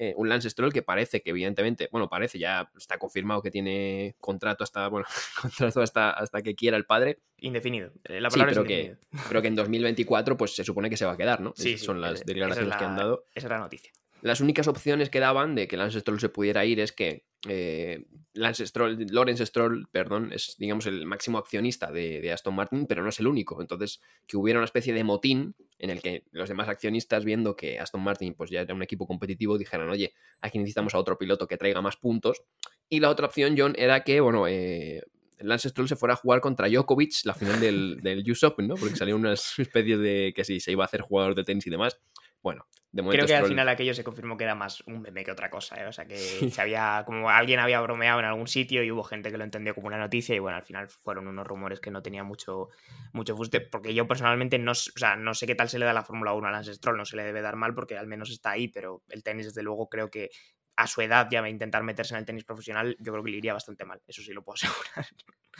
Eh, 0.00 0.14
un 0.16 0.28
Lance 0.28 0.48
Stroll 0.48 0.72
que 0.72 0.82
parece 0.82 1.22
que 1.22 1.30
evidentemente, 1.30 1.88
bueno, 1.90 2.08
parece, 2.08 2.38
ya 2.38 2.70
está 2.76 2.98
confirmado 2.98 3.42
que 3.42 3.50
tiene 3.50 4.14
contrato 4.20 4.62
hasta, 4.62 4.86
bueno, 4.86 5.06
contrato 5.42 5.82
hasta, 5.82 6.10
hasta 6.10 6.40
que 6.40 6.54
quiera 6.54 6.76
el 6.76 6.86
padre. 6.86 7.18
Indefinido. 7.38 7.90
Eh, 8.04 8.20
la 8.20 8.30
palabra 8.30 8.52
sí, 8.52 8.60
pero, 8.60 8.68
que, 8.68 8.96
pero 9.28 9.42
que 9.42 9.48
en 9.48 9.56
2024 9.56 10.36
pues 10.36 10.54
se 10.54 10.62
supone 10.62 10.88
que 10.88 10.96
se 10.96 11.04
va 11.04 11.12
a 11.12 11.16
quedar, 11.16 11.40
¿no? 11.40 11.52
Sí, 11.56 11.78
son 11.78 12.00
las 12.00 12.24
declaraciones 12.24 12.76
que 12.76 12.84
han 12.84 12.96
dado. 12.96 13.24
Esa 13.34 13.48
es 13.48 13.50
la 13.50 13.58
noticia. 13.58 13.92
Las 14.20 14.40
únicas 14.40 14.66
opciones 14.66 15.10
que 15.10 15.20
daban 15.20 15.54
de 15.54 15.68
que 15.68 15.76
Lance 15.76 16.00
Stroll 16.00 16.20
se 16.20 16.28
pudiera 16.28 16.64
ir 16.64 16.80
es 16.80 16.92
que 16.92 17.26
eh, 17.46 18.04
Lance 18.32 18.66
Stroll, 18.66 19.06
Lawrence 19.10 19.46
Stroll, 19.46 19.86
perdón, 19.92 20.32
es 20.32 20.56
digamos 20.58 20.86
el 20.86 21.06
máximo 21.06 21.38
accionista 21.38 21.92
de, 21.92 22.32
Aston 22.32 22.54
Martin, 22.54 22.86
pero 22.86 23.02
no 23.02 23.10
es 23.10 23.20
el 23.20 23.28
único. 23.28 23.60
Entonces, 23.60 24.00
que 24.26 24.36
hubiera 24.36 24.58
una 24.58 24.64
especie 24.64 24.92
de 24.92 25.04
motín 25.04 25.54
en 25.78 25.90
el 25.90 26.02
que 26.02 26.24
los 26.32 26.48
demás 26.48 26.68
accionistas, 26.68 27.24
viendo 27.24 27.54
que 27.54 27.78
Aston 27.78 28.02
Martin 28.02 28.34
pues 28.34 28.50
ya 28.50 28.62
era 28.62 28.74
un 28.74 28.82
equipo 28.82 29.06
competitivo, 29.06 29.56
dijeran, 29.56 29.88
oye, 29.88 30.14
aquí 30.40 30.58
necesitamos 30.58 30.94
a 30.94 30.98
otro 30.98 31.16
piloto 31.16 31.46
que 31.46 31.56
traiga 31.56 31.80
más 31.80 31.96
puntos. 31.96 32.42
Y 32.88 33.00
la 33.00 33.10
otra 33.10 33.26
opción, 33.26 33.54
John, 33.56 33.74
era 33.78 34.02
que, 34.02 34.20
bueno, 34.20 34.48
eh, 34.48 35.02
Lance 35.38 35.68
Stroll 35.68 35.88
se 35.88 35.96
fuera 35.96 36.14
a 36.14 36.16
jugar 36.16 36.40
contra 36.40 36.68
Djokovic 36.68 37.24
la 37.24 37.34
final 37.34 37.60
del, 37.60 38.00
del 38.02 38.28
US 38.28 38.42
Open, 38.42 38.66
¿no? 38.66 38.74
Porque 38.74 38.96
salió 38.96 39.14
unas 39.14 39.54
especies 39.58 39.98
de 40.00 40.32
que 40.34 40.44
sí, 40.44 40.58
se 40.58 40.72
iba 40.72 40.82
a 40.82 40.86
hacer 40.86 41.02
jugador 41.02 41.36
de 41.36 41.44
tenis 41.44 41.66
y 41.66 41.70
demás. 41.70 42.00
Bueno, 42.42 42.66
de. 42.92 43.02
Creo 43.02 43.26
que 43.26 43.34
al 43.34 43.46
final 43.46 43.68
aquello 43.68 43.94
se 43.94 44.04
confirmó 44.04 44.36
que 44.36 44.44
era 44.44 44.54
más 44.54 44.82
un 44.86 45.00
meme 45.00 45.24
que 45.24 45.30
otra 45.30 45.50
cosa, 45.50 45.82
¿eh? 45.82 45.86
O 45.86 45.92
sea, 45.92 46.06
que 46.06 46.16
se 46.50 46.60
había, 46.60 47.02
como 47.06 47.30
alguien 47.30 47.60
había 47.60 47.80
bromeado 47.80 48.20
en 48.20 48.26
algún 48.26 48.48
sitio 48.48 48.82
y 48.82 48.90
hubo 48.90 49.02
gente 49.02 49.30
que 49.30 49.38
lo 49.38 49.44
entendió 49.44 49.74
como 49.74 49.86
una 49.86 49.98
noticia 49.98 50.34
y 50.34 50.38
bueno, 50.38 50.56
al 50.56 50.62
final 50.62 50.88
fueron 50.88 51.28
unos 51.28 51.46
rumores 51.46 51.80
que 51.80 51.90
no 51.90 52.02
tenían 52.02 52.26
mucho, 52.26 52.68
mucho 53.12 53.36
fuste, 53.36 53.60
porque 53.60 53.94
yo 53.94 54.06
personalmente 54.06 54.58
no, 54.58 54.72
o 54.72 54.74
sea, 54.74 55.16
no 55.16 55.34
sé 55.34 55.46
qué 55.46 55.54
tal 55.54 55.68
se 55.68 55.78
le 55.78 55.84
da 55.86 55.92
la 55.92 56.04
Fórmula 56.04 56.32
1 56.32 56.48
a 56.48 56.50
Lance 56.50 56.72
no 56.96 57.04
se 57.04 57.16
le 57.16 57.24
debe 57.24 57.42
dar 57.42 57.56
mal 57.56 57.74
porque 57.74 57.96
al 57.96 58.06
menos 58.06 58.30
está 58.30 58.50
ahí, 58.52 58.68
pero 58.68 59.02
el 59.08 59.22
tenis 59.22 59.46
desde 59.46 59.62
luego 59.62 59.88
creo 59.88 60.10
que 60.10 60.30
a 60.76 60.86
su 60.86 61.00
edad 61.00 61.28
ya 61.30 61.40
va 61.40 61.48
a 61.48 61.50
intentar 61.50 61.82
meterse 61.82 62.14
en 62.14 62.20
el 62.20 62.24
tenis 62.24 62.44
profesional, 62.44 62.96
yo 63.00 63.12
creo 63.12 63.24
que 63.24 63.32
le 63.32 63.38
iría 63.38 63.52
bastante 63.52 63.84
mal, 63.84 64.00
eso 64.06 64.22
sí 64.22 64.32
lo 64.32 64.42
puedo 64.42 64.54
asegurar. 64.62 65.06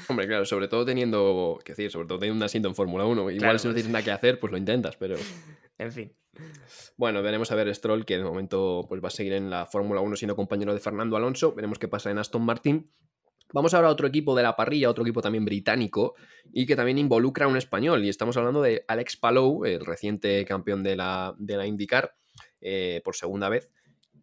Hombre, 0.06 0.26
claro, 0.28 0.44
sobre 0.44 0.68
todo 0.68 0.84
teniendo, 0.84 1.58
que 1.64 1.72
decir, 1.72 1.90
sobre 1.90 2.06
todo 2.06 2.20
teniendo 2.20 2.38
un 2.38 2.44
asiento 2.44 2.68
en 2.68 2.76
Fórmula 2.76 3.04
1, 3.04 3.32
igual 3.32 3.58
si 3.58 3.66
no 3.66 3.74
tienes 3.74 3.90
nada 3.90 4.04
que 4.04 4.12
hacer, 4.12 4.38
pues 4.38 4.52
lo 4.52 4.58
intentas, 4.58 4.96
pero... 4.96 5.16
en 5.78 5.92
fin. 5.92 6.12
Bueno, 6.96 7.22
veremos 7.22 7.50
a 7.50 7.54
ver 7.54 7.74
Stroll, 7.74 8.04
que 8.04 8.16
de 8.16 8.24
momento 8.24 8.84
pues, 8.88 9.02
va 9.02 9.08
a 9.08 9.12
seguir 9.12 9.32
en 9.32 9.50
la 9.50 9.66
Fórmula 9.66 10.00
1 10.00 10.16
siendo 10.16 10.36
compañero 10.36 10.74
de 10.74 10.80
Fernando 10.80 11.16
Alonso. 11.16 11.54
Veremos 11.54 11.78
qué 11.78 11.88
pasa 11.88 12.10
en 12.10 12.18
Aston 12.18 12.44
Martin. 12.44 12.90
Vamos 13.52 13.72
ahora 13.72 13.88
a 13.88 13.90
otro 13.90 14.06
equipo 14.06 14.34
de 14.34 14.42
la 14.42 14.56
parrilla, 14.56 14.90
otro 14.90 15.04
equipo 15.04 15.22
también 15.22 15.46
británico 15.46 16.14
y 16.52 16.66
que 16.66 16.76
también 16.76 16.98
involucra 16.98 17.46
a 17.46 17.48
un 17.48 17.56
español. 17.56 18.04
Y 18.04 18.10
estamos 18.10 18.36
hablando 18.36 18.60
de 18.60 18.84
Alex 18.88 19.16
Palou, 19.16 19.64
el 19.64 19.84
reciente 19.84 20.44
campeón 20.44 20.82
de 20.82 20.96
la, 20.96 21.34
de 21.38 21.56
la 21.56 21.66
IndyCar 21.66 22.14
eh, 22.60 23.00
por 23.04 23.16
segunda 23.16 23.48
vez. 23.48 23.70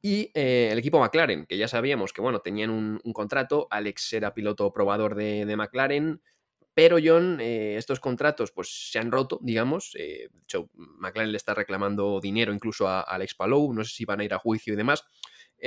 Y 0.03 0.29
eh, 0.35 0.69
el 0.71 0.77
equipo 0.77 0.99
McLaren, 0.99 1.47
que 1.47 1.57
ya 1.57 1.67
sabíamos 1.67 2.13
que 2.13 2.21
bueno, 2.21 2.39
tenían 2.41 2.69
un, 2.69 2.99
contrato. 3.13 3.67
Alex 3.71 4.13
era 4.13 4.35
piloto 4.35 4.71
probador 4.71 5.15
de, 5.15 5.47
de 5.47 5.55
McLaren. 5.55 6.21
Pero 6.75 6.97
John, 7.03 7.39
eh, 7.41 7.77
estos 7.77 7.99
contratos 7.99 8.51
pues 8.51 8.91
se 8.91 8.99
han 8.99 9.11
roto, 9.11 9.39
digamos. 9.41 9.93
de 9.93 10.29
hecho, 10.43 10.69
McLaren 10.75 11.31
le 11.31 11.37
está 11.37 11.55
reclamando 11.55 12.19
dinero 12.21 12.53
incluso 12.53 12.87
a, 12.87 12.99
a 12.99 13.15
Alex 13.15 13.33
Palou. 13.33 13.73
No 13.73 13.83
sé 13.83 13.95
si 13.95 14.05
van 14.05 14.19
a 14.19 14.25
ir 14.25 14.33
a 14.33 14.39
juicio 14.39 14.73
y 14.73 14.77
demás. 14.77 15.05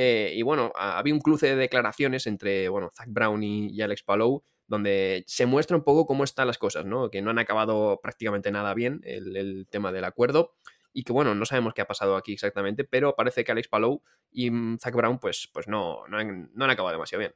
Eh, 0.01 0.33
y 0.37 0.43
bueno, 0.43 0.73
había 0.77 1.15
un 1.15 1.21
cruce 1.21 1.49
de 1.49 1.57
declaraciones 1.57 2.27
entre, 2.27 2.69
bueno, 2.69 2.91
Zach 2.95 3.09
Brown 3.09 3.43
y, 3.43 3.81
Alex 3.81 4.03
Palou, 4.03 4.45
donde 4.67 5.25
se 5.27 5.47
muestra 5.47 5.77
un 5.77 5.85
poco 5.85 6.07
cómo 6.07 6.25
están 6.25 6.47
las 6.47 6.59
cosas, 6.59 6.85
¿no? 6.85 7.11
Que 7.11 7.23
no 7.23 7.31
han 7.31 7.39
acabado 7.39 8.01
prácticamente 8.03 8.51
nada 8.51 8.75
bien 8.75 9.01
el, 9.05 9.67
tema 9.71 9.93
del 9.93 10.05
acuerdo 10.05 10.55
y 10.93 11.05
que 11.05 11.13
bueno, 11.13 11.35
no 11.35 11.45
sabemos 11.47 11.75
qué 11.75 11.83
ha 11.83 11.87
pasado 11.87 12.17
aquí 12.17 12.33
exactamente, 12.33 12.85
pero 12.85 13.15
parece 13.15 13.45
que 13.45 13.53
Alex 13.53 13.69
Palou 13.69 14.03
y 14.31 14.51
mm, 14.51 14.79
Zach 14.79 14.95
Brown 14.95 15.19
pues, 15.19 15.49
pues 15.53 15.69
no, 15.69 16.07
no 16.09 16.19
han 16.19 16.71
acabado 16.71 16.93
demasiado 16.93 17.21
bien. 17.21 17.35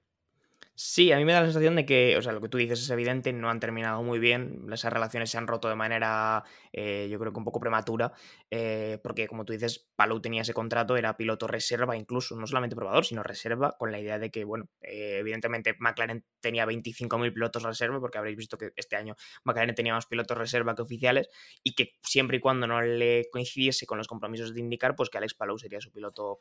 Sí, 0.74 1.12
a 1.12 1.18
mí 1.18 1.24
me 1.26 1.32
da 1.34 1.40
la 1.40 1.46
sensación 1.46 1.76
de 1.76 1.84
que, 1.84 2.16
o 2.16 2.22
sea, 2.22 2.32
lo 2.32 2.40
que 2.40 2.48
tú 2.48 2.56
dices 2.56 2.80
es 2.80 2.88
evidente, 2.88 3.30
no 3.34 3.50
han 3.50 3.60
terminado 3.60 4.02
muy 4.02 4.18
bien, 4.18 4.64
esas 4.72 4.90
relaciones 4.90 5.28
se 5.30 5.36
han 5.36 5.46
roto 5.46 5.68
de 5.68 5.74
manera, 5.74 6.44
eh, 6.72 7.08
yo 7.10 7.18
creo 7.18 7.30
que 7.30 7.38
un 7.38 7.44
poco 7.44 7.60
prematura, 7.60 8.12
eh, 8.50 8.98
porque 9.02 9.28
como 9.28 9.44
tú 9.44 9.52
dices, 9.52 9.86
Palou 9.96 10.20
tenía 10.22 10.40
ese 10.40 10.54
contrato, 10.54 10.96
era 10.96 11.14
piloto 11.18 11.46
reserva 11.46 11.94
incluso, 11.94 12.36
no 12.36 12.46
solamente 12.46 12.74
probador, 12.74 13.04
sino 13.04 13.22
reserva, 13.22 13.76
con 13.78 13.92
la 13.92 14.00
idea 14.00 14.18
de 14.18 14.30
que, 14.30 14.44
bueno, 14.44 14.64
eh, 14.80 15.18
evidentemente 15.20 15.76
McLaren 15.78 16.24
tenía 16.40 16.64
25.000 16.64 17.34
pilotos 17.34 17.62
reserva, 17.64 18.00
porque 18.00 18.16
habréis 18.16 18.38
visto 18.38 18.56
que 18.56 18.70
este 18.76 18.96
año 18.96 19.14
McLaren 19.44 19.74
tenía 19.74 19.92
más 19.92 20.06
pilotos 20.06 20.38
reserva 20.38 20.74
que 20.74 20.80
oficiales, 20.82 21.28
y 21.62 21.74
que 21.74 21.92
siempre 22.02 22.38
y 22.38 22.40
cuando 22.40 22.66
no 22.66 22.80
le 22.80 23.28
coincidiese 23.30 23.84
con 23.84 23.98
los 23.98 24.08
compromisos 24.08 24.54
de 24.54 24.60
indicar, 24.60 24.96
pues 24.96 25.10
que 25.10 25.18
Alex 25.18 25.34
Palou 25.34 25.58
sería 25.58 25.82
su 25.82 25.92
piloto 25.92 26.40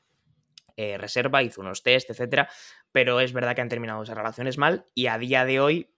eh, 0.82 0.98
reserva, 0.98 1.44
hizo 1.44 1.62
unos 1.62 1.84
test, 1.84 2.10
etcétera, 2.10 2.50
pero 2.92 3.20
es 3.20 3.34
verdad 3.34 3.54
que 3.54 3.62
han 3.62 3.70
terminado 3.70 4.02
esas 4.02 4.18
relaciones 4.18 4.58
mal 4.58 4.88
y 4.96 5.06
a 5.06 5.20
día 5.20 5.46
de 5.46 5.60
hoy 5.60 5.92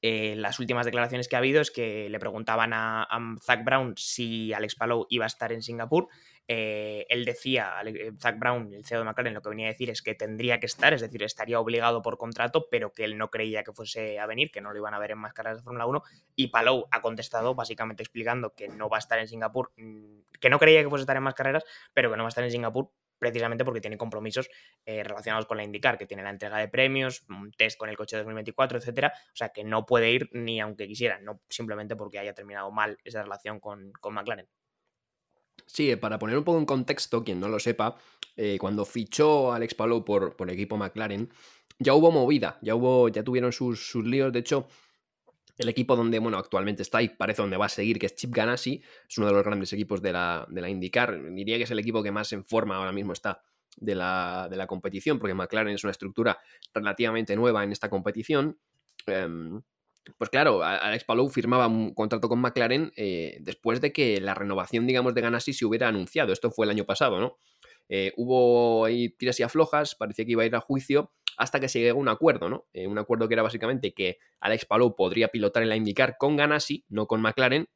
eh, 0.00 0.34
las 0.36 0.58
últimas 0.60 0.86
declaraciones 0.86 1.28
que 1.28 1.36
ha 1.36 1.40
habido 1.40 1.60
es 1.60 1.70
que 1.70 2.08
le 2.08 2.18
preguntaban 2.18 2.72
a, 2.72 3.06
Zach 3.42 3.64
Brown 3.64 3.94
si 3.98 4.54
Alex 4.54 4.76
Palou 4.76 5.06
iba 5.10 5.24
a 5.24 5.26
estar 5.26 5.52
en 5.52 5.62
Singapur. 5.62 6.08
Eh, 6.46 7.04
él 7.10 7.26
decía, 7.26 7.74
Zach 8.18 8.38
Brown, 8.38 8.72
el 8.72 8.86
CEO 8.86 9.00
de 9.00 9.04
McLaren, 9.04 9.34
lo 9.34 9.42
que 9.42 9.50
venía 9.50 9.66
a 9.66 9.72
decir 9.72 9.90
es 9.90 10.00
que 10.00 10.14
tendría 10.14 10.58
que 10.58 10.64
estar, 10.64 10.94
es 10.94 11.02
decir, 11.02 11.22
estaría 11.22 11.60
obligado 11.60 12.00
por 12.00 12.16
contrato, 12.16 12.68
pero 12.70 12.94
que 12.94 13.04
él 13.04 13.18
no 13.18 13.28
creía 13.30 13.62
que 13.62 13.74
fuese 13.74 14.18
a 14.18 14.24
venir, 14.24 14.50
que 14.50 14.62
no 14.62 14.72
lo 14.72 14.78
iban 14.78 14.94
a 14.94 14.98
ver 14.98 15.10
en 15.10 15.18
más 15.18 15.34
carreras 15.34 15.58
de 15.58 15.64
Fórmula 15.64 15.84
1. 15.84 16.02
Y 16.34 16.48
Palou 16.48 16.86
ha 16.90 17.02
contestado 17.02 17.54
básicamente 17.54 18.02
explicando 18.02 18.54
que 18.54 18.68
no 18.68 18.88
va 18.88 18.96
a 18.96 19.00
estar 19.00 19.18
en 19.18 19.28
Singapur, 19.28 19.72
mm, 19.76 20.20
que 20.40 20.48
no 20.48 20.58
creía 20.58 20.82
que 20.82 20.88
fuese 20.88 21.02
a 21.02 21.04
estar 21.04 21.16
en 21.18 21.24
más 21.24 21.34
carreras, 21.34 21.64
pero 21.92 22.10
que 22.10 22.16
no 22.16 22.22
va 22.22 22.28
a 22.28 22.30
estar 22.30 22.44
en 22.44 22.50
Singapur 22.50 22.90
precisamente 23.18 23.64
porque 23.64 23.80
tiene 23.80 23.98
compromisos 23.98 24.48
eh, 24.84 25.02
relacionados 25.02 25.46
con 25.46 25.56
la 25.56 25.64
IndyCar, 25.64 25.98
que 25.98 26.06
tiene 26.06 26.22
la 26.22 26.30
entrega 26.30 26.58
de 26.58 26.68
premios, 26.68 27.24
un 27.28 27.50
test 27.52 27.78
con 27.78 27.88
el 27.88 27.96
coche 27.96 28.16
2024, 28.16 28.78
etcétera. 28.78 29.12
O 29.32 29.36
sea, 29.36 29.50
que 29.50 29.64
no 29.64 29.86
puede 29.86 30.10
ir 30.10 30.30
ni 30.32 30.60
aunque 30.60 30.86
quisiera, 30.86 31.18
no 31.20 31.40
simplemente 31.48 31.96
porque 31.96 32.18
haya 32.18 32.34
terminado 32.34 32.70
mal 32.70 32.98
esa 33.04 33.22
relación 33.22 33.60
con, 33.60 33.92
McLaren. 34.10 34.48
Sí, 35.66 35.94
para 35.96 36.18
poner 36.18 36.38
un 36.38 36.44
poco 36.44 36.58
en 36.58 36.66
contexto, 36.66 37.24
quien 37.24 37.40
no 37.40 37.48
lo 37.48 37.58
sepa, 37.58 37.96
eh, 38.36 38.56
cuando 38.58 38.84
fichó 38.84 39.52
Alex 39.52 39.74
Palou 39.74 40.04
por, 40.04 40.34
por 40.36 40.50
equipo 40.50 40.76
McLaren, 40.76 41.30
ya 41.78 41.94
hubo 41.94 42.10
movida, 42.10 42.58
ya 42.62 42.74
hubo, 42.74 43.08
ya 43.08 43.22
tuvieron 43.22 43.52
sus, 43.52 43.90
sus 43.90 44.04
líos. 44.04 44.32
De 44.32 44.40
hecho, 44.40 44.66
el 45.58 45.68
equipo 45.68 45.96
donde, 45.96 46.18
bueno, 46.20 46.38
actualmente 46.38 46.82
está 46.82 47.02
y 47.02 47.08
parece 47.08 47.42
donde 47.42 47.56
va 47.56 47.66
a 47.66 47.68
seguir, 47.68 47.98
que 47.98 48.06
es 48.06 48.14
Chip 48.14 48.32
Ganassi, 48.32 48.80
es 49.08 49.18
uno 49.18 49.26
de 49.26 49.32
los 49.32 49.44
grandes 49.44 49.72
equipos 49.72 50.00
de 50.00 50.12
la, 50.12 50.46
de 50.48 50.60
la 50.60 50.70
IndyCar. 50.70 51.20
Diría 51.34 51.56
que 51.56 51.64
es 51.64 51.70
el 51.70 51.80
equipo 51.80 52.02
que 52.02 52.12
más 52.12 52.32
en 52.32 52.44
forma 52.44 52.76
ahora 52.76 52.92
mismo 52.92 53.12
está 53.12 53.42
de 53.76 53.94
la, 53.94 54.48
de 54.50 54.56
la 54.56 54.66
competición, 54.66 55.18
porque 55.18 55.34
McLaren 55.34 55.74
es 55.74 55.84
una 55.84 55.90
estructura 55.90 56.38
relativamente 56.72 57.34
nueva 57.34 57.64
en 57.64 57.72
esta 57.72 57.90
competición. 57.90 58.58
Em, 59.06 59.60
pues 60.16 60.30
claro, 60.30 60.62
Alex 60.62 61.04
Palou 61.04 61.28
firmaba 61.28 61.66
un 61.66 61.92
contrato 61.92 62.28
con 62.28 62.40
McLaren 62.40 62.92
eh, 62.96 63.38
después 63.40 63.80
de 63.80 63.92
que 63.92 64.20
la 64.20 64.34
renovación, 64.34 64.86
digamos, 64.86 65.14
de 65.14 65.20
Ganassi 65.20 65.52
se 65.52 65.66
hubiera 65.66 65.88
anunciado. 65.88 66.32
Esto 66.32 66.50
fue 66.50 66.66
el 66.66 66.70
año 66.70 66.84
pasado, 66.84 67.20
¿no? 67.20 67.36
Eh, 67.88 68.12
hubo 68.16 68.86
tiras 69.18 69.40
y 69.40 69.42
aflojas, 69.42 69.94
parecía 69.94 70.24
que 70.24 70.32
iba 70.32 70.42
a 70.42 70.46
ir 70.46 70.54
a 70.54 70.60
juicio 70.60 71.12
hasta 71.38 71.60
que 71.60 71.68
se 71.68 71.80
llegó 71.80 71.98
a 71.98 72.02
un 72.02 72.08
acuerdo, 72.08 72.48
¿no? 72.48 72.66
Eh, 72.72 72.86
un 72.86 72.98
acuerdo 72.98 73.28
que 73.28 73.34
era 73.34 73.42
básicamente 73.42 73.94
que 73.94 74.18
Alex 74.40 74.66
Palou 74.66 74.96
podría 74.96 75.28
pilotar 75.28 75.62
en 75.62 75.68
la 75.68 75.76
IndyCar 75.76 76.16
con 76.18 76.36
Ganassi, 76.36 76.84
no 76.88 77.06
con 77.06 77.22
McLaren, 77.22 77.68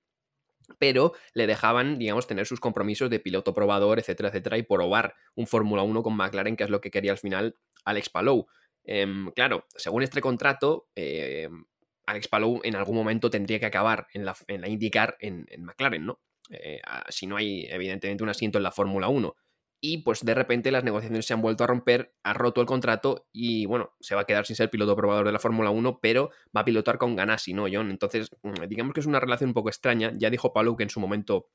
pero 0.79 1.13
le 1.33 1.47
dejaban, 1.47 1.99
digamos, 1.99 2.27
tener 2.27 2.47
sus 2.47 2.61
compromisos 2.61 3.09
de 3.09 3.21
piloto 3.21 3.55
probador, 3.55 4.01
etcétera, 4.01 4.31
etcétera, 4.31 4.59
y 4.59 4.65
probar 4.65 5.15
un 5.37 5.47
Fórmula 5.47 5.83
1 5.83 6.03
con 6.03 6.17
McLaren, 6.17 6.57
que 6.57 6.65
es 6.65 6.71
lo 6.71 6.81
que 6.81 6.91
quería 6.91 7.13
al 7.13 7.19
final 7.19 7.57
Alex 7.85 8.11
Palou. 8.11 8.47
Em, 8.85 9.31
claro, 9.31 9.65
según 9.77 10.03
este 10.03 10.21
contrato, 10.21 10.89
em, 10.97 11.65
Alex 12.07 12.27
Palou 12.27 12.61
en 12.65 12.75
algún 12.75 12.97
momento 12.97 13.31
tendría 13.31 13.61
que 13.61 13.67
acabar 13.67 14.09
en 14.13 14.25
la, 14.25 14.35
IndyCar 14.49 15.17
en, 15.21 15.47
McLaren, 15.59 16.05
¿no? 16.05 16.21
Eh, 16.51 16.81
si 17.09 17.27
no 17.27 17.37
hay, 17.37 17.67
evidentemente, 17.71 18.25
un 18.25 18.31
asiento 18.31 18.59
en 18.59 18.65
la 18.65 18.73
Fórmula 18.73 19.09
1 19.09 19.37
y 19.85 19.99
pues 19.99 20.25
de 20.25 20.33
repente 20.33 20.71
las 20.71 20.85
negociaciones 20.85 21.27
se 21.27 21.35
han 21.35 21.43
vuelto 21.43 21.65
a 21.65 21.67
romper, 21.67 22.15
ha 22.23 22.33
roto 22.33 22.61
el 22.61 22.69
contrato 22.69 23.27
y 23.33 23.67
bueno, 23.67 23.91
se 23.99 24.15
va 24.15 24.21
a 24.21 24.25
quedar 24.25 24.47
sin 24.47 24.55
ser 24.55 24.71
piloto 24.71 24.95
probador 24.95 25.27
de 25.27 25.33
la 25.33 25.41
Fórmula 25.41 25.71
1, 25.71 25.99
pero 26.01 26.31
va 26.57 26.61
a 26.61 26.65
pilotar 26.65 26.99
con 26.99 27.17
Ganassi, 27.17 27.53
¿no, 27.53 27.67
John? 27.71 27.91
Entonces, 27.91 28.31
mm, 28.43 28.69
digamos 28.69 28.95
que 28.95 29.01
es 29.01 29.07
una 29.07 29.19
relación 29.19 29.51
un 29.51 29.55
poco 29.55 29.71
extraña. 29.71 30.13
Ya 30.15 30.31
dijo 30.31 30.53
Palou 30.53 30.77
que 30.77 30.85
en 30.85 30.91
su 30.91 31.01
momento, 31.01 31.49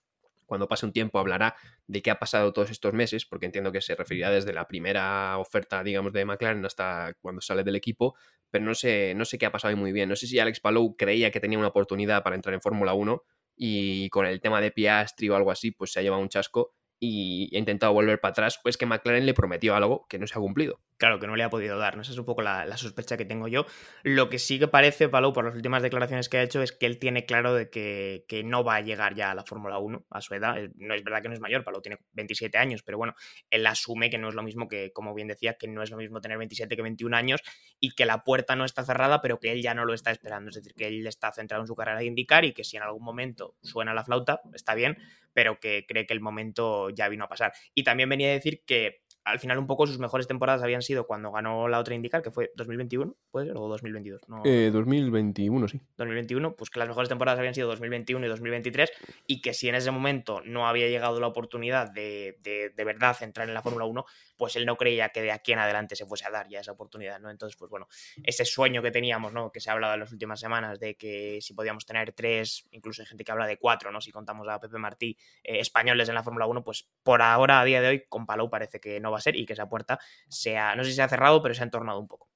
cuando 0.46 0.68
pase 0.68 0.86
un 0.86 0.92
tiempo, 0.92 1.20
hablará 1.20 1.56
de 1.88 2.02
qué 2.02 2.12
ha 2.12 2.20
pasado 2.20 2.52
todos 2.52 2.70
estos 2.70 2.94
meses, 2.94 3.26
porque 3.26 3.46
entiendo 3.46 3.72
que 3.72 3.80
se 3.80 3.96
referirá 3.96 4.30
desde 4.30 4.52
la 4.52 4.68
primera 4.68 5.38
oferta, 5.38 5.82
digamos, 5.82 6.12
de 6.12 6.26
McLaren 6.26 6.66
hasta 6.66 7.14
cuando 7.22 7.40
sale 7.40 7.64
del 7.64 7.78
equipo, 7.78 8.16
pero 8.52 8.66
no 8.66 8.76
sé, 8.76 9.14
no 9.16 9.24
sé 9.24 9.38
qué 9.38 9.46
ha 9.46 9.54
pasado 9.54 9.78
muy 9.78 9.94
bien. 9.94 10.10
No 10.10 10.18
sé 10.18 10.28
si 10.28 10.38
Alex 10.38 10.60
Palou 10.60 10.98
creía 10.98 11.32
que 11.32 11.40
tenía 11.40 11.58
una 11.58 11.70
oportunidad 11.70 12.24
para 12.24 12.36
entrar 12.36 12.54
en 12.54 12.62
Fórmula 12.62 12.94
1 12.94 13.24
y 13.56 14.10
con 14.10 14.26
el 14.26 14.42
tema 14.42 14.60
de 14.60 14.72
Piastri 14.72 15.30
o 15.30 15.36
algo 15.38 15.50
así, 15.50 15.72
pues 15.72 15.94
se 15.94 16.02
ha 16.02 16.04
llevado 16.04 16.22
un 16.22 16.30
chasco 16.30 16.74
y 17.00 17.56
ha 17.56 17.60
intentado 17.60 17.94
volver 17.94 18.20
para 18.20 18.32
atrás, 18.32 18.60
pues 18.62 18.78
que 18.78 18.86
McLaren 18.86 19.26
le 19.26 19.34
prometió 19.34 19.76
algo 19.76 20.08
que 20.10 20.18
no 20.18 20.26
se 20.26 20.34
ha 20.34 20.42
cumplido. 20.42 20.80
Claro, 20.98 21.20
que 21.20 21.28
no 21.28 21.36
le 21.36 21.44
ha 21.44 21.50
podido 21.52 21.78
dar, 21.78 21.96
¿no? 21.96 22.02
Esa 22.02 22.12
es 22.12 22.18
un 22.18 22.26
poco 22.26 22.42
la, 22.42 22.76
sospecha 22.76 23.18
que 23.18 23.26
tengo 23.26 23.48
yo. 23.48 23.68
Lo 24.02 24.30
que 24.30 24.40
sí 24.40 24.58
que 24.58 24.68
parece, 24.68 25.10
Palou, 25.10 25.32
por 25.32 25.46
las 25.46 25.54
últimas 25.54 25.84
declaraciones 25.84 26.28
que 26.28 26.38
ha 26.38 26.42
hecho, 26.42 26.64
es 26.64 26.72
que 26.72 26.88
él 26.88 26.98
tiene 26.98 27.26
claro 27.26 27.54
de 27.54 27.70
que, 27.70 28.26
no 28.44 28.64
va 28.64 28.76
a 28.76 28.82
llegar 28.82 29.14
ya 29.14 29.30
a 29.30 29.36
la 29.36 29.44
Fórmula 29.44 29.78
1 29.78 30.08
a 30.10 30.22
su 30.22 30.34
edad. 30.34 30.56
No 30.76 30.96
es 30.96 31.04
verdad 31.04 31.22
que 31.22 31.28
no 31.28 31.36
es 31.36 31.40
mayor, 31.40 31.64
Palou 31.64 31.82
tiene 31.82 32.00
27 32.14 32.58
años, 32.58 32.82
pero 32.82 32.98
bueno, 32.98 33.14
él 33.52 33.68
asume 33.68 34.10
que 34.10 34.18
no 34.18 34.30
es 34.30 34.36
lo 34.36 34.42
mismo 34.42 34.68
que, 34.68 34.92
como 34.92 35.14
bien 35.14 35.28
decía, 35.28 35.54
que 35.54 35.68
no 35.68 35.84
es 35.84 35.92
lo 35.92 35.98
mismo 35.98 36.20
tener 36.20 36.40
27 36.40 36.76
que 36.76 36.82
21 36.82 37.16
años 37.16 37.42
y 37.80 37.92
que 37.94 38.06
la 38.06 38.24
puerta 38.24 38.56
no 38.56 38.66
está 38.66 38.84
cerrada, 38.84 39.22
pero 39.22 39.40
que 39.40 39.52
él 39.52 39.62
ya 39.62 39.76
no 39.76 39.86
lo 39.86 39.94
está 39.94 40.10
esperando. 40.10 40.50
Es 40.50 40.56
decir, 40.56 40.74
que 40.74 40.88
él 40.88 41.06
está 41.06 41.32
centrado 41.32 41.62
en 41.62 41.68
su 41.68 41.76
carrera 41.76 42.00
de 42.00 42.06
indicar 42.06 42.44
y 42.44 42.54
que 42.54 42.64
si 42.64 42.78
en 42.78 42.84
algún 42.84 43.04
momento 43.04 43.56
suena 43.62 43.94
la 43.94 44.04
flauta, 44.04 44.42
está 44.54 44.74
bien, 44.74 44.98
pero 45.38 45.60
que 45.60 45.86
cree 45.88 46.08
que 46.08 46.16
el 46.16 46.20
momento 46.20 46.90
ya 46.90 47.08
vino 47.10 47.26
a 47.26 47.28
pasar. 47.30 47.54
Y 47.76 47.84
también 47.84 48.10
venía 48.10 48.30
a 48.30 48.32
decir 48.32 48.64
que 48.66 49.04
al 49.28 49.40
final 49.40 49.58
un 49.58 49.68
poco 49.68 49.86
sus 49.86 50.00
mejores 50.00 50.26
temporadas 50.26 50.64
habían 50.64 50.82
sido 50.82 51.06
cuando 51.06 51.32
ganó 51.32 51.68
la 51.68 51.80
otra 51.80 51.94
indicar, 51.96 52.22
que 52.22 52.32
fue 52.32 52.52
2021, 52.56 53.14
¿puede 53.30 53.48
ser? 53.48 53.58
O 53.58 53.68
2022. 53.68 54.22
No... 54.30 54.38
2021, 54.38 55.66
eh, 55.66 55.70
sí. 55.70 55.82
2021, 55.98 56.56
pues 56.56 56.70
que 56.70 56.80
las 56.80 56.88
mejores 56.88 57.10
temporadas 57.10 57.38
habían 57.38 57.54
sido 57.54 57.68
2021 57.68 58.26
y 58.26 58.30
2023 58.30 58.92
y 59.28 59.42
que 59.42 59.54
si 59.54 59.68
en 59.68 59.76
ese 59.76 59.92
momento 59.92 60.42
no 60.46 60.68
había 60.68 60.88
llegado 60.88 61.20
la 61.20 61.28
oportunidad 61.28 61.92
de, 61.92 62.38
de, 62.42 62.86
verdad 62.86 63.18
entrar 63.20 63.50
en 63.50 63.54
la 63.54 63.62
Fórmula 63.62 63.84
1, 63.84 64.06
pues 64.38 64.56
él 64.56 64.66
no 64.66 64.78
creía 64.78 65.10
que 65.10 65.22
de 65.22 65.34
aquí 65.34 65.52
en 65.52 65.60
adelante 65.60 65.98
se 65.98 66.06
fuese 66.06 66.26
a 66.26 66.32
dar 66.32 66.48
ya 66.48 66.62
esa 66.62 66.72
oportunidad, 66.72 67.20
¿no? 67.20 67.30
Entonces, 67.30 67.58
pues 67.58 67.70
bueno, 67.70 67.90
ese 68.24 68.46
sueño 68.46 68.82
que 68.82 68.92
teníamos, 68.92 69.34
¿no? 69.34 69.52
Que 69.52 69.60
se 69.60 69.70
ha 69.70 69.74
hablado 69.74 69.96
en 69.96 70.00
las 70.00 70.12
últimas 70.14 70.40
semanas 70.40 70.80
de 70.80 70.96
que 70.96 71.40
si 71.42 71.54
podíamos 71.54 71.86
tener 71.86 72.14
tres, 72.14 72.66
incluso 72.72 73.02
hay 73.02 73.08
gente 73.08 73.26
que 73.26 73.32
habla 73.34 73.46
de 73.46 73.58
cuatro, 73.58 73.92
¿no? 73.92 74.00
Si 74.00 74.14
contamos 74.14 74.48
a 74.48 74.58
Pepe 74.62 74.78
Martí, 74.78 75.18
eh, 75.44 75.60
españoles 75.60 76.08
en 76.08 76.16
la 76.16 76.24
Fórmula 76.24 76.46
1, 76.46 76.64
pues 76.64 76.88
por 77.04 77.22
ahora, 77.22 77.60
a 77.60 77.66
día 77.66 77.82
de 77.82 77.88
hoy, 77.90 78.06
con 78.08 78.26
Palou 78.26 78.50
parece 78.50 78.80
que 78.80 79.02
no 79.02 79.12
va 79.12 79.17
a 79.18 79.22
ser 79.22 79.36
y 79.36 79.46
que 79.46 79.54
esa 79.54 79.70
puerta 79.70 80.00
sea, 80.28 80.76
no 80.76 80.84
sé 80.84 80.92
si 80.92 80.96
se 80.96 81.02
ha 81.02 81.10
cerrado, 81.10 81.42
pero 81.42 81.54
se 81.54 81.62
ha 81.62 81.66
entornado 81.66 82.00
un 82.00 82.08
poco. 82.08 82.30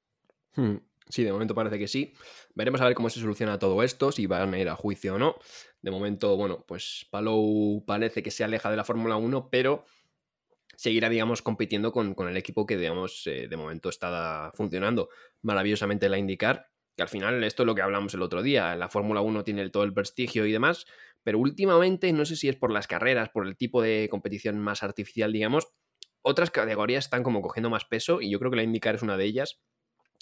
Hmm, 0.56 0.78
sí, 1.08 1.24
de 1.24 1.32
momento 1.32 1.56
parece 1.56 1.80
que 1.80 1.88
sí. 1.88 2.14
Veremos 2.54 2.82
a 2.82 2.86
ver 2.86 2.94
cómo 2.94 3.10
se 3.10 3.20
soluciona 3.20 3.60
todo 3.60 3.84
esto, 3.84 4.12
si 4.12 4.26
van 4.28 4.54
a 4.54 4.60
ir 4.60 4.70
a 4.70 4.76
juicio 4.76 5.16
o 5.16 5.18
no. 5.18 5.36
De 5.82 5.92
momento, 5.92 6.36
bueno, 6.38 6.64
pues 6.68 7.08
Palou 7.10 7.84
parece 7.86 8.22
que 8.22 8.32
se 8.32 8.44
aleja 8.44 8.70
de 8.70 8.78
la 8.78 8.84
Fórmula 8.84 9.16
1, 9.16 9.50
pero 9.50 9.86
seguirá, 10.76 11.10
digamos, 11.10 11.42
compitiendo 11.42 11.92
con, 11.92 12.16
el 12.28 12.38
equipo 12.38 12.66
que, 12.66 12.78
digamos, 12.78 13.26
eh, 13.28 13.48
de 13.48 13.58
momento 13.58 13.90
está 13.90 14.52
funcionando 14.54 15.10
maravillosamente 15.42 16.10
la 16.10 16.18
IndyCar. 16.18 16.70
Que 16.96 17.04
al 17.04 17.10
final, 17.10 17.44
esto 17.44 17.64
es 17.64 17.68
lo 17.68 17.76
que 17.76 17.82
hablamos 17.82 18.14
el 18.14 18.22
otro 18.22 18.42
día. 18.42 18.76
La 18.76 18.90
Fórmula 18.90 19.22
1 19.22 19.44
tiene 19.44 19.70
todo 19.70 19.84
el 19.84 19.94
prestigio 19.94 20.46
y 20.46 20.52
demás, 20.52 20.86
pero 21.24 21.40
últimamente, 21.40 22.12
no 22.14 22.26
sé 22.26 22.36
si 22.36 22.50
es 22.50 22.56
por 22.56 22.72
las 22.72 22.88
carreras, 22.88 23.30
por 23.30 23.48
el 23.48 23.56
tipo 23.56 23.82
de 23.82 24.08
competición 24.10 24.60
más 24.60 24.84
artificial, 24.84 25.32
digamos, 25.32 25.68
otras 26.22 26.52
categorías 26.52 27.06
están 27.06 27.24
como 27.24 27.42
cogiendo 27.42 27.70
más 27.70 27.86
peso 27.86 28.22
y 28.22 28.30
yo 28.30 28.40
creo 28.40 28.52
que 28.52 28.58
la 28.58 28.64
IndyCar 28.64 28.96
es 28.96 29.02
una 29.02 29.18
de 29.18 29.26
ellas. 29.26 29.60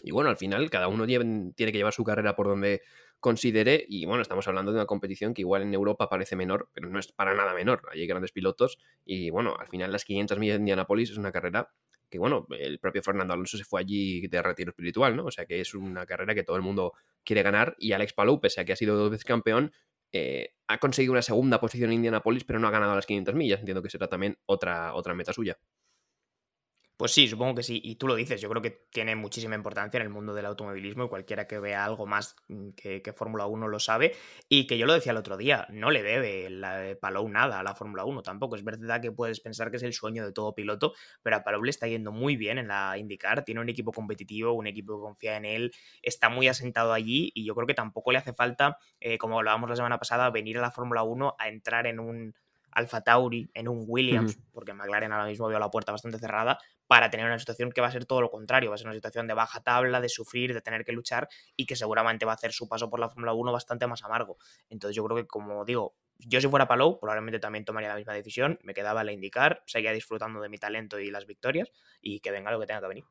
Y 0.01 0.11
bueno, 0.11 0.29
al 0.29 0.37
final 0.37 0.69
cada 0.69 0.87
uno 0.87 1.05
tiene 1.05 1.53
que 1.55 1.77
llevar 1.77 1.93
su 1.93 2.03
carrera 2.03 2.35
por 2.35 2.47
donde 2.47 2.81
considere. 3.19 3.85
Y 3.87 4.05
bueno, 4.05 4.21
estamos 4.21 4.47
hablando 4.47 4.71
de 4.71 4.77
una 4.77 4.85
competición 4.85 5.33
que 5.33 5.41
igual 5.41 5.63
en 5.63 5.73
Europa 5.73 6.07
parece 6.09 6.35
menor, 6.35 6.69
pero 6.73 6.89
no 6.89 6.99
es 6.99 7.11
para 7.11 7.33
nada 7.33 7.53
menor. 7.53 7.81
hay 7.91 8.07
grandes 8.07 8.31
pilotos. 8.31 8.77
Y 9.05 9.29
bueno, 9.29 9.55
al 9.59 9.67
final 9.67 9.91
las 9.91 10.05
500 10.05 10.39
millas 10.39 10.55
de 10.55 10.59
Indianapolis 10.59 11.11
es 11.11 11.17
una 11.17 11.31
carrera 11.31 11.71
que 12.09 12.17
bueno, 12.17 12.47
el 12.49 12.79
propio 12.79 13.03
Fernando 13.03 13.33
Alonso 13.33 13.57
se 13.57 13.63
fue 13.63 13.81
allí 13.81 14.27
de 14.27 14.41
retiro 14.41 14.71
espiritual, 14.71 15.15
¿no? 15.15 15.25
O 15.25 15.31
sea 15.31 15.45
que 15.45 15.61
es 15.61 15.75
una 15.75 16.05
carrera 16.05 16.33
que 16.33 16.43
todo 16.43 16.55
el 16.55 16.63
mundo 16.63 16.93
quiere 17.23 17.43
ganar 17.43 17.75
y 17.77 17.91
Alex 17.91 18.13
Palou, 18.13 18.39
pese 18.41 18.61
a 18.61 18.65
que 18.65 18.73
ha 18.73 18.75
sido 18.75 18.97
dos 18.97 19.11
veces 19.11 19.25
campeón, 19.25 19.71
eh, 20.11 20.55
ha 20.67 20.79
conseguido 20.79 21.13
una 21.13 21.21
segunda 21.21 21.59
posición 21.59 21.91
en 21.91 21.97
Indianapolis, 21.97 22.43
pero 22.43 22.59
no 22.59 22.67
ha 22.67 22.71
ganado 22.71 22.95
las 22.95 23.05
500 23.05 23.35
millas. 23.35 23.59
Entiendo 23.59 23.83
que 23.83 23.89
será 23.89 24.07
también 24.07 24.37
otra, 24.45 24.93
otra 24.95 25.13
meta 25.13 25.33
suya. 25.33 25.59
Pues 26.99 27.13
sí, 27.13 27.29
supongo 27.29 27.55
que 27.55 27.63
sí. 27.63 27.79
Y 27.81 27.95
tú 27.95 28.07
lo 28.09 28.15
dices, 28.15 28.41
yo 28.41 28.49
creo 28.49 28.61
que 28.61 28.71
tiene 28.91 29.15
muchísima 29.15 29.55
importancia 29.55 29.97
en 29.97 30.03
el 30.03 30.09
mundo 30.09 30.33
del 30.33 30.45
automovilismo 30.45 31.05
y 31.05 31.07
cualquiera 31.07 31.47
que 31.47 31.57
vea 31.57 31.85
algo 31.85 32.05
más 32.05 32.35
mm, 32.49 32.71
que, 32.71 33.13
Fórmula 33.15 33.45
1 33.45 33.69
lo 33.69 33.79
sabe. 33.79 34.17
Y 34.49 34.67
que 34.67 34.77
yo 34.77 34.85
lo 34.85 34.93
decía 34.93 35.13
el 35.13 35.17
otro 35.17 35.37
día, 35.37 35.65
no 35.69 35.91
le 35.91 36.03
debe 36.03 36.49
la, 36.49 36.97
Palou 36.99 37.29
nada 37.29 37.61
a 37.61 37.63
la 37.63 37.73
Fórmula 37.73 38.03
1 38.03 38.21
tampoco. 38.21 38.57
Es 38.57 38.65
verdad 38.65 39.01
que 39.01 39.13
puedes 39.13 39.39
pensar 39.39 39.71
que 39.71 39.77
es 39.77 39.83
el 39.83 39.93
sueño 39.93 40.25
de 40.25 40.33
todo 40.33 40.53
piloto, 40.53 40.91
pero 41.23 41.37
a 41.37 41.43
Palou 41.45 41.63
le 41.63 41.69
está 41.69 41.87
yendo 41.87 42.11
muy 42.11 42.35
bien 42.35 42.57
en 42.57 42.67
la 42.67 42.97
IndyCar. 42.97 43.45
Tiene 43.45 43.61
un 43.61 43.69
equipo 43.69 43.93
competitivo, 43.93 44.51
un 44.51 44.67
equipo 44.67 44.97
que 44.97 45.01
confía 45.01 45.37
en 45.37 45.45
él, 45.45 45.71
está 46.01 46.27
muy 46.27 46.49
asentado 46.49 46.91
allí 46.91 47.31
y 47.33 47.45
yo 47.45 47.55
creo 47.55 47.65
que 47.65 47.75
tampoco 47.75 48.11
le 48.11 48.17
hace 48.17 48.33
falta, 48.33 48.77
eh, 48.99 49.17
como 49.17 49.37
hablábamos 49.37 49.69
la 49.69 49.77
semana 49.77 49.99
pasada, 49.99 50.29
venir 50.31 50.57
a 50.57 50.61
la 50.61 50.71
Fórmula 50.71 51.03
1 51.03 51.35
a 51.39 51.47
entrar 51.47 51.87
en 51.87 52.01
un 52.01 52.35
Alfa 52.71 53.01
Tauri, 53.01 53.49
en 53.53 53.67
un 53.67 53.85
Williams, 53.87 54.39
porque 54.51 54.73
McLaren 54.73 55.11
ahora 55.11 55.25
mismo 55.25 55.47
veo 55.47 55.59
la 55.59 55.69
puerta 55.69 55.91
bastante 55.91 56.19
cerrada, 56.19 56.59
para 56.87 57.09
tener 57.09 57.25
una 57.25 57.37
situación 57.37 57.71
que 57.71 57.81
va 57.81 57.87
a 57.87 57.91
ser 57.91 58.05
todo 58.05 58.21
lo 58.21 58.29
contrario, 58.29 58.69
va 58.69 58.75
a 58.75 58.77
ser 58.77 58.87
una 58.87 58.95
situación 58.95 59.27
de 59.27 59.33
baja 59.33 59.61
tabla, 59.61 60.01
de 60.01 60.09
sufrir, 60.09 60.53
de 60.53 60.61
tener 60.61 60.83
que 60.83 60.91
luchar 60.91 61.29
y 61.55 61.65
que 61.65 61.75
seguramente 61.75 62.25
va 62.25 62.31
a 62.31 62.35
hacer 62.35 62.51
su 62.51 62.67
paso 62.67 62.89
por 62.89 62.99
la 62.99 63.09
Fórmula 63.09 63.33
1 63.33 63.51
bastante 63.51 63.85
más 63.87 64.03
amargo. 64.03 64.37
Entonces 64.69 64.95
yo 64.95 65.03
creo 65.05 65.17
que, 65.17 65.27
como 65.27 65.65
digo, 65.65 65.95
yo 66.17 66.41
si 66.41 66.47
fuera 66.47 66.67
Palou, 66.67 66.99
probablemente 66.99 67.39
también 67.39 67.63
tomaría 67.63 67.89
la 67.89 67.95
misma 67.95 68.13
decisión, 68.13 68.59
me 68.63 68.73
quedaba 68.73 69.03
la 69.03 69.11
indicar, 69.11 69.63
seguía 69.67 69.91
disfrutando 69.91 70.41
de 70.41 70.49
mi 70.49 70.57
talento 70.57 70.99
y 70.99 71.11
las 71.11 71.25
victorias 71.25 71.71
y 72.01 72.19
que 72.19 72.31
venga 72.31 72.51
lo 72.51 72.59
que 72.59 72.65
tenga 72.65 72.81
que 72.81 72.87
venir. 72.87 73.05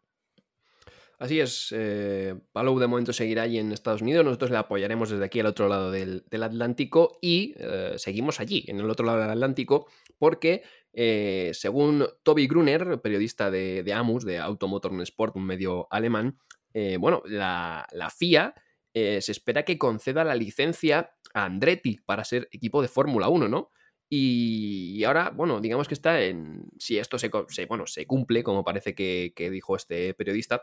Así 1.19 1.41
es, 1.41 1.75
eh, 1.77 2.37
Palou 2.53 2.79
de 2.79 2.87
momento 2.87 3.13
seguirá 3.13 3.43
allí 3.43 3.59
en 3.59 3.73
Estados 3.73 4.03
Unidos, 4.03 4.25
nosotros 4.25 4.53
le 4.53 4.59
apoyaremos 4.59 5.11
desde 5.11 5.25
aquí 5.25 5.41
al 5.41 5.47
otro 5.47 5.67
lado 5.67 5.91
del, 5.91 6.23
Atlántico 6.31 7.19
y 7.21 7.55
eh, 7.59 7.95
seguimos 7.97 8.39
allí, 8.39 8.65
en 8.69 8.79
el 8.79 8.89
otro 8.89 9.05
lado 9.05 9.19
del 9.21 9.31
Atlántico, 9.31 9.89
porque 10.17 10.63
eh, 10.93 11.51
según 11.55 12.07
Toby 12.23 12.47
Gruner, 12.47 13.01
periodista 13.01 13.51
de, 13.51 13.93
Amus, 13.93 14.25
de 14.25 14.39
Automotor 14.39 14.93
Sport, 15.03 15.35
un 15.35 15.45
medio 15.45 15.89
alemán, 15.91 16.39
bueno, 17.01 17.25
la, 17.27 17.89
FIA 18.17 18.55
se 18.95 19.33
espera 19.33 19.65
que 19.65 19.77
conceda 19.77 20.23
la 20.23 20.37
licencia 20.37 21.17
a 21.35 21.47
Andretti 21.47 21.99
para 22.07 22.23
ser 22.23 22.49
equipo 22.53 22.81
de 22.81 22.87
Fórmula 22.87 23.29
1, 23.29 23.49
¿no? 23.49 23.73
Y, 24.09 25.03
ahora, 25.03 25.33
bueno, 25.35 25.61
digamos 25.61 25.89
que 25.89 25.95
está 25.95 26.23
en. 26.23 26.63
Si 26.79 26.97
esto 26.97 27.19
se, 27.19 27.29
bueno, 27.67 27.89
se 27.89 28.07
cumple, 28.07 28.45
como 28.45 28.63
parece 28.65 28.95
que 28.95 29.51
dijo 29.51 29.75
este 29.75 30.15
periodista, 30.15 30.63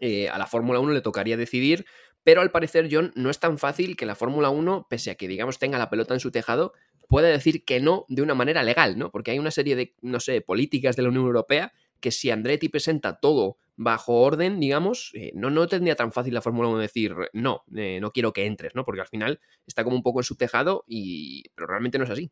eh, 0.00 0.28
a 0.28 0.38
la 0.38 0.46
Fórmula 0.46 0.80
1 0.80 0.92
le 0.92 1.00
tocaría 1.00 1.36
decidir, 1.36 1.86
pero 2.22 2.40
al 2.40 2.50
parecer, 2.50 2.88
John, 2.90 3.12
no 3.14 3.30
es 3.30 3.38
tan 3.38 3.58
fácil 3.58 3.96
que 3.96 4.06
la 4.06 4.14
Fórmula 4.14 4.50
1, 4.50 4.86
pese 4.88 5.10
a 5.10 5.14
que, 5.14 5.28
digamos, 5.28 5.58
tenga 5.58 5.78
la 5.78 5.90
pelota 5.90 6.14
en 6.14 6.20
su 6.20 6.30
tejado, 6.30 6.72
pueda 7.08 7.28
decir 7.28 7.64
que 7.64 7.80
no 7.80 8.06
de 8.08 8.22
una 8.22 8.34
manera 8.34 8.62
legal, 8.62 8.98
¿no? 8.98 9.10
Porque 9.10 9.30
hay 9.30 9.38
una 9.38 9.50
serie 9.50 9.76
de, 9.76 9.94
no 10.00 10.20
sé, 10.20 10.40
políticas 10.40 10.96
de 10.96 11.02
la 11.02 11.10
Unión 11.10 11.26
Europea 11.26 11.72
que 12.00 12.10
si 12.10 12.30
Andretti 12.30 12.68
presenta 12.68 13.20
todo 13.20 13.58
bajo 13.76 14.20
orden, 14.20 14.60
digamos, 14.60 15.10
eh, 15.14 15.32
no, 15.34 15.50
no 15.50 15.66
tendría 15.66 15.96
tan 15.96 16.12
fácil 16.12 16.34
la 16.34 16.42
Fórmula 16.42 16.68
1 16.68 16.78
decir 16.78 17.14
no, 17.32 17.64
eh, 17.74 17.98
no 18.00 18.10
quiero 18.10 18.32
que 18.32 18.46
entres, 18.46 18.74
¿no? 18.74 18.84
Porque 18.84 19.00
al 19.00 19.08
final 19.08 19.40
está 19.66 19.84
como 19.84 19.96
un 19.96 20.02
poco 20.02 20.20
en 20.20 20.24
su 20.24 20.36
tejado 20.36 20.84
y... 20.86 21.44
pero 21.54 21.66
realmente 21.66 21.98
no 21.98 22.04
es 22.04 22.10
así. 22.10 22.30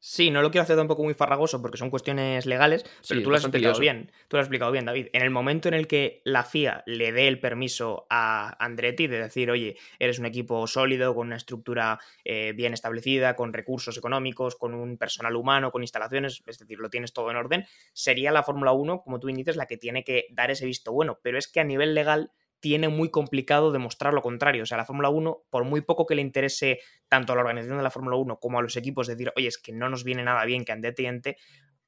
Sí, 0.00 0.30
no 0.30 0.42
lo 0.42 0.50
quiero 0.50 0.62
hacer 0.62 0.76
tampoco 0.76 1.02
muy 1.02 1.14
farragoso 1.14 1.60
porque 1.60 1.76
son 1.76 1.90
cuestiones 1.90 2.46
legales, 2.46 2.84
pero 3.08 3.20
tú 3.22 3.30
lo 3.30 3.36
has 3.36 3.42
explicado 3.42 3.80
bien. 3.80 4.12
Tú 4.28 4.36
lo 4.36 4.40
has 4.40 4.44
explicado 4.44 4.70
bien, 4.70 4.84
David. 4.84 5.08
En 5.12 5.22
el 5.22 5.30
momento 5.30 5.66
en 5.66 5.74
el 5.74 5.88
que 5.88 6.22
la 6.24 6.44
FIA 6.44 6.84
le 6.86 7.10
dé 7.10 7.26
el 7.26 7.40
permiso 7.40 8.06
a 8.08 8.56
Andretti 8.64 9.08
de 9.08 9.18
decir, 9.18 9.50
oye, 9.50 9.76
eres 9.98 10.20
un 10.20 10.26
equipo 10.26 10.66
sólido, 10.68 11.14
con 11.14 11.26
una 11.26 11.36
estructura 11.36 11.98
eh, 12.24 12.52
bien 12.54 12.74
establecida, 12.74 13.34
con 13.34 13.52
recursos 13.52 13.96
económicos, 13.96 14.54
con 14.54 14.72
un 14.72 14.98
personal 14.98 15.34
humano, 15.34 15.72
con 15.72 15.82
instalaciones, 15.82 16.42
es 16.46 16.58
decir, 16.58 16.78
lo 16.78 16.90
tienes 16.90 17.12
todo 17.12 17.30
en 17.30 17.36
orden, 17.36 17.66
sería 17.92 18.30
la 18.30 18.44
Fórmula 18.44 18.72
1, 18.72 19.02
como 19.02 19.18
tú 19.18 19.26
dices, 19.26 19.56
la 19.56 19.66
que 19.66 19.76
tiene 19.76 20.04
que 20.04 20.26
dar 20.30 20.50
ese 20.50 20.64
visto 20.64 20.92
bueno. 20.92 21.18
Pero 21.22 21.38
es 21.38 21.48
que 21.48 21.60
a 21.60 21.64
nivel 21.64 21.94
legal 21.94 22.30
tiene 22.60 22.88
muy 22.88 23.10
complicado 23.10 23.72
demostrar 23.72 24.14
lo 24.14 24.22
contrario. 24.22 24.62
O 24.62 24.66
sea, 24.66 24.76
la 24.76 24.84
Fórmula 24.84 25.08
1, 25.08 25.44
por 25.50 25.64
muy 25.64 25.80
poco 25.80 26.06
que 26.06 26.14
le 26.14 26.22
interese 26.22 26.80
tanto 27.08 27.32
a 27.32 27.36
la 27.36 27.42
organización 27.42 27.78
de 27.78 27.82
la 27.84 27.90
Fórmula 27.90 28.16
1 28.16 28.38
como 28.38 28.58
a 28.58 28.62
los 28.62 28.76
equipos 28.76 29.06
decir, 29.06 29.32
oye, 29.36 29.48
es 29.48 29.58
que 29.58 29.72
no 29.72 29.88
nos 29.88 30.04
viene 30.04 30.24
nada 30.24 30.44
bien 30.44 30.64
que 30.64 30.72
Andete 30.72 31.02
y 31.02 31.06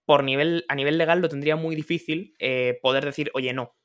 por 0.04 0.24
nivel, 0.24 0.64
a 0.68 0.74
nivel 0.74 0.98
legal 0.98 1.20
lo 1.20 1.28
tendría 1.28 1.56
muy 1.56 1.76
difícil 1.76 2.34
eh, 2.38 2.78
poder 2.82 3.04
decir, 3.04 3.30
oye, 3.34 3.52
no, 3.52 3.76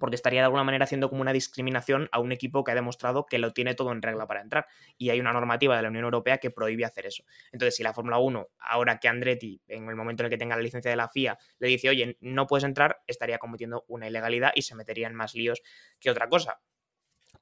porque 0.00 0.16
estaría 0.16 0.40
de 0.40 0.46
alguna 0.46 0.64
manera 0.64 0.84
haciendo 0.84 1.08
como 1.08 1.20
una 1.20 1.32
discriminación 1.32 2.08
a 2.10 2.18
un 2.18 2.32
equipo 2.32 2.64
que 2.64 2.72
ha 2.72 2.74
demostrado 2.74 3.26
que 3.26 3.38
lo 3.38 3.52
tiene 3.52 3.74
todo 3.74 3.92
en 3.92 4.02
regla 4.02 4.26
para 4.26 4.40
entrar. 4.40 4.66
Y 4.98 5.10
hay 5.10 5.20
una 5.20 5.32
normativa 5.32 5.76
de 5.76 5.82
la 5.82 5.88
Unión 5.88 6.04
Europea 6.04 6.38
que 6.38 6.50
prohíbe 6.50 6.84
hacer 6.84 7.06
eso. 7.06 7.24
Entonces, 7.52 7.76
si 7.76 7.84
la 7.84 7.92
Fórmula 7.92 8.18
1, 8.18 8.48
ahora 8.58 8.98
que 8.98 9.06
Andretti, 9.06 9.62
en 9.68 9.88
el 9.88 9.94
momento 9.94 10.22
en 10.22 10.26
el 10.26 10.30
que 10.30 10.38
tenga 10.38 10.56
la 10.56 10.62
licencia 10.62 10.90
de 10.90 10.96
la 10.96 11.08
FIA, 11.08 11.38
le 11.60 11.68
dice, 11.68 11.88
oye, 11.88 12.16
no 12.20 12.46
puedes 12.48 12.64
entrar, 12.64 13.02
estaría 13.06 13.38
cometiendo 13.38 13.84
una 13.86 14.08
ilegalidad 14.08 14.50
y 14.54 14.62
se 14.62 14.74
metería 14.74 15.06
en 15.06 15.14
más 15.14 15.34
líos 15.34 15.62
que 16.00 16.10
otra 16.10 16.28
cosa. 16.28 16.60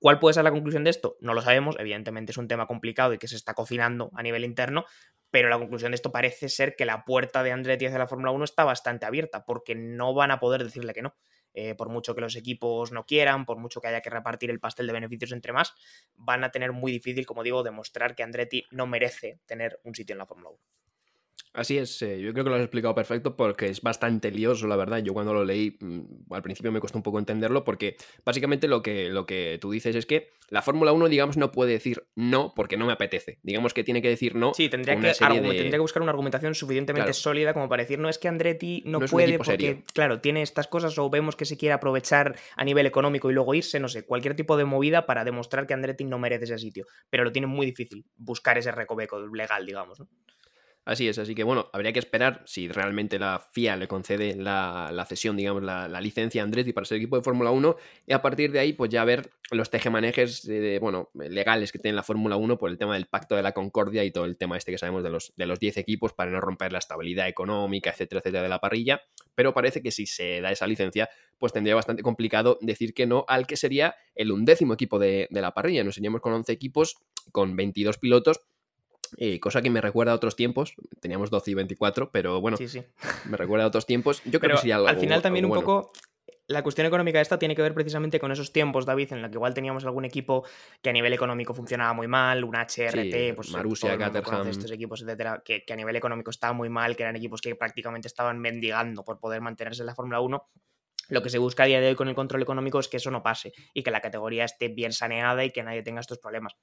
¿Cuál 0.01 0.21
puede 0.21 0.35
ser 0.35 0.45
la 0.45 0.53
conclusión 0.53 0.85
de 0.85 0.91
esto? 0.91 1.17
No 1.21 1.35
lo 1.35 1.43
sabemos, 1.43 1.77
evidentemente 1.79 2.31
es 2.31 2.39
un 2.39 2.47
tema 2.47 2.67
complicado 2.67 3.15
y 3.15 3.19
que 3.19 3.27
se 3.27 3.35
está 3.35 3.55
cocinando 3.55 4.11
a 4.15 4.23
nivel 4.23 4.45
interno, 4.45 4.85
pero 5.31 5.49
la 5.49 5.59
conclusión 5.59 5.91
de 5.91 5.97
esto 5.97 6.13
parece 6.13 6.49
ser 6.49 6.77
que 6.77 6.85
la 6.85 7.05
puerta 7.05 7.43
de 7.43 7.51
Andretti 7.51 7.87
hacia 7.87 7.99
la 7.99 8.07
Fórmula 8.07 8.31
1 8.31 8.45
está 8.45 8.65
bastante 8.65 9.07
abierta, 9.07 9.45
porque 9.45 9.75
no 9.75 10.15
van 10.15 10.31
a 10.31 10.39
poder 10.39 10.63
decirle 10.63 10.95
que 10.95 11.03
no. 11.03 11.17
Eh, 11.61 11.75
por 11.75 11.89
mucho 11.89 12.15
que 12.15 12.21
los 12.21 12.37
equipos 12.37 12.93
no 12.93 13.05
quieran, 13.05 13.45
por 13.45 13.59
mucho 13.59 13.81
que 13.81 13.89
haya 13.89 14.01
que 14.01 14.11
repartir 14.11 14.49
el 14.49 14.61
pastel 14.61 14.87
de 14.87 14.93
beneficios 14.93 15.33
entre 15.33 15.53
más, 15.53 15.75
van 16.15 16.45
a 16.45 16.53
tener 16.53 16.71
muy 16.71 16.93
difícil, 16.93 17.27
como 17.27 17.43
digo, 17.43 17.65
demostrar 17.65 18.15
que 18.15 18.23
Andretti 18.23 18.65
no 18.71 18.87
merece 18.87 19.41
tener 19.45 19.81
un 19.83 19.93
sitio 19.93 20.15
en 20.15 20.19
la 20.19 20.27
Fórmula 20.27 20.51
1. 20.51 20.59
Así 21.55 21.77
es, 21.77 22.01
eh, 22.03 22.21
yo 22.21 22.33
creo 22.33 22.45
que 22.45 22.51
lo 22.51 22.57
has 22.57 22.63
explicado 22.63 22.95
perfecto 22.95 23.37
porque 23.37 23.67
es 23.67 23.81
bastante 23.81 24.31
lioso, 24.31 24.67
la 24.67 24.77
verdad. 24.77 24.99
Yo 24.99 25.13
cuando 25.13 25.35
lo 25.35 25.45
leí, 25.45 25.77
mm, 25.81 26.33
al 26.33 26.43
principio 26.43 26.71
me 26.71 26.79
costó 26.79 26.99
un 26.99 27.03
poco 27.03 27.19
entenderlo 27.19 27.65
porque 27.65 27.97
básicamente 28.25 28.69
lo 28.69 28.83
que, 28.83 29.09
lo 29.09 29.27
que 29.27 29.59
tú 29.61 29.71
dices 29.71 29.97
es 29.97 30.07
que 30.07 30.31
la 30.51 30.63
Fórmula 30.63 30.93
1, 30.93 31.09
digamos, 31.09 31.37
no 31.37 31.51
puede 31.51 31.73
decir 31.73 32.07
no 32.15 32.53
porque 32.55 32.77
no 32.77 32.87
me 32.87 32.93
apetece. 32.93 33.39
Digamos 33.43 33.75
que 33.75 33.83
tiene 33.83 34.01
que 34.01 34.09
decir 34.09 34.35
no. 34.37 34.55
Sí, 34.55 34.69
tendría, 34.69 34.95
que, 34.95 35.13
tendría 35.13 35.71
que 35.71 35.79
buscar 35.79 36.03
una 36.03 36.11
argumentación 36.11 36.55
suficientemente 36.55 37.13
sólida 37.13 37.55
como 37.55 37.69
para 37.69 37.83
decir, 37.83 37.99
no 37.99 38.09
es 38.09 38.19
que 38.19 38.29
Andretti 38.29 38.83
no, 38.87 39.01
puede 39.01 39.37
porque, 39.37 39.83
claro, 39.93 40.21
tiene 40.21 40.43
estas 40.43 40.69
cosas 40.69 40.97
o 40.99 41.11
vemos 41.11 41.35
que 41.35 41.45
se 41.45 41.57
quiere 41.57 41.73
aprovechar 41.73 42.37
a 42.57 42.65
nivel 42.65 42.87
económico 42.87 43.31
y 43.31 43.35
luego 43.35 43.55
irse, 43.55 43.81
no 43.81 43.89
sé, 43.89 44.05
cualquier 44.05 44.37
tipo 44.37 44.57
de 44.57 44.65
movida 44.65 45.07
para 45.07 45.25
demostrar 45.25 45.67
que 45.67 45.75
Andretti 45.75 46.05
no 46.05 46.19
merece 46.19 46.45
ese 46.45 46.59
sitio. 46.59 46.87
Pero 47.11 47.25
lo 47.25 47.33
tiene 47.33 47.47
muy 47.47 47.67
difícil 47.67 48.05
buscar 48.17 48.59
ese 48.59 48.71
recoveco 48.71 49.19
legal, 49.27 49.67
digamos, 49.67 49.99
¿no? 49.99 50.09
Así 50.89 51.07
es, 51.07 51.19
así 51.19 51.35
que 51.35 51.45
bueno, 51.45 51.69
habría 51.75 51.93
que 51.93 51.99
esperar 51.99 52.43
si 52.47 52.67
realmente 52.67 53.19
la 53.19 53.47
FIA 53.53 53.77
le 53.77 53.87
concede 53.87 54.35
la, 54.35 55.05
cesión, 55.07 55.37
digamos, 55.37 55.63
la, 55.63 55.87
licencia 56.01 56.41
a 56.41 56.45
Andretti 56.45 56.73
para 56.73 56.87
ser 56.87 56.97
equipo 56.97 57.15
de 57.15 57.23
Fórmula 57.23 57.51
1 57.51 57.77
y 58.07 58.15
a 58.15 58.23
partir 58.23 58.53
de 58.53 58.61
ahí 58.61 58.73
pues 58.73 58.89
ya 58.89 59.05
ver 59.05 59.31
los 59.51 59.69
tejemanejes 59.69 60.47
de, 60.47 60.79
bueno, 60.79 61.11
legales 61.13 61.73
que 61.73 61.79
tiene 61.79 61.95
la 61.95 62.03
Fórmula 62.03 62.37
1 62.37 62.57
por 62.57 62.71
el 62.71 62.79
tema 62.79 62.95
del 62.95 63.05
pacto 63.05 63.37
de 63.37 63.43
la 63.43 63.53
concordia 63.53 64.03
y 64.03 64.11
todo 64.11 64.25
el 64.25 64.39
tema 64.39 64.57
este 64.57 64.73
que 64.73 64.79
sabemos 64.79 65.03
de 65.03 65.11
los, 65.11 65.35
de 65.37 65.45
los 65.45 65.61
10 65.61 65.77
equipos 65.77 66.15
para 66.15 66.31
no 66.31 66.41
romper 66.41 66.73
la 66.73 66.79
estabilidad 66.79 67.29
económica, 67.29 67.91
etcétera, 67.91 68.21
etcétera 68.21 68.45
de 68.45 68.49
la 68.49 68.59
parrilla, 68.59 69.03
pero 69.35 69.53
parece 69.53 69.83
que 69.83 69.91
si 69.91 70.07
se 70.07 70.41
da 70.41 70.53
esa 70.53 70.67
licencia 70.67 71.11
pues 71.37 71.53
tendría 71.53 71.75
bastante 71.75 72.03
complicado 72.03 72.57
decir 72.63 72.95
que 72.95 73.07
no 73.07 73.27
al 73.29 73.47
que 73.47 73.59
sería 73.59 73.95
el 74.15 74.33
undécimo 74.33 74.73
equipo 74.73 74.99
de, 74.99 75.29
de 75.29 75.43
la 75.43 75.53
parrilla, 75.53 75.85
nos 75.85 75.99
iríamos 75.99 76.23
con 76.23 76.33
11 76.33 76.51
equipos, 76.51 76.97
con 77.31 77.57
22 77.57 77.99
pilotos 77.99 78.41
eh, 79.17 79.41
cosa 79.41 79.63
que 79.63 79.71
me 79.71 79.81
recuerda 79.81 80.13
a 80.13 80.15
otros 80.15 80.37
tiempos. 80.37 80.75
Teníamos 81.01 81.31
12 81.31 81.51
y 81.51 81.55
24, 81.55 82.11
pero 82.11 82.41
bueno, 82.41 82.57
me 83.27 83.37
recuerda 83.37 83.65
a 83.65 83.69
otros 83.69 83.87
tiempos. 83.87 84.23
Yo 84.25 84.41
creo 84.41 84.57
que 84.57 84.63
sí 84.63 84.73
Al 84.73 84.99
final 84.99 85.23
también 85.23 85.45
un 85.45 85.53
poco 85.53 85.93
la 86.49 86.63
cuestión 86.63 86.87
económica 86.87 87.21
esta 87.21 87.39
tiene 87.39 87.55
que 87.55 87.61
ver 87.61 87.75
precisamente 87.75 88.19
con 88.19 88.33
esos 88.33 88.53
tiempos, 88.53 88.87
David, 88.87 89.13
en 89.13 89.21
los 89.21 89.31
que 89.31 89.37
igual 89.37 89.53
teníamos 89.53 89.85
algún 89.85 90.07
equipo 90.07 90.47
que 90.81 90.89
a 90.89 90.93
nivel 90.95 91.13
económico 91.13 91.53
funcionaba 91.53 91.93
muy 91.93 92.09
mal, 92.09 92.43
un 92.43 92.55
HRT, 92.57 93.37
pues 93.37 93.51
Marussia, 93.51 93.99
Caterham. 93.99 94.49
estos 94.49 94.71
equipos, 94.71 95.03
etcétera, 95.03 95.43
que, 95.45 95.63
a 95.71 95.77
nivel 95.77 95.95
económico 95.97 96.31
estaba 96.31 96.55
muy 96.55 96.71
mal, 96.71 96.97
que 96.97 97.03
eran 97.03 97.17
equipos 97.17 97.43
que 97.43 97.55
prácticamente 97.55 98.09
estaban 98.09 98.39
mendigando 98.39 99.05
por 99.05 99.21
poder 99.21 99.43
mantenerse 99.43 99.83
en 99.83 99.87
la 99.87 99.95
Fórmula 99.95 100.21
1. 100.21 100.49
Lo 101.11 101.23
que 101.23 101.29
se 101.29 101.39
busca 101.39 101.65
a 101.65 101.67
día 101.67 101.81
de 101.81 101.89
hoy 101.89 101.95
con 101.95 102.09
el 102.09 102.15
control 102.15 102.43
económico 102.43 102.81
es 102.81 102.89
que 102.89 102.97
eso 102.97 103.11
no 103.11 103.23
pase 103.23 103.53
y 103.75 103.83
que 103.83 103.91
la 103.91 104.01
categoría 104.01 104.45
esté 104.45 104.69
bien 104.69 104.93
saneada 104.93 105.45
y 105.45 105.51
que 105.51 105.63
nadie 105.63 105.83
tenga 105.83 106.01
estos 106.01 106.19
problemas 106.19 106.57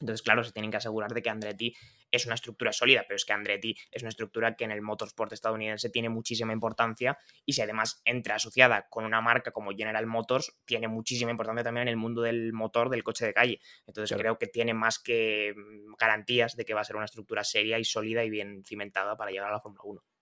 Entonces, 0.00 0.22
claro, 0.22 0.44
se 0.44 0.52
tienen 0.52 0.70
que 0.70 0.76
asegurar 0.76 1.12
de 1.12 1.22
que 1.22 1.30
Andretti 1.30 1.74
es 2.10 2.26
una 2.26 2.34
estructura 2.34 2.72
sólida, 2.72 3.04
pero 3.06 3.16
es 3.16 3.24
que 3.24 3.32
Andretti 3.32 3.76
es 3.90 4.02
una 4.02 4.10
estructura 4.10 4.54
que 4.56 4.64
en 4.64 4.70
el 4.70 4.82
motorsport 4.82 5.32
estadounidense 5.32 5.90
tiene 5.90 6.08
muchísima 6.08 6.52
importancia 6.52 7.18
y 7.44 7.54
si 7.54 7.62
además 7.62 8.00
entra 8.04 8.36
asociada 8.36 8.86
con 8.88 9.04
una 9.04 9.20
marca 9.20 9.50
como 9.50 9.72
General 9.72 10.06
Motors, 10.06 10.56
tiene 10.64 10.88
muchísima 10.88 11.30
importancia 11.30 11.64
también 11.64 11.88
en 11.88 11.92
el 11.92 11.96
mundo 11.96 12.22
del 12.22 12.52
motor 12.52 12.90
del 12.90 13.02
coche 13.02 13.26
de 13.26 13.34
calle. 13.34 13.60
Entonces, 13.86 14.16
creo 14.16 14.38
que 14.38 14.46
tiene 14.46 14.74
más 14.74 14.98
que 14.98 15.54
mm, 15.56 15.94
garantías 15.98 16.56
de 16.56 16.64
que 16.64 16.74
va 16.74 16.80
a 16.80 16.84
ser 16.84 16.96
una 16.96 17.04
estructura 17.06 17.44
seria 17.44 17.78
y 17.78 17.84
sólida 17.84 18.24
y 18.24 18.30
bien 18.30 18.64
cimentada 18.64 19.16
para 19.16 19.30
llegar 19.30 19.48
a 19.48 19.52
la 19.52 19.60
Fórmula 19.60 19.82
1. 19.84 20.13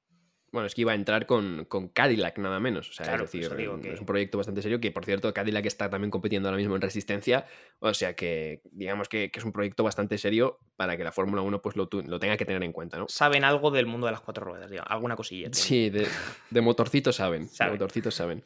Bueno, 0.53 0.67
es 0.67 0.75
que 0.75 0.83
iba 0.83 0.93
a 0.93 0.95
entrar 0.95 1.25
con, 1.25 1.67
Cadillac 1.95 2.37
nada 2.39 2.61
menos. 2.61 2.91
O 2.91 2.93
sea, 2.93 3.15
es 3.15 3.21
decir, 3.23 3.51
es 3.85 4.01
un 4.01 4.07
proyecto 4.07 4.37
bastante 4.37 4.61
serio 4.61 4.81
que, 4.81 4.91
por 4.93 5.07
cierto, 5.07 5.33
Cadillac 5.33 5.65
está 5.65 5.89
también 5.89 6.11
compitiendo 6.11 6.49
ahora 6.49 6.59
mismo 6.59 6.77
en 6.77 6.83
resistencia. 6.83 7.47
O 7.81 7.95
sea 7.95 8.15
que, 8.15 8.61
digamos 8.71 9.09
que, 9.09 9.31
es 9.35 9.45
un 9.45 9.53
proyecto 9.53 9.83
bastante 9.83 10.19
serio 10.19 10.59
para 10.77 10.99
que 10.99 11.05
la 11.05 11.13
Fórmula 11.13 11.41
1 11.41 11.63
pues, 11.63 11.75
lo, 11.75 11.89
tenga 11.89 12.37
que 12.37 12.45
tener 12.45 12.63
en 12.63 12.73
cuenta, 12.73 12.99
¿no? 12.99 13.07
Saben 13.09 13.45
algo 13.45 13.71
del 13.71 13.87
mundo 13.87 14.07
de 14.07 14.13
las 14.13 14.21
cuatro 14.21 14.45
ruedas, 14.45 14.71
alguna 14.87 15.17
cosilla. 15.17 15.49
Sí, 15.53 15.89
de, 15.89 16.07
de 16.51 16.61
motorcitos 16.61 17.17
saben. 17.17 17.49
De 17.59 17.71
motorcitos 17.71 18.15
saben. 18.15 18.45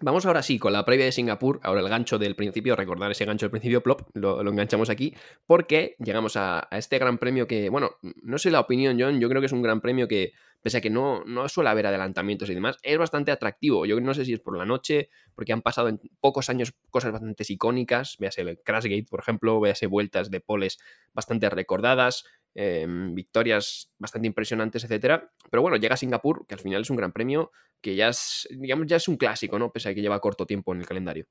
Vamos 0.00 0.26
ahora 0.26 0.42
sí 0.42 0.58
con 0.58 0.72
la 0.72 0.84
previa 0.84 1.06
de 1.06 1.12
Singapur, 1.12 1.60
ahora 1.62 1.80
el 1.80 1.88
gancho 1.88 2.18
del 2.18 2.36
principio, 2.36 2.74
recordar 2.76 3.10
ese 3.10 3.24
gancho 3.24 3.46
del 3.46 3.50
principio, 3.50 3.82
plop, 3.82 4.02
lo, 4.14 4.40
enganchamos 4.40 4.90
aquí, 4.90 5.14
porque 5.46 5.96
llegamos 5.98 6.36
a, 6.36 6.68
este 6.72 6.98
gran 6.98 7.18
premio 7.18 7.46
que, 7.46 7.68
bueno, 7.68 7.92
no 8.22 8.38
sé 8.38 8.50
la 8.50 8.60
opinión, 8.60 8.98
John, 9.00 9.20
yo 9.20 9.28
creo 9.28 9.40
que 9.40 9.46
es 9.46 9.52
un 9.52 9.62
gran 9.62 9.80
premio 9.80 10.08
que, 10.08 10.32
pese 10.62 10.78
a 10.78 10.80
que 10.80 10.90
no, 10.90 11.24
no 11.24 11.48
suele 11.48 11.70
haber 11.70 11.86
adelantamientos 11.86 12.50
y 12.50 12.54
demás, 12.54 12.78
es 12.82 12.98
bastante 12.98 13.30
atractivo. 13.30 13.86
Yo 13.86 14.00
no 14.00 14.14
sé 14.14 14.24
si 14.24 14.32
es 14.32 14.40
por 14.40 14.58
la 14.58 14.64
noche, 14.64 15.10
porque 15.34 15.52
han 15.52 15.62
pasado 15.62 15.88
en 15.88 16.00
pocos 16.20 16.50
años 16.50 16.74
cosas 16.90 17.12
bastante 17.12 17.44
icónicas, 17.48 18.16
véase 18.18 18.42
el 18.42 18.58
Crashgate, 18.62 19.06
por 19.08 19.20
ejemplo, 19.20 19.60
véase 19.60 19.86
vueltas 19.86 20.30
de 20.30 20.40
poles 20.40 20.78
bastante 21.14 21.48
recordadas, 21.50 22.24
Em, 22.56 23.16
victorias 23.16 23.90
bastante 23.98 24.28
impresionantes, 24.28 24.84
etcétera. 24.84 25.32
Pero 25.50 25.60
bueno, 25.60 25.76
llega 25.76 25.94
a 25.94 25.96
Singapur, 25.96 26.46
que 26.46 26.54
al 26.54 26.60
final 26.60 26.82
es 26.82 26.90
un 26.90 26.96
gran 26.96 27.10
premio, 27.10 27.50
que 27.84 27.94
ya 27.94 28.08
es, 28.08 28.48
digamos, 28.50 28.86
ya 28.86 28.96
es 28.96 29.08
un 29.08 29.16
clásico, 29.18 29.58
¿no? 29.58 29.70
Pese 29.70 29.90
a 29.90 29.94
que 29.94 30.00
lleva 30.00 30.18
corto 30.20 30.46
tiempo 30.46 30.72
en 30.72 30.80
el 30.80 30.86
calendario. 30.86 31.26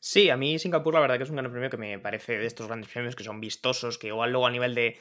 Sí, 0.00 0.30
a 0.30 0.36
mí 0.36 0.60
Singapur 0.60 0.94
la 0.94 1.00
verdad 1.00 1.16
que 1.16 1.24
es 1.24 1.30
un 1.30 1.34
gran 1.36 1.50
premio 1.50 1.68
que 1.70 1.76
me 1.76 1.98
parece 1.98 2.38
de 2.38 2.46
estos 2.46 2.68
grandes 2.68 2.88
premios 2.88 3.16
que 3.16 3.24
son 3.24 3.40
vistosos, 3.40 3.98
que 3.98 4.06
igual 4.06 4.30
luego 4.30 4.46
a 4.46 4.50
nivel 4.50 4.72
de, 4.72 4.96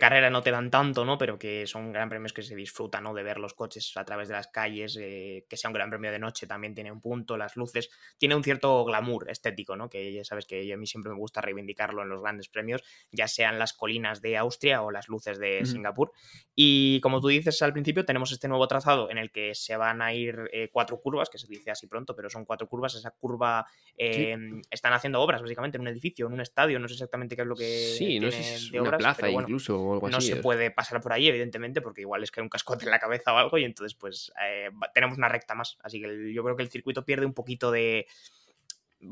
carrera 0.00 0.28
no 0.28 0.42
te 0.42 0.50
dan 0.50 0.72
tanto, 0.72 1.04
¿no? 1.04 1.18
Pero 1.18 1.38
que 1.38 1.68
son 1.68 1.92
gran 1.92 2.08
premios 2.08 2.32
que 2.32 2.42
se 2.42 2.56
disfrutan, 2.56 3.04
¿no? 3.04 3.14
De 3.14 3.22
ver 3.22 3.38
los 3.38 3.54
coches 3.54 3.96
a 3.96 4.04
través 4.04 4.26
de 4.26 4.34
las 4.34 4.48
calles, 4.48 4.98
eh, 5.00 5.46
que 5.48 5.56
sea 5.56 5.70
un 5.70 5.74
gran 5.74 5.88
premio 5.88 6.10
de 6.10 6.18
noche 6.18 6.48
también 6.48 6.74
tiene 6.74 6.90
un 6.90 7.00
punto, 7.00 7.36
las 7.36 7.56
luces, 7.56 7.90
tiene 8.18 8.34
un 8.34 8.42
cierto 8.42 8.84
glamour 8.84 9.30
estético, 9.30 9.76
¿no? 9.76 9.88
Que 9.88 10.12
ya 10.12 10.24
sabes 10.24 10.46
que 10.46 10.72
a 10.72 10.76
mí 10.76 10.86
siempre 10.86 11.12
me 11.12 11.18
gusta 11.18 11.40
reivindicarlo 11.40 12.02
en 12.02 12.08
los 12.08 12.20
grandes 12.20 12.48
premios, 12.48 12.82
ya 13.12 13.28
sean 13.28 13.56
las 13.56 13.72
colinas 13.72 14.20
de 14.20 14.36
Austria 14.36 14.82
o 14.82 14.90
las 14.90 15.08
luces 15.08 15.38
de 15.38 15.64
Singapur. 15.64 16.10
Y 16.56 17.00
como 17.02 17.20
tú 17.20 17.28
dices 17.28 17.62
al 17.62 17.72
principio, 17.72 18.04
tenemos 18.04 18.32
este 18.32 18.48
nuevo 18.48 18.66
trazado 18.66 19.10
en 19.12 19.18
el 19.18 19.30
que 19.30 19.54
se 19.54 19.76
van 19.76 20.02
a 20.02 20.12
ir 20.12 20.50
eh, 20.52 20.70
cuatro 20.72 21.00
curvas, 21.00 21.30
que 21.30 21.38
se 21.38 21.46
dice 21.46 21.70
así 21.70 21.86
pronto, 21.86 22.16
pero 22.16 22.28
son 22.28 22.44
cuatro 22.44 22.68
curvas, 22.68 22.96
esa 22.96 23.12
curva... 23.12 23.64
Eh, 23.96 24.39
Em, 24.40 24.62
están 24.70 24.92
haciendo 24.92 25.20
obras, 25.20 25.42
básicamente, 25.42 25.76
en 25.76 25.82
un 25.82 25.88
edificio, 25.88 26.26
en 26.26 26.32
un 26.32 26.40
estadio, 26.40 26.78
no 26.78 26.88
sé 26.88 26.94
exactamente 26.94 27.36
qué 27.36 27.42
es 27.42 27.48
lo 27.48 27.56
que. 27.56 27.94
Sí, 27.96 28.20
no 28.20 28.30
sé 28.30 28.42
si 28.42 28.76
es 28.76 28.80
una 28.80 28.96
plaza 28.96 29.28
incluso 29.28 29.78
o 29.78 29.94
algo 29.94 30.08
no 30.08 30.16
así. 30.16 30.30
No 30.30 30.36
se 30.36 30.42
puede 30.42 30.70
pasar 30.70 31.00
por 31.00 31.12
ahí, 31.12 31.28
evidentemente, 31.28 31.80
porque 31.80 32.02
igual 32.02 32.22
es 32.22 32.30
que 32.30 32.40
hay 32.40 32.42
un 32.42 32.48
cascote 32.48 32.84
en 32.84 32.90
la 32.90 32.98
cabeza 32.98 33.32
o 33.34 33.36
algo, 33.36 33.58
y 33.58 33.64
entonces, 33.64 33.94
pues, 33.94 34.32
eh, 34.42 34.70
tenemos 34.94 35.18
una 35.18 35.28
recta 35.28 35.54
más. 35.54 35.78
Así 35.82 36.00
que 36.00 36.32
yo 36.32 36.42
creo 36.42 36.56
que 36.56 36.62
el 36.62 36.70
circuito 36.70 37.04
pierde 37.04 37.26
un 37.26 37.34
poquito 37.34 37.70
de 37.70 38.06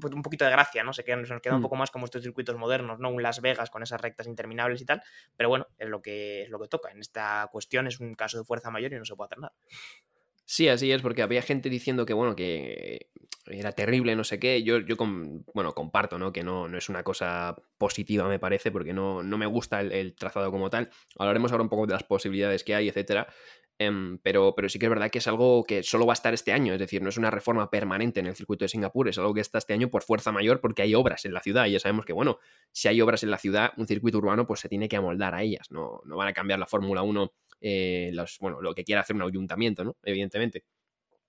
pues, 0.00 0.12
un 0.12 0.22
poquito 0.22 0.44
de 0.44 0.50
gracia, 0.50 0.84
¿no? 0.84 0.92
Se, 0.92 1.02
queda, 1.02 1.16
nos 1.16 1.40
queda 1.40 1.54
un 1.54 1.60
mm. 1.60 1.62
poco 1.62 1.76
más 1.76 1.90
como 1.90 2.04
estos 2.04 2.22
circuitos 2.22 2.56
modernos, 2.56 2.98
¿no? 2.98 3.08
Un 3.10 3.22
Las 3.22 3.40
Vegas 3.40 3.70
con 3.70 3.82
esas 3.82 4.00
rectas 4.00 4.26
interminables 4.26 4.82
y 4.82 4.84
tal, 4.84 5.02
pero 5.36 5.48
bueno, 5.48 5.66
es 5.78 5.88
lo 5.88 6.02
que, 6.02 6.42
es 6.42 6.50
lo 6.50 6.58
que 6.60 6.68
toca. 6.68 6.90
En 6.90 7.00
esta 7.00 7.48
cuestión 7.50 7.86
es 7.86 7.98
un 8.00 8.14
caso 8.14 8.38
de 8.38 8.44
fuerza 8.44 8.70
mayor 8.70 8.92
y 8.92 8.96
no 8.96 9.04
se 9.04 9.16
puede 9.16 9.28
hacer 9.28 9.38
nada. 9.38 9.54
Sí, 10.50 10.66
así 10.66 10.90
es, 10.90 11.02
porque 11.02 11.20
había 11.20 11.42
gente 11.42 11.68
diciendo 11.68 12.06
que, 12.06 12.14
bueno, 12.14 12.34
que 12.34 13.10
era 13.44 13.72
terrible, 13.72 14.16
no 14.16 14.24
sé 14.24 14.38
qué. 14.40 14.62
Yo, 14.62 14.78
yo 14.78 14.96
bueno, 15.52 15.74
comparto, 15.74 16.18
¿no? 16.18 16.32
Que 16.32 16.42
no, 16.42 16.68
no 16.68 16.78
es 16.78 16.88
una 16.88 17.02
cosa 17.02 17.54
positiva, 17.76 18.26
me 18.26 18.38
parece, 18.38 18.70
porque 18.70 18.94
no, 18.94 19.22
no 19.22 19.36
me 19.36 19.44
gusta 19.44 19.82
el, 19.82 20.14
trazado 20.14 20.50
como 20.50 20.70
tal. 20.70 20.88
Hablaremos 21.18 21.52
ahora 21.52 21.64
un 21.64 21.68
poco 21.68 21.86
de 21.86 21.92
las 21.92 22.02
posibilidades 22.02 22.64
que 22.64 22.74
hay, 22.74 22.88
etcétera. 22.88 23.26
Em, 23.78 24.18
pero, 24.22 24.54
pero 24.56 24.70
sí 24.70 24.78
que 24.78 24.86
es 24.86 24.90
verdad 24.90 25.10
que 25.10 25.18
es 25.18 25.28
algo 25.28 25.64
que 25.64 25.82
solo 25.82 26.06
va 26.06 26.14
a 26.14 26.14
estar 26.14 26.32
este 26.32 26.52
año, 26.52 26.72
es 26.72 26.80
decir, 26.80 27.02
no 27.02 27.10
es 27.10 27.18
una 27.18 27.30
reforma 27.30 27.70
permanente 27.70 28.18
en 28.20 28.26
el 28.26 28.34
circuito 28.34 28.64
de 28.64 28.70
Singapur, 28.70 29.08
es 29.08 29.18
algo 29.18 29.34
que 29.34 29.40
está 29.42 29.58
este 29.58 29.74
año 29.74 29.90
por 29.90 30.02
fuerza 30.02 30.32
mayor 30.32 30.60
porque 30.60 30.82
hay 30.82 30.94
obras 30.94 31.26
en 31.26 31.34
la 31.34 31.40
ciudad 31.42 31.66
y 31.66 31.72
ya 31.72 31.78
sabemos 31.78 32.04
que, 32.04 32.12
bueno, 32.12 32.38
si 32.72 32.88
hay 32.88 33.00
obras 33.00 33.22
en 33.22 33.30
la 33.30 33.38
ciudad, 33.38 33.72
un 33.76 33.86
circuito 33.86 34.18
urbano 34.18 34.48
pues 34.48 34.60
se 34.60 34.68
tiene 34.68 34.88
que 34.88 34.96
amoldar 34.96 35.34
a 35.34 35.42
ellas, 35.42 35.70
no, 35.70 36.00
no 36.06 36.16
van 36.16 36.26
a 36.26 36.32
cambiar 36.32 36.58
la 36.58 36.66
Fórmula 36.66 37.02
1 37.02 37.32
eh, 37.60 38.12
bueno, 38.40 38.60
lo 38.60 38.74
que 38.74 38.84
quiera 38.84 39.00
hacer 39.00 39.16
un 39.16 39.22
ayuntamiento, 39.22 39.84
¿no? 39.84 39.96
Evidentemente. 40.02 40.64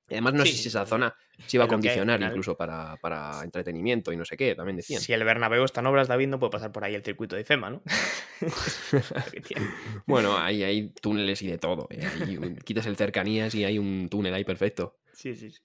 Además, 0.09 0.33
no 0.33 0.45
sé 0.45 0.53
si 0.53 0.67
esa 0.69 0.85
zona 0.85 1.15
se 1.45 1.57
iba 1.57 1.65
a 1.65 1.67
condicionar 1.67 2.21
incluso 2.21 2.57
para, 2.57 3.41
entretenimiento 3.43 4.11
y 4.11 4.17
no 4.17 4.25
sé 4.25 4.37
qué, 4.37 4.55
también 4.55 4.77
decían. 4.77 5.01
Si 5.01 5.13
el 5.13 5.23
Bernabéu 5.23 5.63
está 5.63 5.81
en 5.81 5.87
obras, 5.87 6.07
David, 6.07 6.27
no 6.27 6.39
puede 6.39 6.51
pasar 6.51 6.71
por 6.71 6.83
ahí 6.83 6.95
el 6.95 7.03
circuito 7.03 7.35
de 7.35 7.43
FEMA, 7.43 7.69
¿no? 7.69 7.83
bueno, 10.07 10.37
ahí 10.37 10.63
hay 10.63 10.89
túneles 11.01 11.41
y 11.43 11.47
de 11.47 11.57
todo. 11.57 11.87
¿eh? 11.91 12.01
quitas 12.63 12.85
el 12.87 12.95
cercanías 12.95 13.53
y 13.53 13.65
hay 13.65 13.77
un 13.77 14.09
túnel 14.09 14.33
ahí 14.33 14.43
perfecto. 14.43 14.97
Sí, 15.13 15.35
sí, 15.35 15.51
sí. 15.51 15.59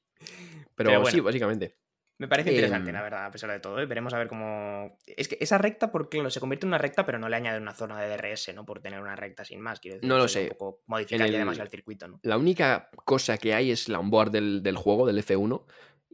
Pero, 0.74 1.06
sí, 1.06 1.20
básicamente. 1.20 1.76
Me 2.16 2.28
parece 2.28 2.50
interesante, 2.50 2.90
em, 2.90 2.94
la 2.94 3.02
verdad, 3.02 3.26
a 3.26 3.30
pesar 3.30 3.50
de 3.50 3.58
todo. 3.58 3.80
¿eh? 3.80 3.86
Veremos 3.86 4.14
a 4.14 4.18
ver 4.18 4.28
cómo. 4.28 4.98
Es 5.06 5.26
que 5.26 5.36
esa 5.40 5.58
recta, 5.58 5.90
porque 5.90 6.18
claro, 6.18 6.30
se 6.30 6.38
convierte 6.38 6.64
en 6.64 6.68
una 6.68 6.78
recta, 6.78 7.04
pero 7.04 7.18
no 7.18 7.28
le 7.28 7.36
añade 7.36 7.58
una 7.58 7.74
zona 7.74 8.00
de 8.00 8.08
DRS, 8.16 8.54
¿no? 8.54 8.64
Por 8.64 8.80
tener 8.80 9.00
una 9.00 9.16
recta 9.16 9.44
sin 9.44 9.60
más. 9.60 9.80
Quiero 9.80 9.96
decir, 9.96 10.08
no 10.08 10.16
lo 10.16 10.28
sé. 10.28 10.44
Un 10.44 10.48
poco 10.50 10.82
modificaría 10.86 11.38
demasiado 11.38 11.64
el 11.64 11.70
circuito, 11.70 12.06
¿no? 12.06 12.20
La 12.22 12.38
única 12.38 12.90
cosa 13.04 13.36
que 13.36 13.54
hay 13.54 13.72
es 13.72 13.88
la 13.88 13.98
onboard 13.98 14.30
del, 14.30 14.62
del 14.62 14.76
juego, 14.76 15.06
del 15.06 15.18
F1. 15.18 15.64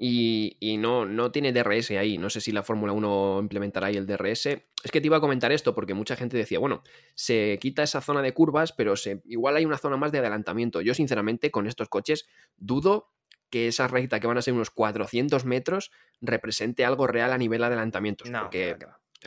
Y, 0.03 0.57
y, 0.61 0.79
no, 0.79 1.05
no 1.05 1.31
tiene 1.31 1.53
DRS 1.53 1.91
ahí. 1.91 2.17
No 2.17 2.31
sé 2.31 2.41
si 2.41 2.53
la 2.53 2.63
Fórmula 2.63 2.95
1 2.95 3.39
implementará 3.43 3.89
ahí 3.89 3.97
el 3.97 4.07
DRS. 4.07 4.47
Es 4.47 4.91
que 4.91 5.03
te 5.03 5.07
iba 5.07 5.19
a 5.19 5.21
comentar 5.21 5.53
esto 5.53 5.75
porque 5.75 5.93
mucha 5.93 6.17
gente 6.17 6.39
decía, 6.39 6.59
bueno, 6.59 6.83
se 7.15 7.59
quita 7.61 7.83
esa 7.83 8.01
zona 8.01 8.23
de 8.23 8.33
curvas, 8.33 8.73
pero 8.73 8.97
se, 8.97 9.21
igual 9.27 9.57
hay 9.57 9.67
una 9.67 9.77
zona 9.77 9.99
más 9.99 10.11
de 10.11 10.21
adelantamiento. 10.21 10.81
Yo, 10.81 10.95
sinceramente, 10.95 11.51
con 11.51 11.67
estos 11.67 11.91
coches 11.91 12.27
dudo 12.57 13.11
que 13.51 13.69
esa 13.69 13.89
recta 13.89 14.21
que 14.21 14.27
van 14.27 14.39
a 14.39 14.43
ser 14.43 14.55
unos 14.55 14.71
400 14.71 15.45
metros 15.45 15.91
represente 16.21 16.85
algo 16.85 17.07
real 17.07 17.33
a 17.33 17.39
nivel 17.39 17.65
adelantamiento. 17.65 18.25
porque 18.25 18.77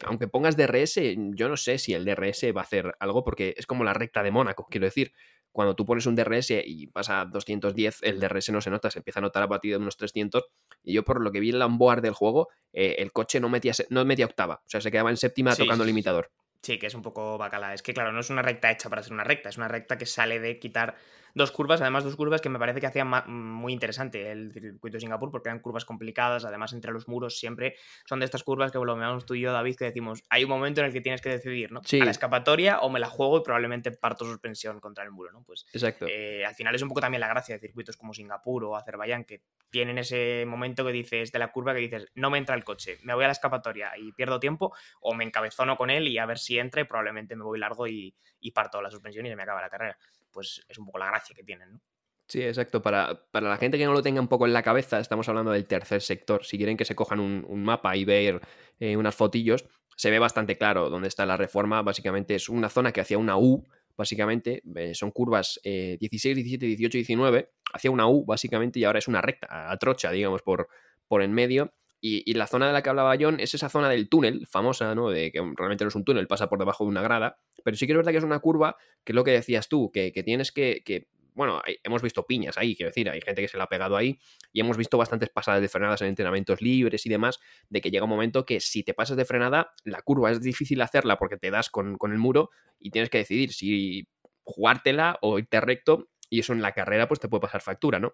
aunque 0.01 0.27
pongas 0.27 0.57
DRS, 0.57 0.99
yo 1.35 1.49
no 1.49 1.57
sé 1.57 1.77
si 1.77 1.93
el 1.93 2.05
DRS 2.05 2.45
va 2.55 2.61
a 2.61 2.63
hacer 2.63 2.95
algo 2.99 3.23
porque 3.23 3.53
es 3.57 3.67
como 3.67 3.83
la 3.83 3.93
recta 3.93 4.23
de 4.23 4.31
Mónaco, 4.31 4.67
quiero 4.69 4.85
decir. 4.85 5.13
Cuando 5.51 5.75
tú 5.75 5.85
pones 5.85 6.07
un 6.07 6.15
DRS 6.15 6.49
y 6.65 6.87
vas 6.87 7.11
a 7.11 7.25
210, 7.25 7.99
el 8.01 8.19
DRS 8.19 8.49
no 8.49 8.59
se 8.59 8.71
nota, 8.71 8.89
se 8.89 8.97
empieza 8.97 9.19
a 9.19 9.21
notar 9.21 9.43
a 9.43 9.47
partir 9.47 9.69
de 9.69 9.77
unos 9.77 9.97
300. 9.97 10.43
Y 10.81 10.93
yo, 10.93 11.03
por 11.03 11.21
lo 11.21 11.31
que 11.31 11.39
vi 11.39 11.51
en 11.51 11.59
la 11.59 11.67
onboard 11.67 12.01
del 12.01 12.13
juego, 12.13 12.49
eh, 12.71 12.95
el 12.97 13.11
coche 13.11 13.39
no 13.39 13.49
metía, 13.49 13.73
no 13.89 14.03
metía 14.03 14.25
octava, 14.25 14.55
o 14.65 14.69
sea, 14.69 14.81
se 14.81 14.89
quedaba 14.89 15.11
en 15.11 15.17
séptima 15.17 15.55
tocando 15.55 15.83
el 15.83 15.89
limitador. 15.89 16.31
Sí, 16.63 16.79
que 16.79 16.87
es 16.87 16.95
un 16.95 17.03
poco 17.03 17.37
bacala. 17.37 17.73
Es 17.73 17.83
que, 17.83 17.93
claro, 17.93 18.11
no 18.11 18.21
es 18.21 18.31
una 18.31 18.41
recta 18.41 18.71
hecha 18.71 18.89
para 18.89 19.03
ser 19.03 19.13
una 19.13 19.25
recta, 19.25 19.49
es 19.49 19.57
una 19.57 19.67
recta 19.67 19.97
que 19.97 20.07
sale 20.07 20.39
de 20.39 20.57
quitar 20.57 20.95
dos 21.33 21.51
curvas, 21.51 21.81
además 21.81 22.03
dos 22.03 22.15
curvas 22.15 22.41
que 22.41 22.49
me 22.49 22.59
parece 22.59 22.79
que 22.79 22.87
hacían 22.87 23.09
muy 23.27 23.73
interesante 23.73 24.31
el 24.31 24.51
circuito 24.53 24.97
de 24.97 25.01
Singapur, 25.01 25.31
porque 25.31 25.49
eran 25.49 25.59
curvas 25.59 25.85
complicadas, 25.85 26.45
además 26.45 26.73
entre 26.73 26.91
los 26.91 27.07
muros 27.07 27.37
siempre 27.37 27.75
son 28.05 28.19
de 28.19 28.25
estas 28.25 28.43
curvas 28.43 28.71
que 28.71 28.77
lo 28.77 28.95
veamos 28.95 29.25
tú 29.25 29.33
y 29.35 29.41
yo, 29.41 29.51
David, 29.51 29.75
que 29.75 29.85
decimos, 29.85 30.23
hay 30.29 30.43
un 30.43 30.49
momento 30.49 30.81
en 30.81 30.87
el 30.87 30.93
que 30.93 31.01
tienes 31.01 31.21
que 31.21 31.29
decidir, 31.29 31.71
¿no? 31.71 31.79
A 31.79 32.05
la 32.05 32.11
escapatoria 32.11 32.79
o 32.79 32.89
me 32.89 32.99
la 32.99 33.07
juego 33.07 33.39
y 33.39 33.43
probablemente 33.43 33.91
parto 33.91 34.25
suspensión 34.25 34.79
contra 34.79 35.03
el 35.03 35.11
muro, 35.11 35.31
¿no? 35.31 35.43
Pues 35.43 35.65
Exacto. 35.73 36.05
Eh, 36.07 36.45
al 36.45 36.55
final 36.55 36.75
es 36.75 36.81
un 36.81 36.89
poco 36.89 37.01
también 37.01 37.21
la 37.21 37.27
gracia 37.27 37.55
de 37.55 37.59
circuitos 37.59 37.97
como 37.97 38.13
Singapur 38.13 38.63
o 38.65 38.75
Azerbaiyán, 38.75 39.23
que 39.23 39.41
tienen 39.69 39.97
ese 39.97 40.45
momento 40.47 40.85
que 40.85 40.91
dices 40.91 41.31
de 41.31 41.39
la 41.39 41.51
curva 41.51 41.73
que 41.73 41.79
dices, 41.79 42.07
no 42.15 42.29
me 42.29 42.37
entra 42.37 42.55
el 42.55 42.63
coche, 42.63 42.99
me 43.03 43.13
voy 43.13 43.23
a 43.23 43.27
la 43.27 43.33
escapatoria 43.33 43.91
y 43.97 44.11
pierdo 44.11 44.39
tiempo, 44.39 44.73
o 45.01 45.13
me 45.13 45.23
encabezono 45.23 45.75
con 45.77 45.89
él 45.89 46.07
y 46.07 46.17
a 46.17 46.25
ver 46.25 46.37
si 46.37 46.59
entra 46.59 46.81
y 46.81 46.85
probablemente 46.85 47.35
me 47.35 47.43
voy 47.43 47.59
largo 47.59 47.87
y, 47.87 48.13
y 48.39 48.51
parto 48.51 48.81
la 48.81 48.91
suspensión 48.91 49.25
y 49.25 49.29
se 49.29 49.35
me 49.35 49.43
acaba 49.43 49.61
la 49.61 49.69
carrera 49.69 49.97
pues 50.33 50.65
es 50.67 50.77
un 50.77 50.85
poco 50.85 50.97
la 50.97 51.07
gracia 51.07 51.35
que 51.35 51.43
tienen, 51.43 51.73
¿no? 51.73 51.81
Sí, 52.27 52.41
exacto. 52.41 52.81
Para, 52.81 53.25
para, 53.31 53.49
la 53.49 53.57
gente 53.57 53.77
que 53.77 53.85
no 53.85 53.93
lo 53.93 54.01
tenga 54.01 54.19
un 54.19 54.27
poco 54.27 54.45
en 54.45 54.53
la 54.53 54.63
cabeza, 54.63 54.99
estamos 54.99 55.27
hablando 55.29 55.51
del 55.51 55.65
tercer 55.65 56.01
sector. 56.01 56.43
Si 56.45 56.57
quieren 56.57 56.77
que 56.77 56.85
se 56.85 56.95
cojan 56.95 57.19
un, 57.19 57.63
mapa 57.63 57.95
y 57.95 58.05
ver 58.05 58.41
eh, 58.79 58.97
unas 58.97 59.15
fotillos, 59.15 59.65
se 59.95 60.09
ve 60.09 60.19
bastante 60.19 60.57
claro 60.57 60.89
dónde 60.89 61.09
está 61.09 61.25
la 61.25 61.37
reforma. 61.37 61.81
Básicamente 61.81 62.35
es 62.35 62.49
una 62.49 62.69
zona 62.69 62.91
que 62.91 63.01
hacía 63.01 63.17
una 63.17 63.37
U, 63.37 63.63
básicamente. 63.95 64.63
Eh, 64.75 64.95
son 64.95 65.11
curvas 65.11 65.59
16, 65.63 66.35
17, 66.35 66.65
18, 66.65 66.97
19. 66.97 67.49
Hacía 67.73 67.91
una 67.91 68.07
U, 68.07 68.25
básicamente, 68.25 68.79
y 68.79 68.85
ahora 68.85 68.99
es 68.99 69.07
una 69.07 69.21
recta, 69.21 69.71
a 69.71 69.77
trocha, 69.77 70.09
digamos, 70.11 70.41
por, 70.41 70.69
por 71.07 71.21
en 71.21 71.33
medio. 71.33 71.73
Y, 72.05 72.33
la 72.33 72.47
zona 72.47 72.67
de 72.67 72.73
la 72.73 72.83
que 72.83 72.89
hablaba 72.89 73.15
John 73.17 73.39
es 73.39 73.53
esa 73.53 73.69
zona 73.69 73.87
del 73.87 74.09
túnel, 74.09 74.45
famosa, 74.45 74.93
¿no? 74.93 75.09
De 75.09 75.31
que 75.31 75.39
realmente 75.55 75.85
no 75.85 75.87
es 75.87 75.95
un 75.95 76.03
túnel, 76.03 76.27
pasa 76.27 76.49
por 76.49 76.59
debajo 76.59 76.83
de 76.83 76.89
una 76.89 77.01
grada. 77.01 77.39
Pero 77.63 77.77
sí 77.77 77.87
que 77.87 77.93
es 77.93 77.97
verdad 77.97 78.11
que 78.11 78.17
es 78.17 78.25
una 78.25 78.39
curva, 78.39 78.75
que 79.05 79.13
es 79.13 79.15
lo 79.15 79.23
que 79.23 79.31
decías 79.31 79.69
tú, 79.69 79.89
que, 79.89 80.11
tienes 80.11 80.51
que, 80.51 81.07
bueno, 81.33 81.61
hemos 81.81 82.01
visto 82.01 82.27
piñas 82.27 82.57
ahí, 82.57 82.75
quiero 82.75 82.89
decir, 82.89 83.09
hay 83.09 83.21
gente 83.21 83.41
que 83.41 83.47
se 83.47 83.57
la 83.57 83.63
ha 83.63 83.69
pegado 83.69 83.95
ahí 83.95 84.19
y 84.51 84.59
hemos 84.59 84.75
visto 84.75 84.97
bastantes 84.97 85.29
pasadas 85.29 85.61
de 85.61 85.69
frenadas 85.69 86.01
en 86.01 86.09
entrenamientos 86.09 86.61
libres 86.61 87.05
y 87.05 87.09
demás, 87.09 87.39
de 87.69 87.79
que 87.79 87.89
llega 87.89 88.03
un 88.03 88.09
momento 88.09 88.45
que 88.45 88.59
si 88.59 88.83
te 88.83 88.93
pasas 88.93 89.15
de 89.15 89.23
frenada, 89.23 89.71
la 89.85 90.01
curva 90.01 90.29
es 90.29 90.41
difícil 90.41 90.81
hacerla 90.81 91.17
porque 91.17 91.37
te 91.37 91.51
das 91.51 91.69
con, 91.69 91.97
con 91.97 92.11
el 92.11 92.17
muro 92.17 92.49
y 92.79 92.91
tienes 92.91 93.11
que 93.11 93.19
decidir 93.19 93.53
si 93.53 94.09
jugártela 94.43 95.19
o 95.21 95.39
irte 95.39 95.61
recto 95.61 96.09
y 96.29 96.41
eso 96.41 96.51
en 96.51 96.61
la 96.61 96.73
carrera 96.73 97.07
pues 97.07 97.21
te 97.21 97.29
puede 97.29 97.39
pasar 97.39 97.61
factura, 97.61 97.97
¿no? 97.97 98.13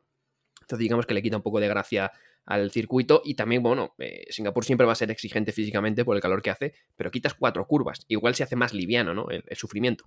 Entonces 0.69 0.83
digamos 0.83 1.07
que 1.07 1.15
le 1.15 1.23
quita 1.23 1.35
un 1.35 1.41
poco 1.41 1.59
de 1.59 1.67
gracia 1.67 2.11
al 2.45 2.69
circuito 2.69 3.23
y 3.25 3.33
también, 3.33 3.63
bueno, 3.63 3.95
eh, 3.97 4.25
Singapur 4.29 4.63
siempre 4.63 4.85
va 4.85 4.93
a 4.93 4.95
ser 4.95 5.09
exigente 5.09 5.51
físicamente 5.51 6.05
por 6.05 6.15
el 6.15 6.21
calor 6.21 6.43
que 6.43 6.51
hace, 6.51 6.75
pero 6.95 7.09
quitas 7.09 7.33
cuatro 7.33 7.65
curvas, 7.65 8.05
igual 8.07 8.35
se 8.35 8.43
hace 8.43 8.55
más 8.55 8.73
liviano, 8.73 9.15
¿no? 9.15 9.29
el 9.29 9.43
sufrimiento. 9.57 10.05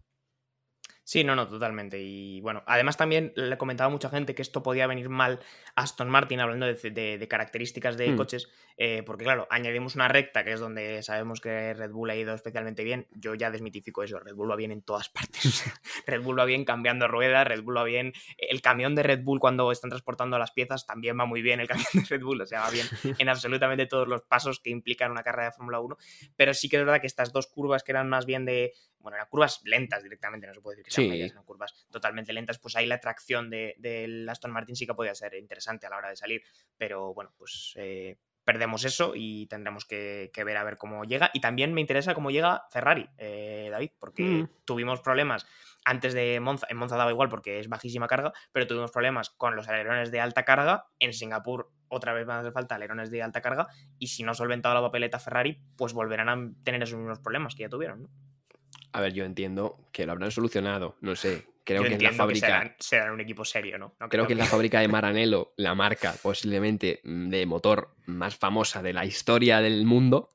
Sí, 1.05 1.25
no, 1.25 1.35
no, 1.35 1.49
totalmente. 1.49 2.01
Y 2.01 2.41
bueno, 2.43 2.63
además 2.67 2.97
también 2.97 3.33
le 3.35 3.59
comentaba 3.59 3.91
mucha 3.91 4.09
gente 4.09 4.37
que 4.37 4.43
esto 4.43 4.63
podía 4.63 4.87
venir 4.87 5.09
mal 5.09 5.41
a 5.75 5.83
Aston 5.83 6.09
Martin, 6.09 6.39
hablando 6.39 6.67
de, 6.67 7.27
características 7.29 7.97
de 7.97 8.11
hmm. 8.11 8.17
coches, 8.17 8.49
eh, 8.77 9.03
porque 9.05 9.25
claro, 9.25 9.49
añadimos 9.51 9.97
una 9.97 10.07
recta, 10.07 10.45
que 10.45 10.53
es 10.53 10.61
donde 10.61 11.03
sabemos 11.03 11.41
que 11.41 11.75
Red 11.75 11.91
Bull 11.91 12.11
ha 12.11 12.17
ido 12.17 12.35
especialmente 12.35 12.85
bien. 12.85 13.09
Yo 13.11 13.35
ya 13.35 13.51
desmitifico 13.51 14.05
eso, 14.05 14.21
Red 14.21 14.35
Bull 14.35 14.51
va 14.51 14.57
bien 14.57 14.71
en 14.71 14.83
todas 14.83 15.09
partes. 15.11 15.65
Red 16.07 16.23
Bull 16.23 16.39
va 16.39 16.45
bien 16.45 16.65
cambiando 16.65 17.09
ruedas, 17.09 17.49
Red 17.49 17.63
Bull 17.63 17.79
va 17.79 17.85
bien. 17.85 18.13
El 18.39 18.63
camión 18.63 18.95
de 18.95 19.03
Red 19.03 19.25
Bull 19.25 19.41
cuando 19.41 19.73
están 19.73 19.91
transportando 19.91 20.39
las 20.39 20.53
piezas 20.53 20.87
también 20.87 21.19
va 21.19 21.27
muy 21.27 21.43
bien 21.43 21.59
el 21.59 21.67
camión 21.69 21.89
de 21.95 22.03
Red 22.03 22.23
Bull, 22.23 22.41
o 22.43 22.47
sea, 22.47 22.61
va 22.61 22.71
bien 22.71 22.87
en 23.19 23.29
absolutamente 23.29 23.87
todos 23.87 24.07
los 24.07 24.23
pasos 24.23 24.61
que 24.61 24.71
implican 24.71 25.11
una 25.11 25.25
carrera 25.25 25.47
de 25.47 25.53
Fórmula 25.53 25.81
1. 25.81 25.97
Pero 26.37 26.55
sí 26.55 26.69
que 26.69 26.77
es 26.77 26.85
verdad 26.85 27.01
que 27.01 27.09
estas 27.09 27.33
dos 27.33 27.49
curvas 27.49 27.83
que 27.83 27.91
eran 27.91 28.09
más 28.09 28.25
bien 28.25 28.45
de 28.45 28.73
bueno, 29.03 29.17
eran 29.17 29.29
curvas 29.29 29.61
lentas 29.65 30.03
directamente, 30.03 30.47
no 30.47 30.55
se 30.55 30.61
puede 30.61 30.77
decir 30.77 30.85
que 30.87 30.91
sean 30.91 31.13
eran 31.13 31.45
curvas 31.45 31.75
totalmente 31.91 32.33
lentas, 32.33 32.59
pues 32.59 32.77
ahí 32.77 32.87
la 32.87 33.01
tracción 33.01 33.51
del 33.51 33.75
de, 33.79 34.27
Aston 34.29 34.51
Martin 34.51 34.77
sí 34.77 34.87
que 34.87 34.95
podía 34.95 35.15
ser 35.15 35.35
interesante 35.35 35.87
a 35.87 35.91
la 35.91 35.97
hora 35.97 36.09
de 36.09 36.17
salir, 36.17 36.43
pero 36.77 37.13
bueno, 37.15 37.33
pues 37.37 37.75
eh, 37.77 38.17
perdemos 38.45 38.85
eso 38.85 39.13
y 39.15 39.47
tendremos 39.47 39.85
que, 39.85 40.31
ver 40.45 40.57
a 40.57 40.65
ver 40.65 40.77
cómo 40.77 41.05
llega. 41.05 41.31
Y 41.33 41.41
también 41.41 41.75
me 41.75 41.81
interesa 41.81 42.15
cómo 42.15 42.31
llega 42.31 42.65
Ferrari, 42.71 43.09
eh, 43.19 43.69
David, 43.71 43.91
porque 43.99 44.23
mm. 44.23 44.49
tuvimos 44.65 45.01
problemas 45.01 45.47
antes 45.85 46.15
de 46.15 46.39
Monza, 46.41 46.67
en 46.71 46.77
Monza 46.77 46.97
daba 46.97 47.11
igual 47.11 47.29
porque 47.29 47.59
es 47.59 47.69
bajísima 47.69 48.07
carga, 48.07 48.33
pero 48.53 48.67
tuvimos 48.67 48.91
problemas 48.91 49.31
con 49.31 49.57
los 49.57 49.69
alerones 49.69 50.11
de 50.11 50.21
alta 50.21 50.45
carga, 50.45 50.87
en 50.99 51.13
Singapur 51.13 51.73
otra 51.89 52.13
vez 52.13 52.27
van 52.27 52.39
a 52.39 52.41
hacer 52.41 52.53
falta 52.53 52.77
alerones 52.77 53.11
de 53.11 53.23
alta 53.23 53.41
carga, 53.41 53.67
y 53.99 54.09
si 54.09 54.23
no 54.23 54.33
ha 54.33 54.35
solventado 54.35 54.75
la 54.75 54.81
papeleta 54.81 55.19
Ferrari, 55.19 55.61
pues 55.77 55.93
volverán 55.93 56.29
a 56.29 56.53
tener 56.63 56.83
esos 56.83 56.99
mismos 56.99 57.19
problemas 57.19 57.55
que 57.55 57.63
ya 57.63 57.69
tuvieron, 57.69 58.03
¿no? 58.03 58.09
A 58.93 59.01
ver, 59.01 59.13
yo 59.13 59.25
entiendo 59.25 59.79
que 59.93 60.07
lo 60.07 60.13
habrán 60.13 60.31
solucionado, 60.31 60.97
no 61.01 61.17
sé. 61.17 61.47
Creo 61.65 61.85
que 61.85 61.95
en 61.95 62.03
la 62.03 62.13
fábrica. 62.13 62.75
serán, 62.79 63.13
un 63.13 63.21
equipo 63.21 63.45
serio, 63.45 63.79
¿no? 63.79 63.95
creo, 64.09 64.27
que, 64.27 64.33
en 64.33 64.39
la 64.39 64.47
fábrica 64.47 64.81
de 64.81 64.89
Maranello, 64.89 65.53
la 65.57 65.75
marca 65.75 66.15
posiblemente 66.21 67.01
mm, 67.05 67.29
de 67.29 67.47
motor 67.47 67.95
más 68.07 68.37
famosa 68.37 68.83
de 68.83 68.93
la 68.93 69.05
historia 69.05 69.61
del 69.61 69.85
mundo, 69.87 70.31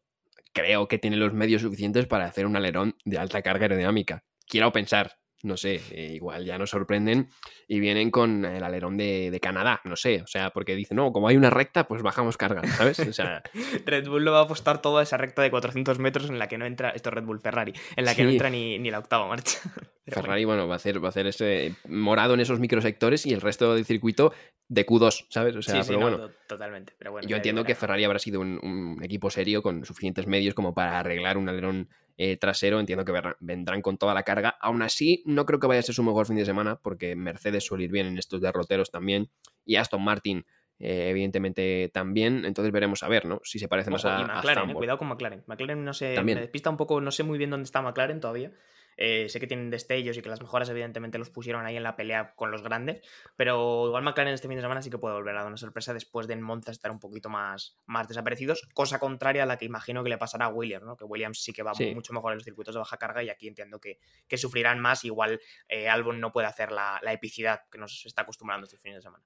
creo 0.54 0.88
que 0.88 0.98
tiene 0.98 1.18
los 1.18 1.34
medios 1.34 1.62
suficientes 1.62 2.08
para 2.08 2.26
hacer 2.26 2.46
un 2.46 2.56
alerón 2.56 2.96
de 3.04 3.18
alta 3.18 3.42
carga 3.42 3.66
aerodinámica. 3.66 4.24
Quiero 4.48 4.72
pensar, 4.72 5.20
no 5.44 5.56
sé, 5.56 5.82
eh, 5.92 6.14
igual 6.16 6.46
ya 6.46 6.58
nos 6.58 6.72
sorprenden 6.72 7.30
y 7.68 7.80
vienen 7.80 8.10
con 8.10 8.44
el 8.44 8.64
alerón 8.64 8.98
de, 8.98 9.38
Canadá, 9.42 9.82
no 9.84 9.96
sé, 9.96 10.22
o 10.24 10.28
sea, 10.28 10.50
porque 10.50 10.76
dicen, 10.76 10.98
no, 10.98 11.12
como 11.12 11.28
hay 11.28 11.38
una 11.38 11.50
recta, 11.50 11.88
pues 11.88 12.02
bajamos 12.02 12.38
carga, 12.38 12.66
¿sabes? 12.68 13.00
O 13.00 13.14
sea... 13.14 13.44
Red 13.86 14.08
Bull 14.08 14.26
lo 14.26 14.32
va 14.32 14.40
a 14.40 14.44
apostar 14.44 14.82
toda 14.82 15.04
esa 15.04 15.18
recta 15.18 15.42
de 15.42 15.52
400 15.52 16.00
metros 16.00 16.30
en 16.30 16.40
la 16.40 16.48
que 16.48 16.58
no 16.58 16.66
entra, 16.66 16.90
esto 16.90 17.10
es 17.10 17.16
Red 17.16 17.24
Bull 17.24 17.40
Ferrari, 17.40 17.74
en 17.96 18.06
la 18.06 18.16
que 18.16 18.24
no 18.24 18.30
entra 18.30 18.50
ni, 18.50 18.80
la 18.90 19.00
octava 19.00 19.28
marcha. 19.28 19.60
Ferrari, 20.08 20.46
bueno. 20.46 20.68
va 20.68 20.76
a 20.76 20.78
hacer, 20.78 21.04
va 21.04 21.08
a 21.08 21.10
hacer 21.10 21.28
ese 21.28 21.76
morado 21.88 22.34
en 22.34 22.40
esos 22.40 22.60
microsectores 22.60 23.26
y 23.26 23.34
el 23.34 23.42
resto 23.42 23.76
del 23.76 23.86
circuito 23.86 24.34
de 24.70 24.86
Q2, 24.86 25.28
¿sabes? 25.30 25.56
O 25.56 25.62
sea, 25.62 25.84
pero 25.86 26.00
bueno, 26.00 26.30
totalmente. 26.48 26.94
Pero 26.98 27.12
bueno, 27.12 27.28
yo 27.28 27.36
entiendo 27.36 27.66
que 27.66 27.76
Ferrari 27.76 28.06
habrá 28.06 28.20
sido 28.20 28.40
un 28.40 29.00
equipo 29.04 29.30
serio 29.30 29.62
con 29.62 29.86
suficientes 29.86 30.26
medios 30.26 30.56
como 30.56 30.74
para 30.74 31.00
arreglar 31.00 31.38
un 31.38 31.50
alerón 31.50 31.90
eh, 32.18 32.36
trasero, 32.38 32.80
entiendo 32.80 33.06
que 33.06 33.14
vendrán 33.40 33.82
con 33.82 33.98
toda 33.98 34.14
la 34.14 34.24
carga. 34.24 34.58
Aún 34.60 34.82
así, 34.82 35.24
no 35.26 35.46
creo 35.46 35.60
que 35.60 35.68
vaya 35.68 35.80
a 35.80 35.84
ser 35.84 35.94
su 35.94 36.04
mejor 36.04 36.26
fin 36.26 36.36
de 36.36 36.46
semana, 36.46 36.80
porque 36.82 37.16
Mercedes 37.16 37.66
suele 37.66 37.86
ir 37.86 37.92
bien 37.92 38.08
en 38.08 38.18
estos 38.18 38.42
derroteros 38.42 38.90
también, 38.90 39.30
y 39.66 39.76
Aston 39.76 40.04
Martin, 40.04 40.46
eh, 40.80 41.10
evidentemente, 41.10 41.92
también. 41.94 42.44
Entonces 42.46 42.72
veremos 42.72 43.04
a 43.04 43.08
ver, 43.08 43.26
¿no? 43.26 43.40
Si 43.44 43.60
se 43.60 43.68
parece 43.68 43.92
más 43.92 44.04
a, 44.06 44.26
McLaren, 44.26 44.72
eh, 44.72 44.74
cuidado 44.74 44.98
con 44.98 45.08
McLaren. 45.10 45.44
McLaren 45.46 45.86
no 45.86 45.94
sé, 45.94 46.22
me 46.24 46.36
despista 46.36 46.70
un 46.70 46.78
poco, 46.78 47.02
no 47.02 47.12
sé 47.12 47.24
muy 47.24 47.38
bien 47.38 47.52
dónde 47.52 47.66
está 47.66 47.82
McLaren 47.82 48.20
todavía. 48.20 48.52
Eh, 48.98 49.30
sé 49.30 49.40
que 49.40 49.48
tienen 49.48 49.70
destellos 49.70 50.18
y 50.18 50.22
que 50.22 50.30
las 50.30 50.42
mejoras 50.42 50.70
evidentemente 50.70 51.18
los 51.20 51.30
pusieron 51.30 51.66
ahí 51.66 51.78
en 51.78 51.84
la 51.84 51.96
pelea 51.96 52.34
con 52.36 52.52
los 52.52 52.64
grandes, 52.64 53.02
pero 53.36 53.86
igual 53.88 54.04
McLaren 54.04 54.34
este 54.34 54.48
fin 54.48 54.58
de 54.58 54.64
semana 54.64 54.82
sí 54.82 54.90
que 54.90 54.98
puede 54.98 55.16
volver 55.16 55.36
a 55.36 55.40
dar 55.40 55.48
una 55.48 55.58
sorpresa 55.58 55.94
después 55.94 56.28
de 56.28 56.34
en 56.34 56.42
Monza 56.42 56.72
estar 56.72 56.92
un 56.92 57.00
poquito 57.00 57.30
más, 57.30 57.78
más 57.86 58.08
desaparecidos, 58.08 58.68
cosa 58.74 59.00
contraria 59.00 59.44
a 59.44 59.46
la 59.46 59.58
que 59.58 59.66
imagino 59.66 60.04
que 60.04 60.10
le 60.10 60.18
pasará 60.18 60.46
a 60.46 60.50
Williams, 60.50 60.86
¿no? 60.86 60.98
que 60.98 61.06
Williams 61.06 61.42
sí 61.42 61.54
que 61.54 61.64
va 61.64 61.74
mucho 61.94 62.14
mejor 62.14 62.32
en 62.32 62.38
los 62.38 62.44
circuitos 62.44 62.74
de 62.74 62.80
baja 62.80 62.98
carga 62.98 63.24
y 63.24 63.30
aquí 63.30 63.48
entiendo 63.48 63.80
que, 63.80 64.00
que 64.28 64.38
sufrirán 64.38 64.80
más, 64.80 65.06
igual 65.06 65.40
eh, 65.68 65.90
Albon 65.90 66.20
no 66.20 66.32
puede 66.32 66.48
hacer 66.48 66.72
la, 66.72 67.00
epicidad 67.08 67.62
que 67.72 67.78
nos 67.78 68.06
está 68.06 68.24
acostumbrando 68.24 68.66
este 68.66 68.78
fin 68.78 68.94
de 68.94 69.02
semana. 69.02 69.24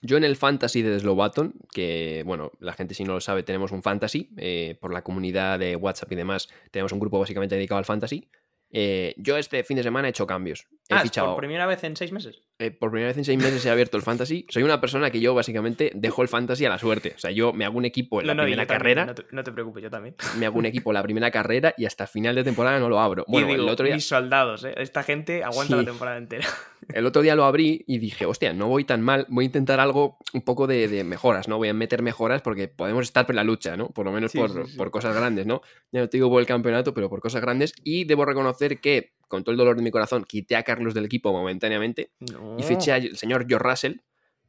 Yo 0.00 0.16
en 0.16 0.24
el 0.24 0.36
fantasy 0.36 0.82
de 0.82 0.98
Slowaton, 0.98 1.54
que 1.72 2.22
bueno, 2.26 2.50
la 2.58 2.72
gente 2.72 2.94
si 2.94 3.04
no 3.04 3.14
lo 3.14 3.20
sabe, 3.20 3.44
tenemos 3.44 3.70
un 3.70 3.82
fantasy, 3.82 4.30
eh, 4.36 4.76
por 4.80 4.92
la 4.92 5.02
comunidad 5.02 5.60
de 5.60 5.76
WhatsApp 5.76 6.10
y 6.12 6.16
demás, 6.16 6.48
tenemos 6.72 6.92
un 6.92 6.98
grupo 6.98 7.20
básicamente 7.20 7.54
dedicado 7.54 7.78
al 7.78 7.84
fantasy. 7.84 8.28
Eh, 8.72 9.14
yo 9.18 9.36
este 9.36 9.62
fin 9.64 9.76
de 9.76 9.82
semana 9.82 10.08
he 10.08 10.10
hecho 10.10 10.26
cambios. 10.26 10.66
He 10.88 10.94
ah, 10.94 11.04
¿Por 11.24 11.36
primera 11.36 11.66
vez 11.66 11.84
en 11.84 11.96
seis 11.96 12.10
meses? 12.10 12.42
Eh, 12.58 12.70
por 12.70 12.90
primera 12.90 13.08
vez 13.08 13.18
en 13.18 13.24
seis 13.24 13.38
meses 13.38 13.64
he 13.66 13.70
abierto 13.70 13.96
el 13.96 14.02
fantasy. 14.02 14.46
Soy 14.48 14.62
una 14.62 14.80
persona 14.80 15.10
que 15.10 15.20
yo 15.20 15.34
básicamente 15.34 15.92
dejo 15.94 16.22
el 16.22 16.28
fantasy 16.28 16.64
a 16.64 16.70
la 16.70 16.78
suerte. 16.78 17.12
O 17.14 17.18
sea, 17.18 17.30
yo 17.30 17.52
me 17.52 17.64
hago 17.64 17.76
un 17.76 17.84
equipo 17.84 18.20
en 18.20 18.26
la 18.26 18.34
primera 18.34 18.66
carrera. 18.66 19.14
no, 19.30 19.44
te, 19.44 19.52
preocupes, 19.52 19.82
yo 19.82 19.90
también. 19.90 20.16
Me 20.38 20.46
hago 20.46 20.58
un 20.58 20.66
equipo 20.66 20.90
en 20.90 20.94
la 20.94 21.02
primera 21.02 21.30
carrera 21.30 21.74
y 21.76 21.84
hasta 21.84 22.06
final 22.06 22.34
de 22.34 22.44
temporada 22.44 22.78
no 22.78 22.88
lo 22.88 23.00
abro. 23.00 23.24
Bueno, 23.32 23.54
el 23.54 23.68
otro 23.68 23.86
día. 23.86 23.94
Mis 23.94 24.06
soldados, 24.06 24.64
¿eh? 24.64 24.74
Esta 24.76 25.02
gente 25.02 25.42
aguanta 25.42 25.76
la 25.76 25.84
temporada 25.84 26.18
entera. 26.18 26.46
El 26.94 27.06
otro 27.06 27.22
día 27.22 27.34
lo 27.34 27.44
abrí 27.44 27.84
y 27.86 27.98
dije, 27.98 28.26
hostia, 28.26 28.52
no 28.52 28.68
voy 28.68 28.84
tan 28.84 29.02
mal. 29.02 29.26
Voy 29.28 29.44
a 29.44 29.46
intentar 29.46 29.80
algo 29.80 30.18
un 30.32 30.42
poco 30.42 30.66
de, 30.66 31.04
mejoras, 31.04 31.48
¿no? 31.48 31.58
Voy 31.58 31.68
a 31.68 31.74
meter 31.74 32.02
mejoras 32.02 32.42
porque 32.42 32.68
podemos 32.68 33.04
estar 33.04 33.26
en 33.28 33.36
la 33.36 33.44
lucha, 33.44 33.76
¿no? 33.76 33.88
Por 33.90 34.06
lo 34.06 34.12
menos 34.12 34.32
por, 34.32 34.66
por 34.76 34.90
cosas 34.90 35.14
grandes, 35.14 35.46
¿no? 35.46 35.62
Ya 35.90 36.00
no 36.00 36.08
te 36.08 36.16
digo 36.16 36.28
por 36.28 36.40
el 36.40 36.46
campeonato, 36.46 36.94
pero 36.94 37.08
por 37.08 37.20
cosas 37.20 37.40
grandes. 37.40 37.74
Y 37.84 38.04
debo 38.04 38.24
reconocer 38.24 38.80
que 38.80 39.12
con 39.32 39.44
todo 39.44 39.52
el 39.52 39.56
dolor 39.56 39.76
de 39.76 39.82
mi 39.82 39.90
corazón, 39.90 40.24
quité 40.24 40.56
a 40.56 40.62
Carlos 40.62 40.92
del 40.92 41.06
equipo 41.06 41.32
momentáneamente 41.32 42.10
y 42.58 42.62
fiché 42.64 42.92
al 42.92 43.16
señor 43.16 43.46
George 43.48 43.66
Russell, 43.66 43.94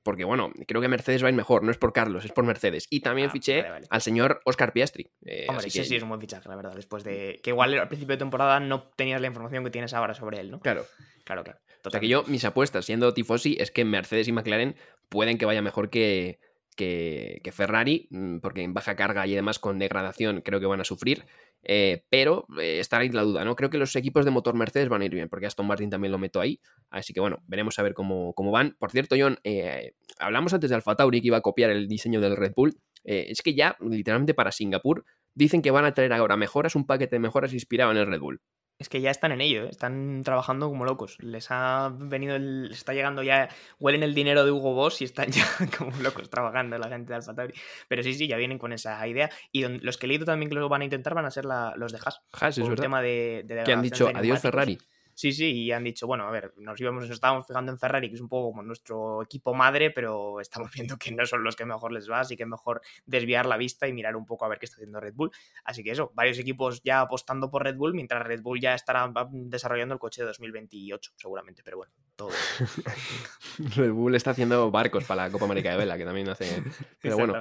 porque 0.04 0.26
bueno, 0.26 0.52
creo 0.68 0.82
que 0.82 0.90
Mercedes 0.90 1.24
va 1.24 1.28
a 1.28 1.30
ir 1.30 1.38
mejor, 1.38 1.64
no 1.64 1.72
es 1.72 1.78
por 1.78 1.94
Carlos, 1.94 2.26
es 2.26 2.34
por 2.34 2.44
Mercedes. 2.44 2.88
Y 2.90 3.00
también 3.00 3.30
ah, 3.30 3.32
fiché 3.32 3.64
al 3.90 4.02
señor 4.02 4.42
Oscar 4.44 4.74
Piastri. 4.74 5.10
Eh, 5.24 5.46
Hombre, 5.48 5.70
sí, 5.70 5.86
sí, 5.86 5.96
es 5.96 6.04
un 6.04 6.10
buen 6.10 6.20
fichaje, 6.20 6.50
la 6.50 6.58
verdad, 6.58 6.76
después 6.76 7.06
de 7.06 7.40
que 7.42 7.52
igual 7.52 7.74
al 7.80 7.88
principio 7.88 8.16
de 8.16 8.20
temporada 8.20 8.60
no 8.60 8.84
tenías 8.98 9.22
la 9.22 9.28
información 9.28 9.64
que 9.64 9.70
tienes 9.70 9.94
ahora 9.94 10.14
sobre 10.14 10.42
él, 10.42 10.52
¿no? 10.52 10.60
Claro. 10.60 10.86
Claro, 11.24 11.46
claro. 11.46 11.60
O 11.86 11.90
sea 11.90 12.00
que 12.00 12.08
yo, 12.08 12.24
mis 12.28 12.46
apuestas, 12.46 12.86
siendo 12.86 13.14
tifosi, 13.14 13.58
es 13.60 13.72
que 13.72 13.86
Mercedes 13.86 14.28
y 14.28 14.32
McLaren 14.32 14.76
pueden 15.10 15.38
que 15.38 15.46
vaya 15.46 15.62
mejor 15.62 15.90
que, 15.90 16.40
que, 16.76 17.40
que, 17.44 17.52
Ferrari, 17.52 18.08
mm, 18.10 18.38
porque 18.40 18.64
en 18.64 18.74
baja 18.74 18.96
carga 18.96 19.28
y 19.28 19.34
además 19.34 19.60
con 19.60 19.80
degradación 19.80 20.42
creo 20.42 20.60
que 20.60 20.66
van 20.66 20.82
a 20.82 20.86
sufrir. 20.86 21.26
Eh, 21.66 22.04
pero 22.10 22.46
eh, 22.60 22.80
está 22.80 22.98
ahí 22.98 23.10
la 23.10 23.22
duda, 23.22 23.46
¿no? 23.46 23.56
Creo 23.56 23.70
que 23.70 23.78
los 23.78 23.96
equipos 23.96 24.26
de 24.26 24.32
motor 24.32 24.54
Mercedes 24.56 24.90
van 24.90 25.02
a 25.02 25.06
ir 25.06 25.14
bien, 25.14 25.30
porque 25.30 25.46
Aston 25.46 25.66
Martin 25.66 25.90
también 25.90 26.12
lo 26.12 26.18
meto 26.18 26.42
ahí. 26.42 26.60
Así 26.90 27.14
que 27.14 27.20
bueno, 27.20 27.42
veremos 27.48 27.80
a 27.80 27.84
ver 27.84 27.94
cómo, 27.94 28.34
cómo 28.34 28.52
van. 28.52 28.76
Por 28.80 28.92
cierto, 28.92 29.16
John, 29.18 29.38
eh, 29.44 29.94
hablamos 30.20 30.54
antes 30.54 30.70
de 30.70 30.76
Alfa 30.76 30.96
Tauri 30.96 31.22
que 31.22 31.28
iba 31.28 31.38
a 31.38 31.42
copiar 31.42 31.70
el 31.70 31.88
diseño 31.88 32.20
del 32.20 32.36
Red 32.36 32.54
Bull. 32.56 32.78
es 33.06 33.42
que 33.42 33.54
ya, 33.54 33.76
literalmente 33.82 34.34
para 34.34 34.52
Singapur, 34.52 35.06
dicen 35.36 35.62
que 35.62 35.72
van 35.72 35.86
a 35.86 35.94
traer 35.94 36.14
ahora 36.14 36.38
mejoras, 36.38 36.76
un 36.76 36.86
paquete 36.86 37.16
de 37.16 37.20
mejoras 37.20 37.54
inspirado 37.54 37.92
en 37.92 37.98
el 37.98 38.08
Red 38.08 38.20
Bull. 38.20 38.42
Es 38.80 38.90
que 38.90 39.02
ya 39.02 39.12
están 39.12 39.32
en 39.32 39.42
ello, 39.42 39.66
¿eh? 39.66 39.70
están 39.70 40.24
trabajando 40.24 40.68
como 40.68 40.84
locos. 40.84 41.18
Les 41.20 41.48
ha 41.52 41.92
venido, 41.96 42.36
el, 42.36 42.70
está 42.72 42.94
llegando 42.94 43.24
ya, 43.24 43.50
huelen 43.80 44.04
el 44.04 44.14
dinero 44.14 44.44
de 44.44 44.52
Hugo 44.52 44.74
Boss 44.74 45.02
y 45.02 45.06
están 45.06 45.28
ya 45.32 45.46
como 45.78 45.96
locos 45.98 46.30
trabajando 46.30 46.78
la 46.78 46.90
gente 46.90 47.10
de 47.10 47.16
Alfa 47.16 47.34
Tauri. 47.34 47.54
Pero 47.88 48.04
sí, 48.04 48.14
sí, 48.14 48.28
ya 48.28 48.38
vienen 48.38 48.58
con 48.58 48.74
esa 48.74 49.06
idea. 49.08 49.30
Y 49.52 49.66
los 49.66 49.98
que 49.98 50.06
he 50.06 50.10
leído 50.10 50.26
también 50.26 50.50
que 50.50 50.56
lo 50.56 50.68
van 50.70 50.82
a 50.82 50.86
intentar 50.86 51.14
van 51.14 51.26
a 51.26 51.32
ser 51.32 51.46
los 51.46 51.92
de 51.92 52.00
Haas. 52.04 52.22
Haas, 52.34 52.58
es 52.58 52.76
tema 52.76 53.02
de, 53.02 53.44
de 53.46 53.64
que 53.64 53.74
han 53.74 53.82
dicho 53.82 54.10
adiós 54.14 54.42
Ferrari. 54.42 54.78
Sí, 55.16 55.32
sí, 55.32 55.52
y 55.52 55.72
han 55.72 55.84
dicho, 55.84 56.08
bueno, 56.08 56.28
a 56.28 56.32
ver, 56.32 56.54
nos 56.58 56.80
íbamos, 56.80 57.04
nos 57.04 57.12
estábamos 57.12 57.46
fijando 57.46 57.72
en 57.72 57.78
Ferrari, 57.78 58.10
que 58.10 58.16
es 58.16 58.22
un 58.22 58.30
poco 58.30 58.52
como 58.52 58.64
nuestro 58.64 59.22
equipo 59.24 59.54
madre, 59.54 59.92
pero 59.92 60.40
estamos 60.40 60.72
viendo 60.74 60.98
que 60.98 61.12
no 61.12 61.26
son 61.26 61.44
los 61.44 61.56
que 61.56 61.66
mejor 61.66 61.92
les 61.92 62.10
va, 62.10 62.22
así 62.22 62.36
que 62.36 62.46
mejor 62.46 62.82
desviar 63.06 63.46
la 63.46 63.58
vista 63.58 63.88
y 63.88 63.94
mirar 63.94 64.16
un 64.16 64.26
poco 64.26 64.46
a 64.46 64.50
ver 64.50 64.60
qué 64.60 64.66
está 64.66 64.78
haciendo 64.78 65.00
Red 65.00 65.14
Bull. 65.14 65.32
Así 65.64 65.84
que 65.84 65.92
eso, 65.92 66.12
varios 66.16 66.40
equipos 66.40 66.82
ya 66.84 67.02
apostando 67.02 67.50
por 67.50 67.64
Red 67.64 67.76
Bull, 67.76 67.94
mientras 67.94 68.24
Red 68.26 68.42
Bull 68.42 68.60
ya 68.60 68.74
estará 68.74 69.12
desarrollando 69.32 69.94
el 69.94 70.00
coche 70.00 70.22
de 70.22 70.28
2028, 70.28 71.14
seguramente, 71.16 71.62
pero 71.64 71.78
bueno, 71.78 71.94
todo. 72.16 72.30
Red 73.76 73.92
Bull 73.92 74.16
está 74.16 74.32
haciendo 74.32 74.72
barcos 74.72 75.04
para 75.06 75.26
la 75.26 75.32
Copa 75.32 75.46
América 75.46 75.72
de 75.72 75.78
Vela, 75.78 75.98
que 75.98 76.06
también 76.06 76.30
hace. 76.30 76.64
Pero 77.02 77.18
bueno. 77.18 77.34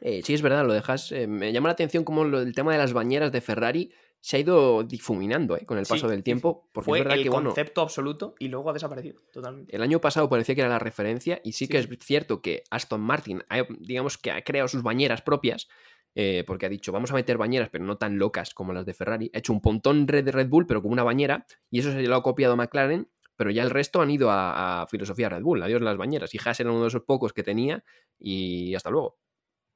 Eh, 0.00 0.22
sí, 0.24 0.34
es 0.34 0.42
verdad, 0.42 0.64
lo 0.64 0.72
dejas. 0.72 1.12
Eh, 1.12 1.26
me 1.26 1.52
llama 1.52 1.68
la 1.68 1.74
atención 1.74 2.04
como 2.04 2.22
el 2.22 2.54
tema 2.54 2.72
de 2.72 2.78
las 2.78 2.92
bañeras 2.92 3.32
de 3.32 3.40
Ferrari 3.40 3.92
se 4.20 4.36
ha 4.36 4.40
ido 4.40 4.84
difuminando 4.84 5.56
¿eh? 5.56 5.64
con 5.64 5.78
el 5.78 5.86
paso 5.86 6.08
del 6.08 6.22
tiempo. 6.22 6.68
Porque 6.72 6.86
Fue 6.86 6.98
es 6.98 7.04
verdad 7.04 7.18
el 7.18 7.24
que, 7.24 7.30
bueno, 7.30 7.50
concepto 7.50 7.80
absoluto 7.80 8.34
y 8.38 8.48
luego 8.48 8.70
ha 8.70 8.72
desaparecido 8.72 9.22
totalmente. 9.32 9.74
el 9.74 9.82
año 9.82 10.00
pasado 10.00 10.28
parecía 10.28 10.54
que 10.54 10.60
era 10.60 10.70
la 10.70 10.78
referencia 10.78 11.40
y 11.42 11.52
sí 11.52 11.68
que 11.68 11.78
es 11.78 11.88
cierto 12.00 12.42
que 12.42 12.62
Aston 12.70 13.00
Martin, 13.00 13.42
ha, 13.48 13.64
digamos 13.78 14.18
que 14.18 14.30
ha 14.30 14.42
creado 14.42 14.68
sus 14.68 14.82
bañeras 14.82 15.22
propias, 15.22 15.68
eh, 16.14 16.44
porque 16.46 16.66
ha 16.66 16.68
dicho, 16.68 16.92
vamos 16.92 17.10
a 17.12 17.14
meter 17.14 17.38
bañeras, 17.38 17.70
pero 17.70 17.84
no 17.84 17.96
tan 17.96 18.18
locas 18.18 18.52
como 18.52 18.72
las 18.72 18.84
de 18.84 18.94
Ferrari. 18.94 19.30
Ha 19.34 19.38
hecho 19.38 19.52
un 19.52 19.60
pontón 19.60 20.06
red 20.06 20.24
de 20.24 20.32
Red 20.32 20.48
Bull, 20.48 20.66
pero 20.66 20.82
con 20.82 20.92
una 20.92 21.04
bañera, 21.04 21.46
y 21.70 21.78
eso 21.78 21.92
se 21.92 22.02
lo 22.02 22.16
ha 22.16 22.22
copiado 22.22 22.56
McLaren, 22.56 23.08
pero 23.36 23.50
ya 23.50 23.62
el 23.62 23.70
resto 23.70 24.02
han 24.02 24.10
ido 24.10 24.30
a, 24.30 24.82
a 24.82 24.86
filosofía 24.86 25.30
Red 25.30 25.42
Bull, 25.42 25.62
adiós 25.62 25.80
las 25.80 25.96
bañeras. 25.96 26.34
Y 26.34 26.38
Haas 26.44 26.60
era 26.60 26.70
uno 26.70 26.82
de 26.82 26.88
esos 26.88 27.04
pocos 27.04 27.32
que 27.32 27.42
tenía, 27.42 27.84
y 28.18 28.74
hasta 28.74 28.90
luego. 28.90 29.18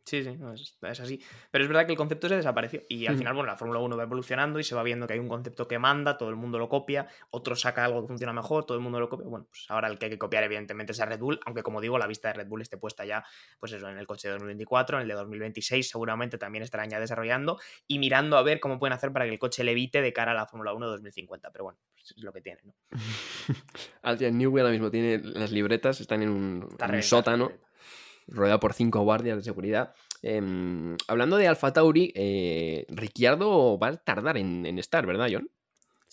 Sí, 0.05 0.23
sí, 0.23 0.37
no, 0.37 0.53
es, 0.53 0.77
es 0.83 1.01
así. 1.01 1.23
Pero 1.51 1.65
es 1.65 1.69
verdad 1.69 1.87
que 1.87 1.93
el 1.93 1.97
concepto 1.97 2.29
se 2.29 2.37
desapareció. 2.37 2.83
Y 2.89 3.07
al 3.07 3.15
Ujú. 3.15 3.21
final, 3.21 3.35
bueno, 3.35 3.51
la 3.51 3.57
Fórmula 3.57 3.81
1 3.81 3.97
va 3.97 4.03
evolucionando 4.03 4.59
y 4.59 4.65
se 4.65 4.75
va 4.75 4.83
viendo 4.83 5.07
que 5.07 5.15
hay 5.15 5.19
un 5.19 5.29
concepto 5.29 5.67
que 5.67 5.79
manda, 5.79 6.19
todo 6.19 6.29
el 6.29 6.37
mundo 6.37 6.59
lo 6.59 6.69
copia, 6.69 7.09
otro 7.31 7.57
saca 7.57 7.87
algo 7.87 8.03
que 8.03 8.09
funciona 8.09 8.35
mejor, 8.35 8.67
todo 8.67 8.77
el 8.77 8.83
mundo 8.83 9.01
lo 9.01 9.09
copia. 9.09 9.27
Bueno, 9.27 9.47
pues 9.49 9.65
ahora 9.69 9.89
el 9.89 9.99
que 9.99 10.07
hay 10.07 10.11
que 10.11 10.19
copiar, 10.19 10.45
evidentemente, 10.45 10.93
es 10.93 11.01
a 11.01 11.07
Red 11.07 11.21
Bull, 11.21 11.41
aunque 11.47 11.63
como 11.63 11.81
digo, 11.81 11.97
la 11.97 12.07
vista 12.07 12.29
de 12.29 12.35
Red 12.35 12.49
Bull 12.49 12.61
esté 12.61 12.77
puesta 12.77 13.07
ya, 13.07 13.25
pues 13.59 13.73
eso, 13.73 13.89
en 13.89 13.97
el 13.97 14.07
coche 14.07 14.29
de 14.29 14.33
2024, 14.33 14.99
en 14.99 15.03
el 15.03 15.09
de 15.09 15.15
2026, 15.15 15.89
seguramente 15.89 16.37
también 16.37 16.63
estarán 16.63 16.91
ya 16.91 17.01
desarrollando 17.01 17.59
y 17.87 17.99
mirando 17.99 18.37
a 18.37 18.43
ver 18.43 18.61
cómo 18.61 18.79
pueden 18.79 18.93
hacer 18.93 19.11
para 19.11 19.25
que 19.25 19.33
el 19.33 19.39
coche 19.39 19.65
levite 19.65 20.03
de 20.03 20.13
cara 20.13 20.33
a 20.33 20.35
la 20.35 20.47
Fórmula 20.47 20.75
1 20.75 20.87
de 20.87 20.93
2050. 20.93 21.51
Pero 21.51 21.65
bueno, 21.65 21.79
pues 21.95 22.13
es 22.15 22.23
lo 22.23 22.33
que 22.33 22.43
tiene, 22.43 22.61
¿no? 22.65 22.75
Newey 24.35 24.61
ahora 24.61 24.73
mismo 24.73 24.91
tiene 24.91 25.19
las 25.19 25.51
libretas, 25.51 26.01
están 26.01 26.23
en 26.23 26.29
un, 26.29 26.69
en 26.79 27.03
sótano. 27.03 27.53
Rodeado 28.27 28.61
por 28.61 28.75
cinco 28.75 29.03
guardias 29.03 29.37
de 29.37 29.43
seguridad. 29.45 29.95
Em, 30.23 30.97
hablando 31.09 31.37
de 31.37 31.49
Alfa 31.49 31.73
Tauri, 31.73 32.13
eh, 32.15 32.87
Ricciardo 32.89 33.79
va 33.79 33.89
a 33.89 33.97
tardar 33.97 34.37
en, 34.39 34.67
en 34.67 34.79
estar, 34.79 35.07
¿verdad, 35.07 35.29
John? 35.31 35.49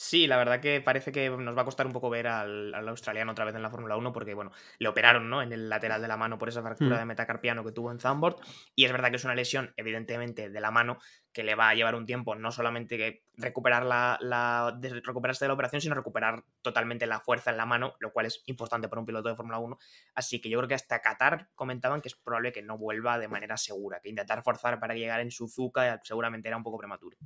Sí, 0.04 0.26
la 0.26 0.38
verdad 0.38 0.60
que 0.60 0.82
parece 0.82 1.12
que 1.12 1.30
nos 1.30 1.56
va 1.56 1.62
a 1.62 1.66
costar 1.66 1.86
un 1.86 1.94
poco 1.94 2.10
ver 2.10 2.26
al, 2.26 2.74
al 2.74 2.90
australiano 2.90 3.34
otra 3.34 3.46
vez 3.46 3.54
en 3.54 3.62
la 3.62 3.70
Fórmula 3.70 3.98
1 3.98 4.12
porque, 4.12 4.34
bueno, 4.34 4.52
le 4.80 4.88
operaron, 4.90 5.30
¿no? 5.30 5.44
En 5.44 5.54
el 5.54 5.70
lateral 5.70 6.02
de 6.02 6.08
la 6.08 6.18
mano 6.18 6.40
por 6.40 6.50
esa 6.50 6.64
fractura 6.64 6.98
Hmm. 6.98 7.00
de 7.00 7.06
metacarpiano 7.06 7.64
que 7.64 7.72
tuvo 7.72 7.92
en 7.92 8.00
Zandvoort 8.00 8.40
y 8.74 8.86
es 8.86 8.92
verdad 8.92 9.12
que 9.12 9.18
es 9.18 9.26
una 9.26 9.36
lesión, 9.36 9.74
evidentemente, 9.78 10.50
de 10.50 10.60
la 10.60 10.72
mano 10.72 10.98
que 11.32 11.44
le 11.44 11.54
va 11.54 11.70
a 11.70 11.76
llevar 11.76 11.94
un 11.94 12.08
tiempo 12.08 12.34
no 12.34 12.52
solamente 12.52 12.98
que 12.98 13.26
recuperar 13.38 13.86
la, 13.86 14.18
la- 14.22 14.76
de 14.80 14.90
recuperarse 15.02 15.46
de 15.46 15.50
la 15.50 15.54
operación, 15.54 15.82
sino 15.82 15.94
recuperar 15.94 16.44
totalmente 16.64 17.06
la 17.06 17.20
fuerza 17.20 17.52
en 17.52 17.58
la 17.58 17.68
mano, 17.68 17.94
lo 18.00 18.12
cual 18.12 18.26
es 18.26 18.42
importante 18.48 18.90
para 18.90 19.02
un 19.02 19.06
piloto 19.06 19.30
de 19.30 19.36
Fórmula 19.36 19.60
1. 19.60 19.78
Así 20.16 20.42
que 20.42 20.50
yo 20.50 20.58
creo 20.58 20.68
que 20.68 20.74
hasta 20.76 21.00
Qatar 21.00 21.50
comentaban 21.54 22.02
que 22.02 22.08
es 22.08 22.16
probable 22.16 22.52
que 22.52 22.64
no 22.64 22.76
vuelva 22.76 23.20
de 23.20 23.28
manera 23.28 23.56
segura, 23.56 24.00
que 24.02 24.10
intentar 24.10 24.42
forzar 24.42 24.80
para 24.80 24.96
llegar 24.96 25.20
en 25.20 25.30
Suzuka 25.30 26.00
seguramente 26.04 26.48
era 26.48 26.58
un 26.58 26.64
poco 26.64 26.80
prematuro. 26.80 27.18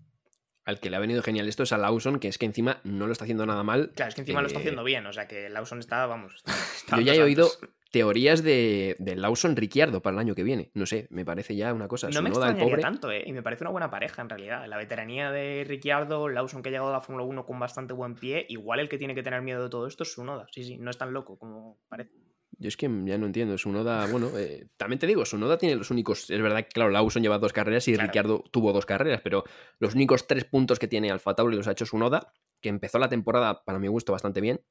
Al 0.65 0.79
que 0.79 0.89
le 0.89 0.95
ha 0.97 0.99
venido 0.99 1.21
genial 1.21 1.47
esto 1.47 1.63
es 1.63 1.71
a 1.73 1.77
Lawson, 1.77 2.19
que 2.19 2.27
es 2.27 2.37
que 2.37 2.45
encima 2.45 2.79
no 2.83 3.05
lo 3.05 3.11
está 3.11 3.23
haciendo 3.25 3.45
nada 3.45 3.63
mal. 3.63 3.91
Claro, 3.95 4.09
es 4.09 4.15
que 4.15 4.21
encima 4.21 4.41
lo 4.41 4.47
está 4.47 4.59
Eh, 4.59 4.61
haciendo 4.63 4.83
bien, 4.83 5.05
o 5.05 5.13
sea 5.13 5.27
que 5.27 5.47
Lawson 5.49 5.79
está, 5.79 6.05
vamos. 6.07 6.43
está 6.75 6.95
Yo 6.97 7.01
ya 7.03 7.13
he 7.13 7.21
oído 7.21 7.47
teorías 7.91 8.43
de, 8.43 8.95
de 8.99 9.15
Lawson 9.15 9.55
Ricciardo 9.55 10.01
para 10.01 10.15
el 10.15 10.19
año 10.19 10.35
que 10.35 10.43
viene. 10.43 10.71
No 10.73 10.85
sé, 10.85 11.07
me 11.11 11.23
parece 11.23 11.55
ya 11.55 11.71
una 11.73 11.87
cosa. 11.87 12.09
No 12.09 12.21
me 12.23 12.29
extrañaría 12.29 12.63
pobre. 12.65 12.81
tanto, 12.81 13.11
¿eh? 13.11 13.23
Y 13.25 13.31
me 13.31 13.41
parece 13.43 13.63
una 13.63 13.71
buena 13.71 13.89
pareja, 13.89 14.21
en 14.21 14.29
realidad. 14.29 14.65
La 14.67 14.75
veteranía 14.77 15.31
de 15.31 15.63
Ricciardo, 15.67 16.27
Lawson 16.27 16.61
que 16.63 16.69
ha 16.69 16.71
llegado 16.71 16.89
a 16.89 16.93
la 16.93 17.01
Fórmula 17.01 17.23
1 17.25 17.45
con 17.45 17.59
bastante 17.59 17.93
buen 17.93 18.15
pie, 18.15 18.45
igual 18.49 18.79
el 18.79 18.89
que 18.89 18.97
tiene 18.97 19.15
que 19.15 19.23
tener 19.23 19.41
miedo 19.43 19.63
de 19.63 19.69
todo 19.69 19.87
esto 19.87 20.03
es 20.03 20.11
su 20.11 20.25
noda. 20.25 20.47
Sí, 20.51 20.63
sí, 20.63 20.77
no 20.77 20.89
es 20.89 20.97
tan 20.97 21.13
loco 21.13 21.37
como 21.37 21.77
parece. 21.87 22.11
Yo 22.57 22.67
es 22.69 22.77
que 22.77 22.87
ya 22.87 23.17
no 23.17 23.25
entiendo. 23.25 23.57
Su 23.57 23.71
noda, 23.71 24.05
bueno, 24.07 24.29
eh, 24.37 24.67
también 24.77 24.99
te 24.99 25.07
digo, 25.07 25.25
su 25.25 25.37
noda 25.37 25.57
tiene 25.57 25.75
los 25.75 25.91
únicos. 25.91 26.29
Es 26.29 26.41
verdad 26.41 26.63
que, 26.63 26.69
claro, 26.69 26.89
Lawson 26.89 27.21
lleva 27.21 27.37
dos 27.37 27.53
carreras 27.53 27.87
y 27.87 27.93
Claro. 27.93 28.07
Ricciardo 28.07 28.43
tuvo 28.51 28.71
dos 28.73 28.85
carreras, 28.85 29.21
pero 29.21 29.43
los 29.79 29.95
únicos 29.95 30.27
tres 30.27 30.45
puntos 30.45 30.79
que 30.79 30.87
tiene 30.87 31.11
Alfa 31.11 31.33
Tauri 31.35 31.55
los 31.55 31.67
ha 31.67 31.71
hecho 31.71 31.85
su 31.85 31.97
noda, 31.97 32.33
que 32.61 32.69
empezó 32.69 32.99
la 32.99 33.09
temporada, 33.09 33.63
para 33.63 33.79
mi 33.79 33.87
gusto, 33.87 34.11
bastante 34.11 34.41
bien. 34.41 34.61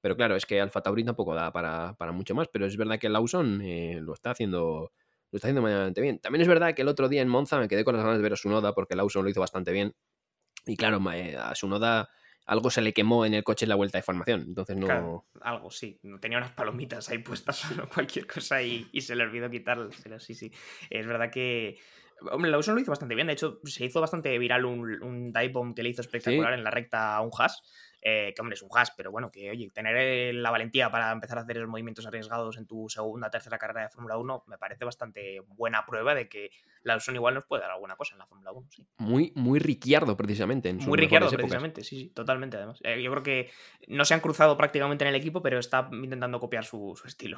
Pero 0.00 0.16
claro, 0.16 0.36
es 0.36 0.46
que 0.46 0.60
Alfa 0.60 0.80
Tauri 0.80 1.04
tampoco 1.04 1.34
da 1.34 1.52
para, 1.52 1.94
para 1.94 2.12
mucho 2.12 2.34
más. 2.34 2.48
Pero 2.52 2.66
es 2.66 2.76
verdad 2.76 2.98
que 2.98 3.08
Lawson 3.08 3.60
eh, 3.62 3.98
lo 4.00 4.14
está 4.14 4.30
haciendo. 4.30 4.92
Lo 5.30 5.36
está 5.36 5.48
haciendo 5.48 5.60
medianamente 5.60 6.00
bien. 6.00 6.18
También 6.20 6.40
es 6.40 6.48
verdad 6.48 6.74
que 6.74 6.82
el 6.82 6.88
otro 6.88 7.08
día 7.08 7.20
en 7.20 7.28
Monza 7.28 7.58
me 7.58 7.68
quedé 7.68 7.84
con 7.84 7.94
las 7.94 8.02
ganas 8.02 8.18
de 8.18 8.22
ver 8.22 8.32
a 8.32 8.36
su 8.36 8.48
noda 8.48 8.72
porque 8.72 8.96
Lawson 8.96 9.24
lo 9.24 9.30
hizo 9.30 9.40
bastante 9.40 9.72
bien. 9.72 9.94
Y 10.64 10.76
claro, 10.76 11.00
eh, 11.12 11.36
a 11.36 11.54
su 11.54 11.68
noda 11.68 12.08
algo 12.48 12.70
se 12.70 12.80
le 12.80 12.94
quemó 12.94 13.26
en 13.26 13.34
el 13.34 13.44
coche 13.44 13.66
en 13.66 13.68
la 13.68 13.74
vuelta 13.74 13.98
de 13.98 14.02
formación. 14.02 14.40
Entonces 14.48 14.74
no. 14.74 14.86
Claro, 14.86 15.26
algo, 15.42 15.70
sí. 15.70 16.00
Tenía 16.18 16.38
unas 16.38 16.52
palomitas 16.52 17.08
ahí 17.10 17.18
puestas 17.18 17.62
o 17.78 17.88
cualquier 17.88 18.26
cosa 18.26 18.62
y, 18.62 18.88
y 18.90 19.02
se 19.02 19.14
le 19.14 19.24
olvidó 19.24 19.50
quitarlas. 19.50 20.00
Pero 20.02 20.18
sí, 20.18 20.34
sí. 20.34 20.50
Es 20.88 21.06
verdad 21.06 21.30
que. 21.30 21.78
Hombre, 22.32 22.50
Lawson 22.50 22.74
lo 22.74 22.80
hizo 22.80 22.90
bastante 22.90 23.14
bien. 23.14 23.26
De 23.26 23.34
hecho, 23.34 23.60
se 23.64 23.84
hizo 23.84 24.00
bastante 24.00 24.36
viral 24.38 24.64
un, 24.64 24.80
un 25.02 25.30
dive 25.30 25.50
bomb 25.50 25.74
que 25.76 25.82
le 25.82 25.90
hizo 25.90 26.00
espectacular 26.00 26.54
en 26.54 26.64
la 26.64 26.70
recta 26.70 27.14
a 27.14 27.20
un 27.20 27.30
Haas. 27.38 27.62
Eh, 28.00 28.32
que 28.34 28.40
hombre, 28.40 28.54
es 28.54 28.62
un 28.62 28.68
Haas, 28.72 28.92
pero 28.92 29.10
bueno, 29.10 29.30
que 29.30 29.50
oye, 29.50 29.70
tener 29.70 29.96
eh, 29.96 30.32
la 30.32 30.50
valentía 30.50 30.90
para 30.90 31.10
empezar 31.10 31.38
a 31.38 31.42
hacer 31.42 31.56
esos 31.56 31.68
movimientos 31.68 32.06
arriesgados 32.06 32.56
en 32.56 32.66
tu 32.66 32.88
segunda, 32.88 33.30
tercera 33.30 33.58
carrera 33.58 33.82
de 33.82 33.88
Fórmula 33.88 34.16
1 34.16 34.44
me 34.46 34.58
parece 34.58 34.84
bastante 34.84 35.40
buena 35.40 35.84
prueba 35.84 36.14
de 36.14 36.28
que 36.28 36.50
Lawson 36.82 37.16
igual 37.16 37.34
nos 37.34 37.44
puede 37.44 37.62
dar 37.62 37.72
alguna 37.72 37.96
cosa 37.96 38.14
en 38.14 38.20
la 38.20 38.26
Fórmula 38.26 38.52
1. 38.52 38.68
Sí. 38.70 38.86
Muy, 38.98 39.32
muy 39.34 39.58
Ricciardo, 39.58 40.16
precisamente. 40.16 40.68
En 40.68 40.76
Muy 40.78 40.98
Ricciardo, 40.98 41.28
precisamente, 41.30 41.82
sí, 41.82 41.98
sí, 41.98 42.08
totalmente, 42.10 42.56
además. 42.56 42.80
Eh, 42.84 43.02
yo 43.02 43.10
creo 43.10 43.22
que 43.22 43.50
no 43.88 44.04
se 44.04 44.14
han 44.14 44.20
cruzado 44.20 44.56
prácticamente 44.56 45.04
en 45.04 45.08
el 45.08 45.16
equipo, 45.16 45.42
pero 45.42 45.58
está 45.58 45.88
intentando 45.92 46.38
copiar 46.40 46.64
su, 46.64 46.94
su 47.00 47.06
estilo. 47.06 47.36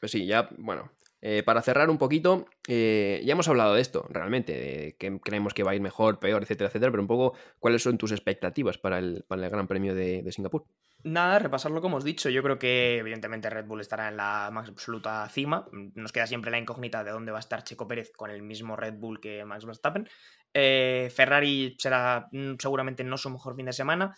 Pues 0.00 0.12
sí, 0.12 0.26
ya, 0.26 0.48
bueno. 0.58 0.92
Eh, 1.20 1.42
para 1.42 1.62
cerrar 1.62 1.90
un 1.90 1.98
poquito, 1.98 2.46
eh, 2.68 3.20
ya 3.24 3.32
hemos 3.32 3.48
hablado 3.48 3.74
de 3.74 3.80
esto, 3.80 4.06
realmente, 4.08 4.52
de 4.52 4.96
que 4.98 5.18
creemos 5.20 5.52
que 5.52 5.64
va 5.64 5.72
a 5.72 5.74
ir 5.74 5.80
mejor, 5.80 6.20
peor, 6.20 6.42
etcétera, 6.42 6.68
etcétera, 6.68 6.92
pero 6.92 7.02
un 7.02 7.08
poco, 7.08 7.36
¿cuáles 7.58 7.82
son 7.82 7.98
tus 7.98 8.12
expectativas 8.12 8.78
para 8.78 8.98
el, 8.98 9.24
Gran 9.28 9.66
Premio 9.66 9.94
de, 9.94 10.30
Singapur? 10.30 10.64
Nada, 11.02 11.38
repasarlo 11.38 11.80
como 11.80 11.96
hemos 11.96 12.04
dicho. 12.04 12.28
Yo 12.28 12.42
creo 12.42 12.58
que 12.58 12.98
evidentemente 12.98 13.50
Red 13.50 13.66
Bull 13.66 13.80
estará 13.80 14.08
en 14.08 14.16
la 14.16 14.50
más 14.52 14.68
absoluta 14.68 15.28
cima. 15.28 15.68
Nos 15.72 16.10
queda 16.10 16.26
siempre 16.26 16.50
la 16.50 16.58
incógnita 16.58 17.04
de 17.04 17.12
dónde 17.12 17.30
va 17.30 17.38
a 17.38 17.40
estar 17.40 17.62
Checo 17.62 17.86
Pérez 17.86 18.10
con 18.16 18.30
el 18.30 18.42
mismo 18.42 18.74
Red 18.74 18.94
Bull 18.94 19.20
que 19.20 19.44
Max 19.44 19.64
Verstappen. 19.64 20.08
Eh, 20.52 21.08
Ferrari 21.14 21.76
será 21.78 22.28
mm, 22.32 22.54
seguramente 22.58 23.04
no 23.04 23.16
su 23.16 23.30
mejor 23.30 23.54
fin 23.54 23.66
de 23.66 23.72
semana. 23.72 24.16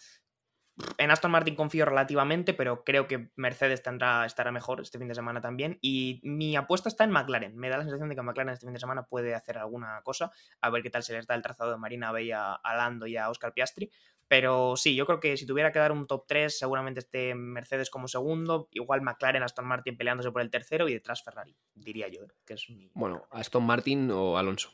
En 0.97 1.11
Aston 1.11 1.31
Martin 1.31 1.55
confío 1.57 1.85
relativamente, 1.85 2.55
pero 2.55 2.85
creo 2.85 3.07
que 3.07 3.31
Mercedes 3.37 3.83
tendrá, 3.83 4.25
estará 4.25 4.51
mejor 4.51 4.81
este 4.81 4.99
fin 4.99 5.09
de 5.09 5.15
semana 5.15 5.41
también. 5.41 5.79
Y 5.83 6.21
mi 6.25 6.57
apuesta 6.57 6.89
está 6.89 7.05
en 7.05 7.11
McLaren. 7.11 7.55
Me 7.57 7.69
da 7.69 7.77
la 7.77 7.83
sensación 7.83 8.09
de 8.09 8.15
que 8.17 8.23
McLaren 8.23 8.53
este 8.55 8.67
fin 8.67 8.73
de 8.73 8.81
semana 8.81 9.03
puede 9.05 9.35
hacer 9.35 9.59
alguna 9.59 10.01
cosa. 10.03 10.31
A 10.61 10.71
ver 10.71 10.83
qué 10.83 10.89
tal 10.91 11.03
se 11.03 11.13
les 11.13 11.27
da 11.27 11.35
el 11.35 11.43
trazado 11.43 11.71
de 11.71 11.77
Marina 11.77 12.13
Bella 12.13 12.55
a 12.55 12.77
Lando 12.77 13.07
y 13.07 13.17
a 13.17 13.29
Oscar 13.29 13.53
Piastri. 13.53 13.91
Pero 14.27 14.77
sí, 14.77 14.95
yo 14.95 15.07
creo 15.07 15.19
que 15.21 15.37
si 15.37 15.45
tuviera 15.45 15.73
que 15.73 15.81
dar 15.81 15.91
un 15.93 16.07
top 16.07 16.25
3, 16.29 16.57
seguramente 16.57 17.01
esté 17.01 17.35
Mercedes 17.35 17.91
como 17.91 18.07
segundo, 18.07 18.69
igual 18.71 19.03
McLaren, 19.03 19.43
Aston 19.43 19.67
Martin 19.67 19.97
peleándose 19.97 20.31
por 20.31 20.41
el 20.41 20.51
tercero 20.51 20.89
y 20.89 20.93
detrás 20.95 21.23
Ferrari, 21.25 21.57
diría 21.75 22.07
yo, 22.09 22.23
¿eh? 22.23 22.29
que 22.47 22.55
es 22.55 22.71
mi- 22.71 22.91
Bueno, 22.95 23.27
Aston 23.33 23.65
Martin 23.67 24.09
o 24.13 24.39
Alonso. 24.39 24.71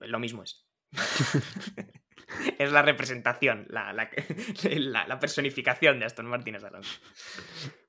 lo 0.00 0.18
mismo 0.18 0.42
es. 0.42 0.66
es 2.58 2.72
la 2.72 2.82
representación, 2.82 3.66
la, 3.68 3.92
la, 3.92 4.10
la- 4.70 5.06
la 5.08 5.18
personificación 5.18 5.98
de 5.98 6.06
Aston 6.06 6.26
Martin 6.26 6.54
es 6.56 6.64
Alonso. 6.64 7.00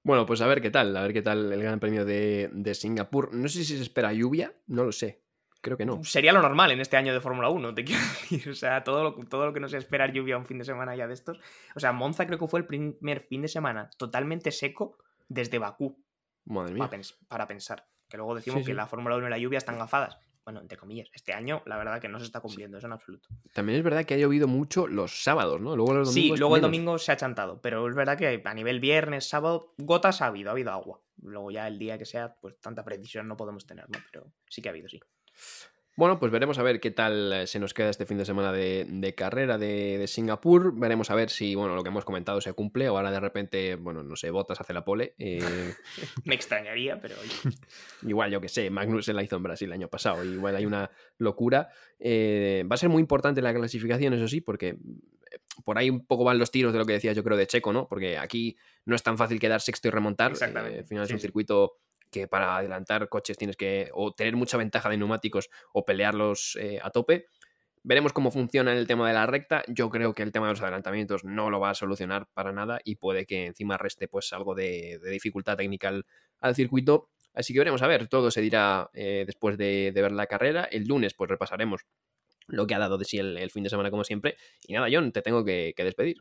Bueno, 0.03 0.25
pues 0.25 0.41
a 0.41 0.47
ver 0.47 0.61
qué 0.61 0.71
tal, 0.71 0.95
a 0.97 1.01
ver 1.03 1.13
qué 1.13 1.21
tal 1.21 1.51
el 1.51 1.61
Gran 1.61 1.79
Premio 1.79 2.05
de, 2.05 2.49
de 2.53 2.73
Singapur. 2.73 3.33
No 3.33 3.47
sé 3.47 3.63
si 3.63 3.75
se 3.77 3.83
espera 3.83 4.13
lluvia, 4.13 4.53
no 4.67 4.83
lo 4.83 4.91
sé. 4.91 5.21
Creo 5.63 5.77
que 5.77 5.85
no. 5.85 6.03
Sería 6.03 6.33
lo 6.33 6.41
normal 6.41 6.71
en 6.71 6.81
este 6.81 6.97
año 6.97 7.13
de 7.13 7.21
Fórmula 7.21 7.49
1, 7.49 7.75
te 7.75 7.83
quiero 7.85 8.01
decir. 8.01 8.49
O 8.49 8.55
sea, 8.55 8.83
todo 8.83 9.03
lo, 9.03 9.13
todo 9.27 9.45
lo 9.45 9.53
que 9.53 9.59
no 9.59 9.67
sea 9.69 9.77
esperar 9.77 10.11
lluvia 10.11 10.37
un 10.37 10.47
fin 10.47 10.57
de 10.57 10.65
semana 10.65 10.95
ya 10.95 11.05
de 11.07 11.13
estos. 11.13 11.39
O 11.75 11.79
sea, 11.79 11.91
Monza 11.91 12.25
creo 12.25 12.39
que 12.39 12.47
fue 12.47 12.59
el 12.61 12.65
primer 12.65 13.19
fin 13.21 13.43
de 13.43 13.47
semana 13.47 13.91
totalmente 13.97 14.51
seco 14.51 14.97
desde 15.29 15.59
Bakú. 15.59 16.03
Madre 16.45 16.75
para, 16.75 16.89
mía. 16.89 16.99
pens- 16.99 17.15
para 17.27 17.47
pensar. 17.47 17.85
Que 18.09 18.17
luego 18.17 18.33
decimos 18.33 18.61
Sí, 18.61 18.65
que 18.65 18.73
la 18.73 18.87
Fórmula 18.87 19.15
1 19.17 19.27
y 19.27 19.29
la 19.29 19.37
lluvia 19.37 19.59
están 19.59 19.77
gafadas. 19.77 20.17
Bueno, 20.43 20.59
entre 20.61 20.77
comillas. 20.77 21.07
Este 21.13 21.33
año, 21.33 21.61
la 21.65 21.77
verdad 21.77 22.01
que 22.01 22.07
no 22.09 22.17
se 22.19 22.25
está 22.25 22.39
cumpliendo, 22.41 22.77
eso 22.77 22.87
en 22.87 22.93
absoluto. 22.93 23.29
También 23.53 23.77
es 23.77 23.83
verdad 23.83 24.05
que 24.05 24.15
ha 24.15 24.17
llovido 24.17 24.47
mucho 24.47 24.87
los 24.87 25.23
sábados, 25.23 25.61
¿no? 25.61 25.75
Luego 25.75 25.93
los 25.93 26.11
Sí, 26.11 26.19
domingos. 26.21 26.39
luego 26.39 26.55
el 26.55 26.61
menos. 26.61 26.71
domingo 26.71 26.97
se 26.97 27.11
ha 27.11 27.17
chantado, 27.17 27.61
pero 27.61 27.87
es 27.87 27.95
verdad 27.95 28.17
que 28.17 28.41
a 28.43 28.53
nivel 28.53 28.79
viernes, 28.79 29.29
sábado, 29.29 29.73
gotas 29.77 30.21
ha 30.21 30.27
habido, 30.27 30.49
ha 30.49 30.53
habido 30.53 30.71
agua. 30.71 30.99
Luego 31.21 31.51
ya 31.51 31.67
el 31.67 31.77
día 31.77 31.97
que 31.99 32.05
sea, 32.05 32.35
pues 32.41 32.59
tanta 32.59 32.83
precisión 32.83 33.27
no 33.27 33.37
podemos 33.37 33.65
tener, 33.67 33.87
¿no? 33.89 33.99
Pero 34.11 34.31
sí 34.49 34.61
que 34.63 34.69
ha 34.69 34.71
habido, 34.71 34.89
sí. 34.89 34.99
Bueno, 35.97 36.19
pues 36.19 36.31
veremos 36.31 36.57
a 36.57 36.63
ver 36.63 36.79
qué 36.79 36.89
tal 36.89 37.33
eh, 37.33 37.47
se 37.47 37.59
nos 37.59 37.73
queda 37.73 37.89
este 37.89 38.05
fin 38.05 38.17
de 38.17 38.25
semana 38.25 38.51
de, 38.53 38.85
de 38.87 39.13
carrera 39.13 39.57
de, 39.57 39.97
de 39.97 40.07
Singapur. 40.07 40.73
Veremos 40.79 41.11
a 41.11 41.15
ver 41.15 41.29
si, 41.29 41.53
bueno, 41.53 41.75
lo 41.75 41.83
que 41.83 41.89
hemos 41.89 42.05
comentado 42.05 42.39
se 42.41 42.53
cumple 42.53 42.87
o 42.89 42.97
ahora 42.97 43.11
de 43.11 43.19
repente, 43.19 43.75
bueno, 43.75 44.01
no 44.01 44.15
sé, 44.15 44.31
Botas 44.31 44.61
hace 44.61 44.73
la 44.73 44.85
pole. 44.85 45.15
eh, 45.17 45.39
Me 46.23 46.35
extrañaría, 46.35 46.99
pero 46.99 47.15
igual, 48.03 48.31
yo 48.31 48.39
que 48.41 48.47
sé, 48.49 48.69
Magnus 48.69 49.05
se 49.05 49.13
la 49.13 49.21
hizo 49.23 49.35
en 49.35 49.43
Brasil 49.43 49.67
el 49.67 49.73
año 49.73 49.89
pasado. 49.89 50.23
Igual 50.23 50.55
hay 50.55 50.65
una 50.65 50.89
locura. 51.17 51.69
Eh, 51.99 52.63
va 52.71 52.75
a 52.75 52.77
ser 52.77 52.89
muy 52.89 53.01
importante 53.01 53.41
la 53.41 53.53
clasificación, 53.53 54.13
eso 54.13 54.27
sí, 54.27 54.41
porque 54.41 54.69
eh, 54.69 55.39
por 55.65 55.77
ahí 55.77 55.89
un 55.89 56.05
poco 56.05 56.23
van 56.23 56.39
los 56.39 56.51
tiros 56.51 56.73
de 56.73 56.79
lo 56.79 56.85
que 56.85 56.93
decía 56.93 57.13
yo 57.13 57.23
creo 57.23 57.37
de 57.37 57.47
Checo, 57.47 57.73
¿no? 57.73 57.87
Porque 57.87 58.17
aquí 58.17 58.55
no 58.85 58.95
es 58.95 59.03
tan 59.03 59.17
fácil 59.17 59.39
quedar 59.39 59.61
sexto 59.61 59.89
y 59.89 59.91
remontar. 59.91 60.31
Exactamente, 60.31 60.77
Eh, 60.77 60.79
al 60.79 60.85
final 60.85 61.03
es 61.05 61.11
un 61.11 61.19
circuito 61.19 61.80
que 62.11 62.27
para 62.27 62.57
adelantar 62.57 63.09
coches 63.09 63.37
tienes 63.37 63.55
que 63.55 63.89
o 63.93 64.13
tener 64.13 64.35
mucha 64.35 64.57
ventaja 64.57 64.89
de 64.89 64.97
neumáticos 64.97 65.49
o 65.73 65.85
pelearlos 65.85 66.57
eh, 66.59 66.79
a 66.81 66.91
tope. 66.91 67.25
Veremos 67.83 68.13
cómo 68.13 68.29
funciona 68.29 68.73
el 68.73 68.85
tema 68.85 69.07
de 69.07 69.15
la 69.15 69.25
recta. 69.25 69.63
Yo 69.67 69.89
creo 69.89 70.13
que 70.13 70.21
el 70.21 70.31
tema 70.31 70.45
de 70.45 70.53
los 70.53 70.61
adelantamientos 70.61 71.23
no 71.23 71.49
lo 71.49 71.59
va 71.59 71.71
a 71.71 71.75
solucionar 71.75 72.27
para 72.33 72.51
nada 72.51 72.79
y 72.83 72.97
puede 72.97 73.25
que 73.25 73.47
encima 73.47 73.77
reste 73.77 74.07
pues 74.07 74.31
algo 74.33 74.53
de, 74.53 74.99
dificultad 75.09 75.57
técnica 75.57 75.91
al, 76.41 76.55
circuito. 76.55 77.09
Así 77.33 77.53
que 77.53 77.59
veremos 77.59 77.81
a 77.81 77.87
ver, 77.87 78.07
todo 78.07 78.29
se 78.29 78.41
dirá 78.41 78.91
eh, 78.93 79.23
después 79.25 79.57
de, 79.57 79.91
ver 79.95 80.11
la 80.11 80.27
carrera. 80.27 80.65
El 80.65 80.83
lunes 80.83 81.15
pues 81.15 81.29
repasaremos 81.29 81.85
lo 82.47 82.67
que 82.67 82.75
ha 82.75 82.79
dado 82.79 82.99
de 82.99 83.05
sí 83.05 83.17
el, 83.17 83.49
fin 83.49 83.63
de 83.63 83.69
semana 83.69 83.89
como 83.89 84.03
siempre. 84.03 84.37
Y 84.67 84.73
nada, 84.73 84.87
John, 84.91 85.11
te 85.11 85.23
tengo 85.23 85.43
que 85.43 85.73
despedir 85.77 86.17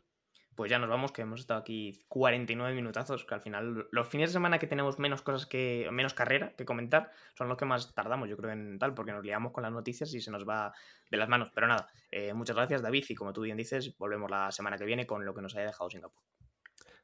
pues 0.55 0.69
ya 0.69 0.79
nos 0.79 0.89
vamos, 0.89 1.11
que 1.11 1.21
hemos 1.21 1.39
estado 1.39 1.59
aquí 1.59 2.03
49 2.07 2.75
minutazos, 2.75 3.25
que 3.25 3.33
al 3.33 3.41
final 3.41 3.87
los 3.91 4.07
fines 4.07 4.29
de 4.29 4.33
semana 4.33 4.59
que 4.59 4.67
tenemos 4.67 4.99
menos 4.99 5.21
cosas 5.21 5.45
que, 5.45 5.87
menos 5.91 6.13
carrera 6.13 6.53
que 6.57 6.65
comentar, 6.65 7.11
son 7.37 7.47
los 7.47 7.57
que 7.57 7.65
más 7.65 7.93
tardamos, 7.93 8.29
yo 8.29 8.37
creo, 8.37 8.51
en 8.51 8.77
tal, 8.77 8.93
porque 8.93 9.11
nos 9.11 9.23
liamos 9.23 9.51
con 9.53 9.63
las 9.63 9.71
noticias 9.71 10.13
y 10.13 10.21
se 10.21 10.31
nos 10.31 10.47
va 10.47 10.73
de 11.09 11.17
las 11.17 11.29
manos. 11.29 11.51
Pero 11.53 11.67
nada, 11.67 11.87
eh, 12.11 12.33
muchas 12.33 12.55
gracias 12.55 12.81
David 12.81 13.05
y 13.09 13.15
como 13.15 13.33
tú 13.33 13.41
bien 13.41 13.57
dices, 13.57 13.97
volvemos 13.97 14.29
la 14.29 14.51
semana 14.51 14.77
que 14.77 14.85
viene 14.85 15.07
con 15.07 15.25
lo 15.25 15.33
que 15.33 15.41
nos 15.41 15.55
haya 15.55 15.67
dejado 15.67 15.89
Singapur. 15.89 16.21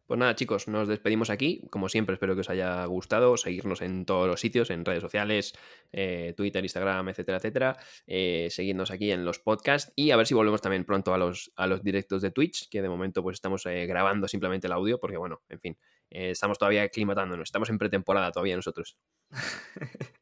Pues 0.07 0.17
nada, 0.17 0.35
chicos, 0.35 0.69
nos 0.69 0.87
despedimos 0.87 1.29
aquí. 1.29 1.67
Como 1.69 1.89
siempre, 1.89 2.13
espero 2.13 2.33
que 2.33 2.39
os 2.39 2.49
haya 2.49 2.85
gustado. 2.85 3.35
Seguirnos 3.35 3.81
en 3.81 4.05
todos 4.05 4.25
los 4.25 4.39
sitios, 4.39 4.69
en 4.69 4.85
redes 4.85 5.01
sociales, 5.01 5.53
eh, 5.91 6.33
Twitter, 6.37 6.63
Instagram, 6.63 7.09
etcétera, 7.09 7.37
etcétera. 7.39 7.77
Eh, 8.07 8.47
seguirnos 8.49 8.89
aquí 8.89 9.11
en 9.11 9.25
los 9.25 9.39
podcasts 9.39 9.91
y 9.97 10.11
a 10.11 10.15
ver 10.15 10.25
si 10.25 10.33
volvemos 10.33 10.61
también 10.61 10.85
pronto 10.85 11.13
a 11.13 11.17
los, 11.17 11.51
a 11.57 11.67
los 11.67 11.83
directos 11.83 12.21
de 12.21 12.31
Twitch, 12.31 12.69
que 12.69 12.81
de 12.81 12.87
momento 12.87 13.21
pues 13.21 13.33
estamos 13.35 13.65
eh, 13.65 13.85
grabando 13.85 14.29
simplemente 14.29 14.67
el 14.67 14.73
audio, 14.73 14.97
porque 14.97 15.17
bueno, 15.17 15.41
en 15.49 15.59
fin, 15.59 15.77
estamos 16.09 16.57
todavía 16.57 16.83
aclimatándonos. 16.83 17.49
Estamos 17.49 17.69
en 17.69 17.77
pretemporada 17.77 18.31
todavía 18.31 18.55
nosotros. 18.55 18.97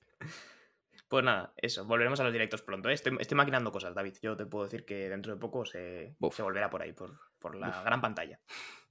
Pues 1.08 1.24
nada, 1.24 1.54
eso, 1.58 1.86
volveremos 1.86 2.20
a 2.20 2.24
los 2.24 2.34
directos 2.34 2.64
pronto. 2.64 2.90
Estoy, 2.90 3.14
maquinando 3.36 3.72
cosas, 3.72 3.94
David. 3.94 4.16
Yo 4.24 4.36
te 4.36 4.48
puedo 4.48 4.66
decir 4.66 4.86
que 4.86 5.08
dentro 5.08 5.36
de 5.36 5.40
poco 5.40 5.64
se, 5.64 6.16
se 6.32 6.42
volverá 6.42 6.68
por 6.72 6.82
ahí, 6.82 6.94
por, 6.94 7.20
por 7.38 7.56
la 7.56 7.84
gran 7.84 8.02
pantalla. 8.02 8.40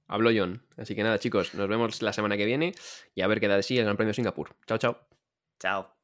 Hablo 0.07 0.29
John. 0.35 0.63
Así 0.77 0.95
que 0.95 1.03
nada, 1.03 1.19
chicos, 1.19 1.53
nos 1.55 1.67
vemos 1.67 2.01
la 2.01 2.13
semana 2.13 2.37
que 2.37 2.45
viene 2.45 2.73
y 3.13 3.21
a 3.21 3.27
ver 3.27 3.39
qué 3.39 3.47
da 3.47 3.55
de 3.55 3.63
sí 3.63 3.77
el 3.77 3.85
Gran 3.85 3.97
Premio 3.97 4.09
de 4.09 4.15
Singapur. 4.15 4.55
Chao, 4.67 4.77
chao. 4.77 4.99
Chao. 5.59 5.95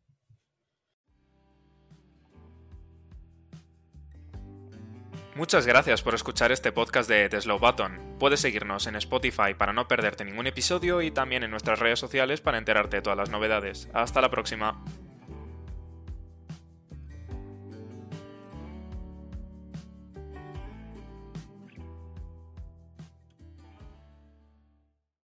Muchas 5.33 5.65
gracias 5.65 6.01
por 6.01 6.13
escuchar 6.13 6.51
este 6.51 6.73
podcast 6.73 7.09
de 7.09 7.29
The 7.29 7.39
Slow 7.39 7.57
Button. 7.57 8.17
Puedes 8.19 8.41
seguirnos 8.41 8.85
en 8.87 8.97
Spotify 8.97 9.53
para 9.57 9.71
no 9.71 9.87
perderte 9.87 10.25
ningún 10.25 10.47
episodio 10.47 11.01
y 11.01 11.09
también 11.09 11.43
en 11.43 11.51
nuestras 11.51 11.79
redes 11.79 11.99
sociales 11.99 12.41
para 12.41 12.57
enterarte 12.57 12.97
de 12.97 13.01
todas 13.01 13.17
las 13.17 13.29
novedades. 13.29 13.87
Hasta 13.93 14.19
la 14.19 14.29
próxima. 14.29 14.83